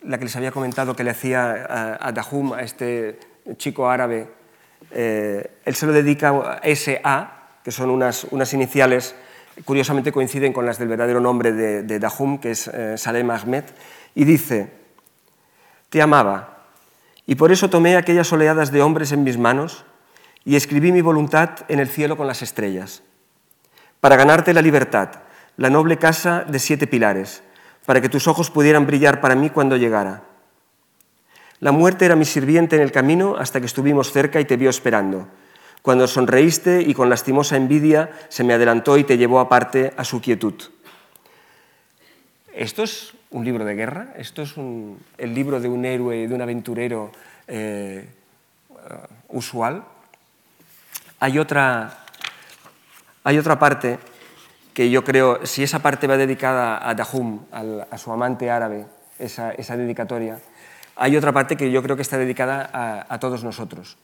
la 0.00 0.18
que 0.18 0.26
les 0.26 0.36
había 0.36 0.52
comentado 0.52 0.94
que 0.94 1.02
le 1.02 1.10
hacía 1.10 1.98
a, 2.00 2.12
Dahum, 2.12 2.52
a 2.52 2.62
este 2.62 3.18
chico 3.56 3.90
árabe. 3.90 4.43
Eh, 4.90 5.58
él 5.64 5.74
se 5.74 5.86
lo 5.86 5.92
dedica 5.92 6.30
a 6.30 6.60
S.A., 6.62 7.58
que 7.64 7.72
son 7.72 7.90
unas, 7.90 8.52
iniciales, 8.52 9.14
curiosamente 9.64 10.12
coinciden 10.12 10.52
con 10.52 10.66
las 10.66 10.78
del 10.78 10.88
verdadero 10.88 11.20
nombre 11.20 11.52
de, 11.52 11.98
Dahum, 11.98 12.38
que 12.38 12.50
es 12.50 12.68
eh, 12.68 12.98
Salem 12.98 13.30
Ahmed, 13.30 13.64
y 14.14 14.24
dice, 14.24 14.70
te 15.88 16.02
amaba, 16.02 16.66
y 17.26 17.36
por 17.36 17.52
eso 17.52 17.70
tomé 17.70 17.96
aquellas 17.96 18.32
oleadas 18.32 18.70
de 18.70 18.82
hombres 18.82 19.12
en 19.12 19.24
mis 19.24 19.38
manos 19.38 19.84
y 20.44 20.56
escribí 20.56 20.92
mi 20.92 21.00
voluntad 21.00 21.50
en 21.68 21.80
el 21.80 21.88
cielo 21.88 22.18
con 22.18 22.26
las 22.26 22.42
estrellas, 22.42 23.02
para 24.00 24.16
ganarte 24.16 24.52
la 24.52 24.60
libertad, 24.60 25.08
la 25.56 25.70
noble 25.70 25.96
casa 25.96 26.44
de 26.46 26.58
siete 26.58 26.86
pilares, 26.86 27.42
para 27.86 28.02
que 28.02 28.10
tus 28.10 28.28
ojos 28.28 28.50
pudieran 28.50 28.86
brillar 28.86 29.22
para 29.22 29.34
mí 29.34 29.48
cuando 29.48 29.76
llegara. 29.78 30.33
La 31.64 31.72
muerte 31.72 32.04
era 32.04 32.14
mi 32.14 32.26
sirviente 32.26 32.76
en 32.76 32.82
el 32.82 32.92
camino 32.92 33.36
hasta 33.38 33.58
que 33.58 33.64
estuvimos 33.64 34.12
cerca 34.12 34.38
y 34.38 34.44
te 34.44 34.58
vio 34.58 34.68
esperando, 34.68 35.28
cuando 35.80 36.06
sonreíste 36.06 36.82
y 36.82 36.92
con 36.92 37.08
lastimosa 37.08 37.56
envidia 37.56 38.10
se 38.28 38.44
me 38.44 38.52
adelantó 38.52 38.98
y 38.98 39.04
te 39.04 39.16
llevó 39.16 39.40
aparte 39.40 39.94
a 39.96 40.04
su 40.04 40.20
quietud. 40.20 40.52
Esto 42.52 42.82
es 42.82 43.14
un 43.30 43.46
libro 43.46 43.64
de 43.64 43.74
guerra, 43.76 44.12
esto 44.18 44.42
es 44.42 44.52
el 45.16 45.34
libro 45.34 45.58
de 45.58 45.70
un 45.70 45.86
héroe, 45.86 46.28
de 46.28 46.34
un 46.34 46.42
aventurero 46.42 47.10
eh, 47.48 48.10
usual. 49.28 49.84
Hay 51.18 51.38
otra, 51.38 52.04
hay 53.22 53.38
otra 53.38 53.58
parte 53.58 53.98
que 54.74 54.90
yo 54.90 55.02
creo, 55.02 55.46
si 55.46 55.62
esa 55.62 55.78
parte 55.78 56.06
va 56.06 56.18
dedicada 56.18 56.86
a 56.86 56.94
Dahum, 56.94 57.40
a 57.50 57.96
su 57.96 58.12
amante 58.12 58.50
árabe, 58.50 58.84
esa, 59.18 59.76
dedicatoria, 59.76 60.38
hay 60.96 61.16
otra 61.16 61.32
parte 61.32 61.56
que 61.56 61.70
yo 61.70 61.82
creo 61.82 61.96
que 61.96 62.02
está 62.02 62.18
dedicada 62.18 63.06
a, 63.08 63.18
todos 63.18 63.44
nosotros. 63.44 63.96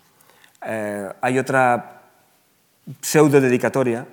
Eh, 0.65 1.09
hay 1.21 1.39
otra 1.39 2.03
pseudo 3.01 3.41
dedicatoria 3.41 4.07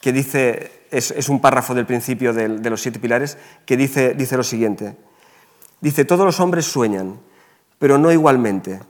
que 0.00 0.12
dice 0.12 0.82
es, 0.90 1.28
un 1.28 1.40
párrafo 1.40 1.74
del 1.74 1.86
principio 1.86 2.32
de, 2.32 2.48
los 2.48 2.82
siete 2.82 2.98
pilares, 2.98 3.38
que 3.64 3.76
dice, 3.76 4.14
dice 4.14 4.36
lo 4.36 4.42
siguiente. 4.42 4.96
Dice, 5.80 6.04
todos 6.04 6.26
los 6.26 6.38
hombres 6.40 6.66
sueñan, 6.66 7.18
pero 7.78 7.98
no 7.98 8.12
igualmente. 8.12 8.80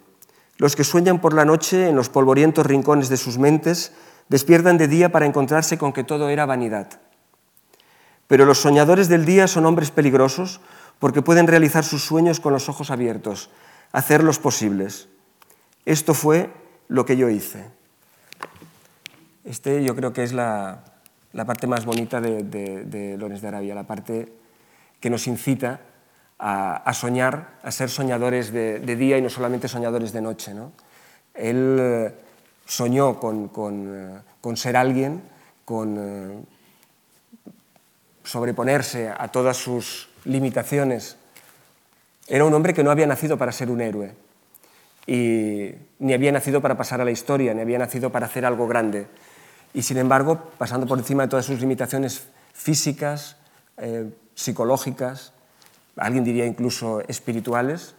Los 0.57 0.75
que 0.75 0.85
sueñan 0.85 1.21
por 1.21 1.35
la 1.35 1.45
noche 1.45 1.89
en 1.89 1.97
los 1.97 2.09
polvorientos 2.09 2.67
rincones 2.67 3.09
de 3.09 3.17
sus 3.17 3.39
mentes 3.39 3.93
despiertan 4.29 4.79
de 4.79 4.89
día 4.89 5.13
para 5.13 5.27
encontrarse 5.27 5.79
con 5.79 5.93
que 5.93 6.05
todo 6.05 6.29
era 6.29 6.47
vanidad. 6.47 6.89
Pero 8.27 8.47
los 8.47 8.59
soñadores 8.59 9.09
del 9.09 9.25
día 9.25 9.47
son 9.47 9.67
hombres 9.67 9.91
peligrosos 9.91 10.61
porque 11.03 11.21
pueden 11.21 11.49
realizar 11.49 11.83
sus 11.83 12.05
sueños 12.05 12.39
con 12.39 12.53
los 12.53 12.69
ojos 12.69 12.93
abiertos, 12.93 13.51
hacerlos 13.91 14.39
posibles. 14.39 15.09
Esto 15.85 16.15
fue 16.15 16.53
lo 16.87 17.05
que 17.05 17.17
yo 17.17 17.29
hice. 17.29 17.65
Este 19.43 19.83
yo 19.83 19.97
creo 19.97 20.13
que 20.13 20.23
es 20.23 20.33
la, 20.33 20.85
la 21.33 21.45
parte 21.45 21.67
más 21.67 21.87
bonita 21.87 22.21
de, 22.21 22.45
de, 22.45 22.85
de 22.85 23.49
Arabia, 23.49 23.75
la 23.75 23.83
parte 23.83 24.33
que 25.01 25.11
nos 25.11 25.27
incita 25.27 25.81
a, 26.39 26.93
soñar, 26.95 27.59
a 27.65 27.73
ser 27.73 27.91
soñadores 27.91 28.53
de, 28.53 28.79
día 28.79 29.19
y 29.19 29.23
no 29.23 29.29
solamente 29.29 29.67
soñadores 29.67 30.13
de 30.13 30.23
noche. 30.23 30.53
Él 31.35 31.79
eh, 31.81 32.15
soñó 32.65 33.19
con, 33.19 33.51
eh, 33.93 34.57
ser 34.57 34.77
alguien, 34.77 35.21
con 35.65 35.97
eh, 35.99 36.45
sobreponerse 38.23 39.09
a 39.09 39.27
todas 39.27 39.57
sus 39.57 40.12
limitaciones. 40.25 41.17
Era 42.29 42.45
un 42.45 42.55
hombre 42.55 42.75
que 42.75 42.85
no 42.85 42.91
había 42.91 43.07
nacido 43.07 43.39
para 43.39 43.53
ser 43.53 43.71
un 43.71 43.81
héroe, 43.81 44.15
y 45.07 45.73
ni 45.99 46.13
había 46.13 46.33
nacido 46.33 46.61
para 46.61 46.77
pasar 46.77 47.01
a 47.01 47.05
la 47.05 47.11
historia, 47.11 47.55
ni 47.55 47.61
había 47.61 47.79
nacido 47.79 48.11
para 48.11 48.27
hacer 48.27 48.45
algo 48.45 48.69
grande 48.69 49.07
y 49.75 49.83
sin 49.83 49.97
embargo, 49.97 50.51
pasando 50.59 50.87
por 50.87 50.99
encima 50.99 51.23
de 51.25 51.29
todas 51.31 51.47
sus 51.47 51.61
limitaciones 51.61 52.27
físicas, 52.53 53.37
eh, 53.79 54.11
psicológicas, 54.35 55.33
alguien 55.97 56.25
diría 56.25 56.47
incluso 56.47 57.01
espirituales, 57.09 57.95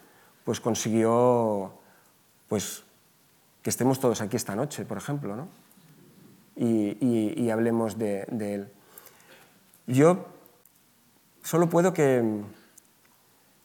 pues 0.46 0.60
consiguió 0.60 1.74
pues, 2.48 2.84
que 3.64 3.70
estemos 3.70 4.00
todos 4.00 4.22
aquí 4.22 4.36
esta 4.36 4.56
noche, 4.56 4.86
por 4.86 4.98
ejemplo, 4.98 5.36
¿no? 5.36 5.48
y, 6.56 7.50
hablemos 7.50 7.98
de, 7.98 8.26
él. 8.40 8.72
Yo 9.88 10.28
solo 11.44 11.70
puedo 11.70 11.94
que, 11.94 12.42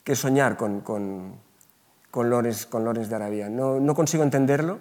que 0.05 0.17
soñar 0.17 0.57
con, 0.57 0.81
con, 0.81 1.37
con, 2.11 2.31
Lorenz, 2.31 2.69
de 2.69 3.15
Arabia. 3.15 3.49
No, 3.49 3.81
no 3.81 3.95
consigo 3.95 4.23
entenderlo, 4.23 4.79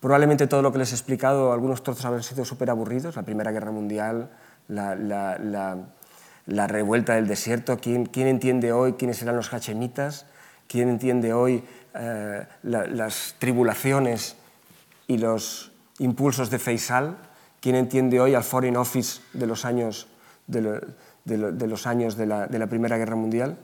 Probablemente 0.00 0.46
todo 0.46 0.62
lo 0.62 0.72
que 0.72 0.78
les 0.78 0.92
he 0.92 0.94
explicado, 0.94 1.52
algunos 1.52 1.82
trozos 1.82 2.06
habrán 2.06 2.22
sido 2.22 2.46
súper 2.46 2.70
aburridos, 2.70 3.16
la 3.16 3.22
Primera 3.22 3.52
Guerra 3.52 3.70
Mundial, 3.70 4.30
la, 4.66 5.76
revuelta 6.66 7.16
del 7.16 7.28
desierto, 7.28 7.76
¿Quién, 7.78 8.06
¿Quién, 8.06 8.26
entiende 8.26 8.72
hoy 8.72 8.94
quiénes 8.94 9.20
eran 9.20 9.36
los 9.36 9.52
hachemitas? 9.52 10.24
¿Quién 10.68 10.88
entiende 10.88 11.34
hoy 11.34 11.62
eh, 11.94 12.46
las 12.62 13.34
tribulaciones 13.38 14.36
y 15.06 15.18
los 15.18 15.70
impulsos 15.98 16.48
de 16.48 16.58
Faisal? 16.58 17.18
¿Quién 17.60 17.76
entiende 17.76 18.20
hoy 18.20 18.34
al 18.34 18.42
Foreign 18.42 18.78
Office 18.78 19.20
de 19.34 19.46
los 19.46 19.66
años 19.66 20.06
de, 20.46 20.80
los 21.26 21.86
años 21.86 22.16
de 22.16 22.26
la, 22.26 22.66
Primera 22.68 22.98
Guerra 22.98 23.16
Mundial? 23.16 23.58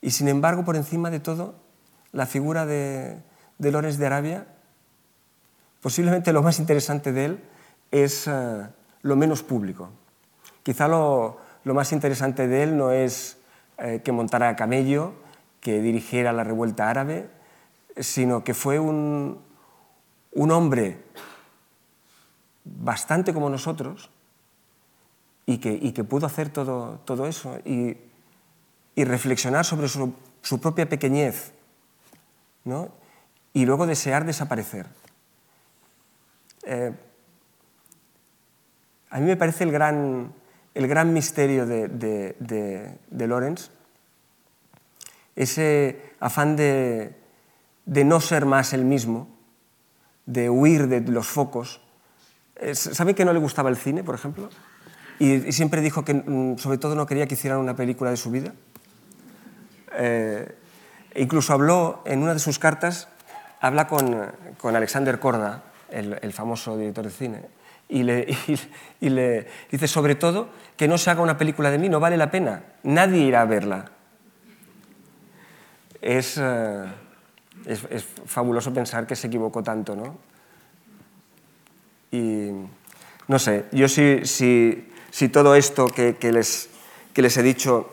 Y 0.00 0.10
sin 0.10 0.28
embargo, 0.28 0.64
por 0.64 0.76
encima 0.76 1.10
de 1.10 1.20
todo, 1.20 1.54
la 2.12 2.26
figura 2.26 2.66
de, 2.66 3.18
de 3.58 3.70
de 3.70 4.06
Arabia 4.06 4.46
Posiblemente 5.86 6.32
lo 6.32 6.42
más 6.42 6.58
interesante 6.58 7.12
de 7.12 7.24
él 7.26 7.40
es 7.92 8.26
eh, 8.26 8.66
lo 9.02 9.14
menos 9.14 9.44
público. 9.44 9.90
Quizá 10.64 10.88
lo, 10.88 11.38
más 11.62 11.92
interesante 11.92 12.48
de 12.48 12.64
él 12.64 12.76
no 12.76 12.90
es 12.90 13.38
eh, 13.78 14.00
que 14.04 14.10
montara 14.10 14.48
a 14.48 14.56
camello, 14.56 15.12
que 15.60 15.80
dirigiera 15.80 16.32
la 16.32 16.42
revuelta 16.42 16.90
árabe, 16.90 17.28
sino 17.96 18.42
que 18.42 18.52
fue 18.52 18.80
un, 18.80 19.40
hombre 20.34 21.04
bastante 22.64 23.32
como 23.32 23.48
nosotros 23.48 24.10
y 25.46 25.58
que, 25.58 26.04
pudo 26.04 26.26
hacer 26.26 26.50
todo, 26.50 27.26
eso 27.26 27.58
y, 27.64 27.96
reflexionar 28.96 29.64
sobre 29.64 29.88
su, 29.88 30.12
propia 30.60 30.88
pequeñez 30.88 31.52
y 33.52 33.64
luego 33.64 33.86
desear 33.86 34.26
desaparecer. 34.26 34.86
Eh, 36.64 36.92
a 39.10 39.20
mí 39.20 39.26
me 39.26 39.36
parece 39.36 39.64
el 39.64 39.70
gran, 39.70 40.32
el 40.74 40.88
gran 40.88 41.12
misterio 41.12 41.64
de, 41.64 41.88
de, 41.88 43.26
Lorenz, 43.26 43.70
ese 45.36 46.12
afán 46.18 46.56
de, 46.56 47.14
no 47.86 48.20
ser 48.20 48.46
más 48.46 48.72
el 48.72 48.84
mismo, 48.84 49.28
de 50.26 50.50
huir 50.50 50.88
de 50.88 51.00
los 51.00 51.28
focos. 51.28 51.80
Eh, 52.56 52.74
¿Saben 52.74 53.14
que 53.14 53.24
no 53.24 53.32
le 53.32 53.38
gustaba 53.38 53.70
el 53.70 53.76
cine, 53.76 54.02
por 54.02 54.16
ejemplo? 54.16 54.50
Y, 55.18 55.52
siempre 55.52 55.80
dijo 55.80 56.04
que 56.04 56.14
mm, 56.14 56.58
sobre 56.58 56.78
todo 56.78 56.94
no 56.94 57.06
quería 57.06 57.26
que 57.26 57.34
hicieran 57.34 57.58
una 57.58 57.76
película 57.76 58.10
de 58.10 58.16
su 58.16 58.30
vida. 58.30 58.52
Eh, 59.98 60.54
incluso 61.14 61.52
habló 61.52 62.02
en 62.04 62.22
una 62.22 62.34
de 62.34 62.40
sus 62.40 62.58
cartas, 62.58 63.08
habla 63.60 63.86
con, 63.86 64.30
con 64.60 64.76
Alexander 64.76 65.18
Korda, 65.18 65.62
el, 65.90 66.32
famoso 66.32 66.76
director 66.76 67.04
de 67.04 67.10
cine, 67.10 67.42
y 67.88 68.02
le, 68.02 68.36
y, 69.00 69.08
le, 69.08 69.46
dice 69.70 69.88
sobre 69.88 70.14
todo 70.14 70.48
que 70.76 70.88
no 70.88 70.98
se 70.98 71.10
haga 71.10 71.22
una 71.22 71.38
película 71.38 71.70
de 71.70 71.78
mí, 71.78 71.88
no 71.88 72.00
vale 72.00 72.16
la 72.16 72.30
pena, 72.30 72.62
nadie 72.82 73.20
irá 73.22 73.42
a 73.42 73.46
verla. 73.46 73.90
Es, 76.02 76.38
eh, 76.38 76.84
es, 77.64 78.04
fabuloso 78.26 78.72
pensar 78.72 79.06
que 79.06 79.16
se 79.16 79.28
equivocó 79.28 79.62
tanto, 79.62 79.96
¿no? 79.96 80.18
Y 82.12 82.50
no 83.28 83.38
sé, 83.38 83.66
yo 83.72 83.88
si, 83.88 84.24
si, 84.24 84.88
si 85.16 85.30
todo 85.30 85.54
esto 85.54 85.86
que, 85.86 86.16
que, 86.16 86.30
les, 86.30 86.68
que 87.14 87.22
les 87.22 87.34
he 87.38 87.42
dicho 87.42 87.88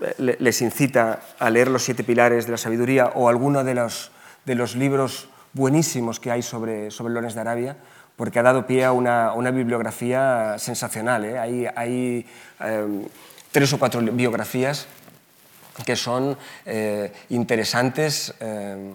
eh, 0.00 0.36
les 0.40 0.60
incita 0.60 1.22
a 1.38 1.50
leer 1.50 1.68
los 1.68 1.84
siete 1.84 2.02
pilares 2.02 2.46
de 2.46 2.50
la 2.50 2.58
sabiduría 2.58 3.12
o 3.14 3.28
alguno 3.28 3.62
de 3.62 3.74
los, 3.74 4.10
de 4.44 4.56
los 4.56 4.74
libros 4.74 5.28
buenísimos 5.52 6.18
que 6.18 6.32
hay 6.32 6.42
sobre, 6.42 6.90
sobre 6.90 7.14
Lorenz 7.14 7.34
de 7.36 7.42
Arabia, 7.42 7.76
porque 8.16 8.40
ha 8.40 8.42
dado 8.42 8.66
pie 8.66 8.84
a 8.84 8.90
una, 8.90 9.34
una 9.34 9.52
bibliografía 9.52 10.58
sensacional. 10.58 11.24
¿eh? 11.26 11.38
Hay, 11.38 11.66
hay 11.76 12.26
eh, 12.58 13.06
tres 13.52 13.72
o 13.72 13.78
cuatro 13.78 14.00
biografías 14.00 14.88
que 15.86 15.94
son 15.94 16.36
eh, 16.66 17.12
interesantes. 17.28 18.34
Eh, 18.40 18.94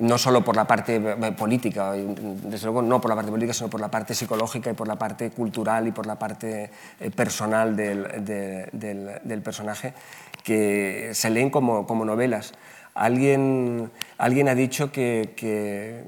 no 0.00 0.18
solo 0.18 0.44
por 0.44 0.56
la 0.56 0.66
parte 0.66 1.00
política, 1.36 1.92
desde 1.92 2.66
luego 2.66 2.82
no 2.82 3.00
por 3.00 3.10
la 3.10 3.14
parte 3.14 3.30
política, 3.30 3.54
sino 3.54 3.70
por 3.70 3.80
la 3.80 3.90
parte 3.90 4.14
psicológica 4.14 4.70
y 4.70 4.74
por 4.74 4.88
la 4.88 4.96
parte 4.96 5.30
cultural 5.30 5.86
y 5.86 5.92
por 5.92 6.06
la 6.06 6.18
parte 6.18 6.70
eh, 6.98 7.10
personal 7.10 7.76
del, 7.76 8.24
de, 8.24 9.20
del, 9.22 9.42
personaje, 9.42 9.94
que 10.42 11.10
se 11.14 11.30
leen 11.30 11.50
como, 11.50 11.86
como 11.86 12.04
novelas. 12.04 12.54
Alguien, 12.94 13.90
alguien 14.18 14.48
ha 14.48 14.54
dicho 14.54 14.90
que, 14.90 15.34
que, 15.36 16.04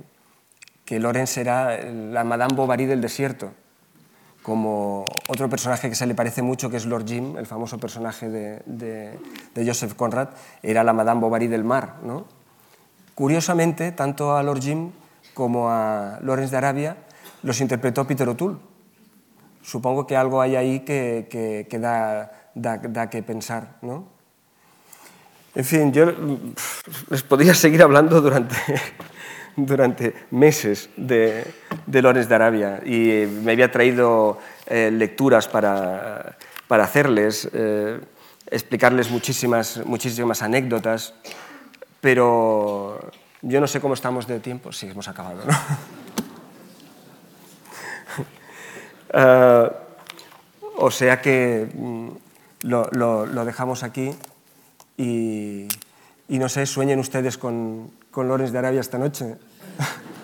que 0.84 0.98
Lorenz 0.98 1.36
era 1.36 1.80
la 1.84 2.24
Madame 2.24 2.54
Bovary 2.54 2.86
del 2.86 3.00
desierto, 3.00 3.52
como 4.42 5.04
otro 5.28 5.48
personaje 5.48 5.88
que 5.88 5.96
se 5.96 6.06
le 6.06 6.14
parece 6.14 6.42
mucho, 6.42 6.70
que 6.70 6.76
es 6.76 6.86
Lord 6.86 7.06
Jim, 7.06 7.36
el 7.36 7.46
famoso 7.46 7.78
personaje 7.78 8.28
de, 8.28 8.62
de, 8.66 9.18
de 9.54 9.66
Joseph 9.66 9.94
Conrad, 9.94 10.30
era 10.62 10.82
la 10.82 10.92
Madame 10.92 11.20
Bovary 11.20 11.46
del 11.46 11.64
mar. 11.64 11.96
¿no? 12.02 12.35
Curiosamente, 13.16 13.92
tanto 13.92 14.36
a 14.36 14.42
Lord 14.42 14.60
Jim 14.60 14.90
como 15.32 15.70
a 15.70 16.20
Lorenz 16.20 16.50
de 16.50 16.58
Arabia 16.58 16.96
los 17.42 17.62
interpretó 17.62 18.06
Peter 18.06 18.28
O'Toole. 18.28 18.58
Supongo 19.62 20.06
que 20.06 20.16
algo 20.16 20.42
hay 20.42 20.54
ahí 20.54 20.80
que, 20.80 21.26
que, 21.30 21.78
da, 21.78 22.30
da, 22.54 22.76
da, 22.76 23.08
que 23.08 23.22
pensar. 23.22 23.78
¿no? 23.80 24.04
En 25.54 25.64
fin, 25.64 25.94
yo 25.94 26.12
les 27.08 27.22
podría 27.22 27.54
seguir 27.54 27.82
hablando 27.82 28.20
durante, 28.20 28.54
durante 29.56 30.14
meses 30.30 30.90
de, 30.98 31.42
de 31.86 32.02
Lorenz 32.02 32.28
de 32.28 32.34
Arabia 32.34 32.82
y 32.84 33.24
me 33.42 33.52
había 33.52 33.72
traído 33.72 34.38
eh, 34.66 34.90
lecturas 34.92 35.48
para, 35.48 36.36
para 36.68 36.84
hacerles, 36.84 37.48
eh, 37.54 37.98
explicarles 38.50 39.10
muchísimas, 39.10 39.80
muchísimas 39.86 40.42
anécdotas 40.42 41.14
pero 42.06 43.00
yo 43.42 43.60
no 43.60 43.66
sé 43.66 43.80
cómo 43.80 43.94
estamos 43.94 44.28
de 44.28 44.38
tiempo. 44.38 44.70
Sí, 44.72 44.86
hemos 44.86 45.08
acabado, 45.08 45.42
¿no? 45.44 45.52
uh, 49.12 49.70
o 50.86 50.90
sea 50.92 51.20
que 51.20 51.68
mm, 51.74 52.10
lo, 52.62 53.44
dejamos 53.44 53.82
aquí 53.82 54.14
y, 54.96 55.66
y, 56.28 56.38
no 56.38 56.48
sé, 56.48 56.64
sueñen 56.66 57.00
ustedes 57.00 57.36
con, 57.38 57.90
con 58.12 58.28
Lorenz 58.28 58.52
de 58.52 58.58
Arabia 58.58 58.82
esta 58.82 58.98
noche. 58.98 59.34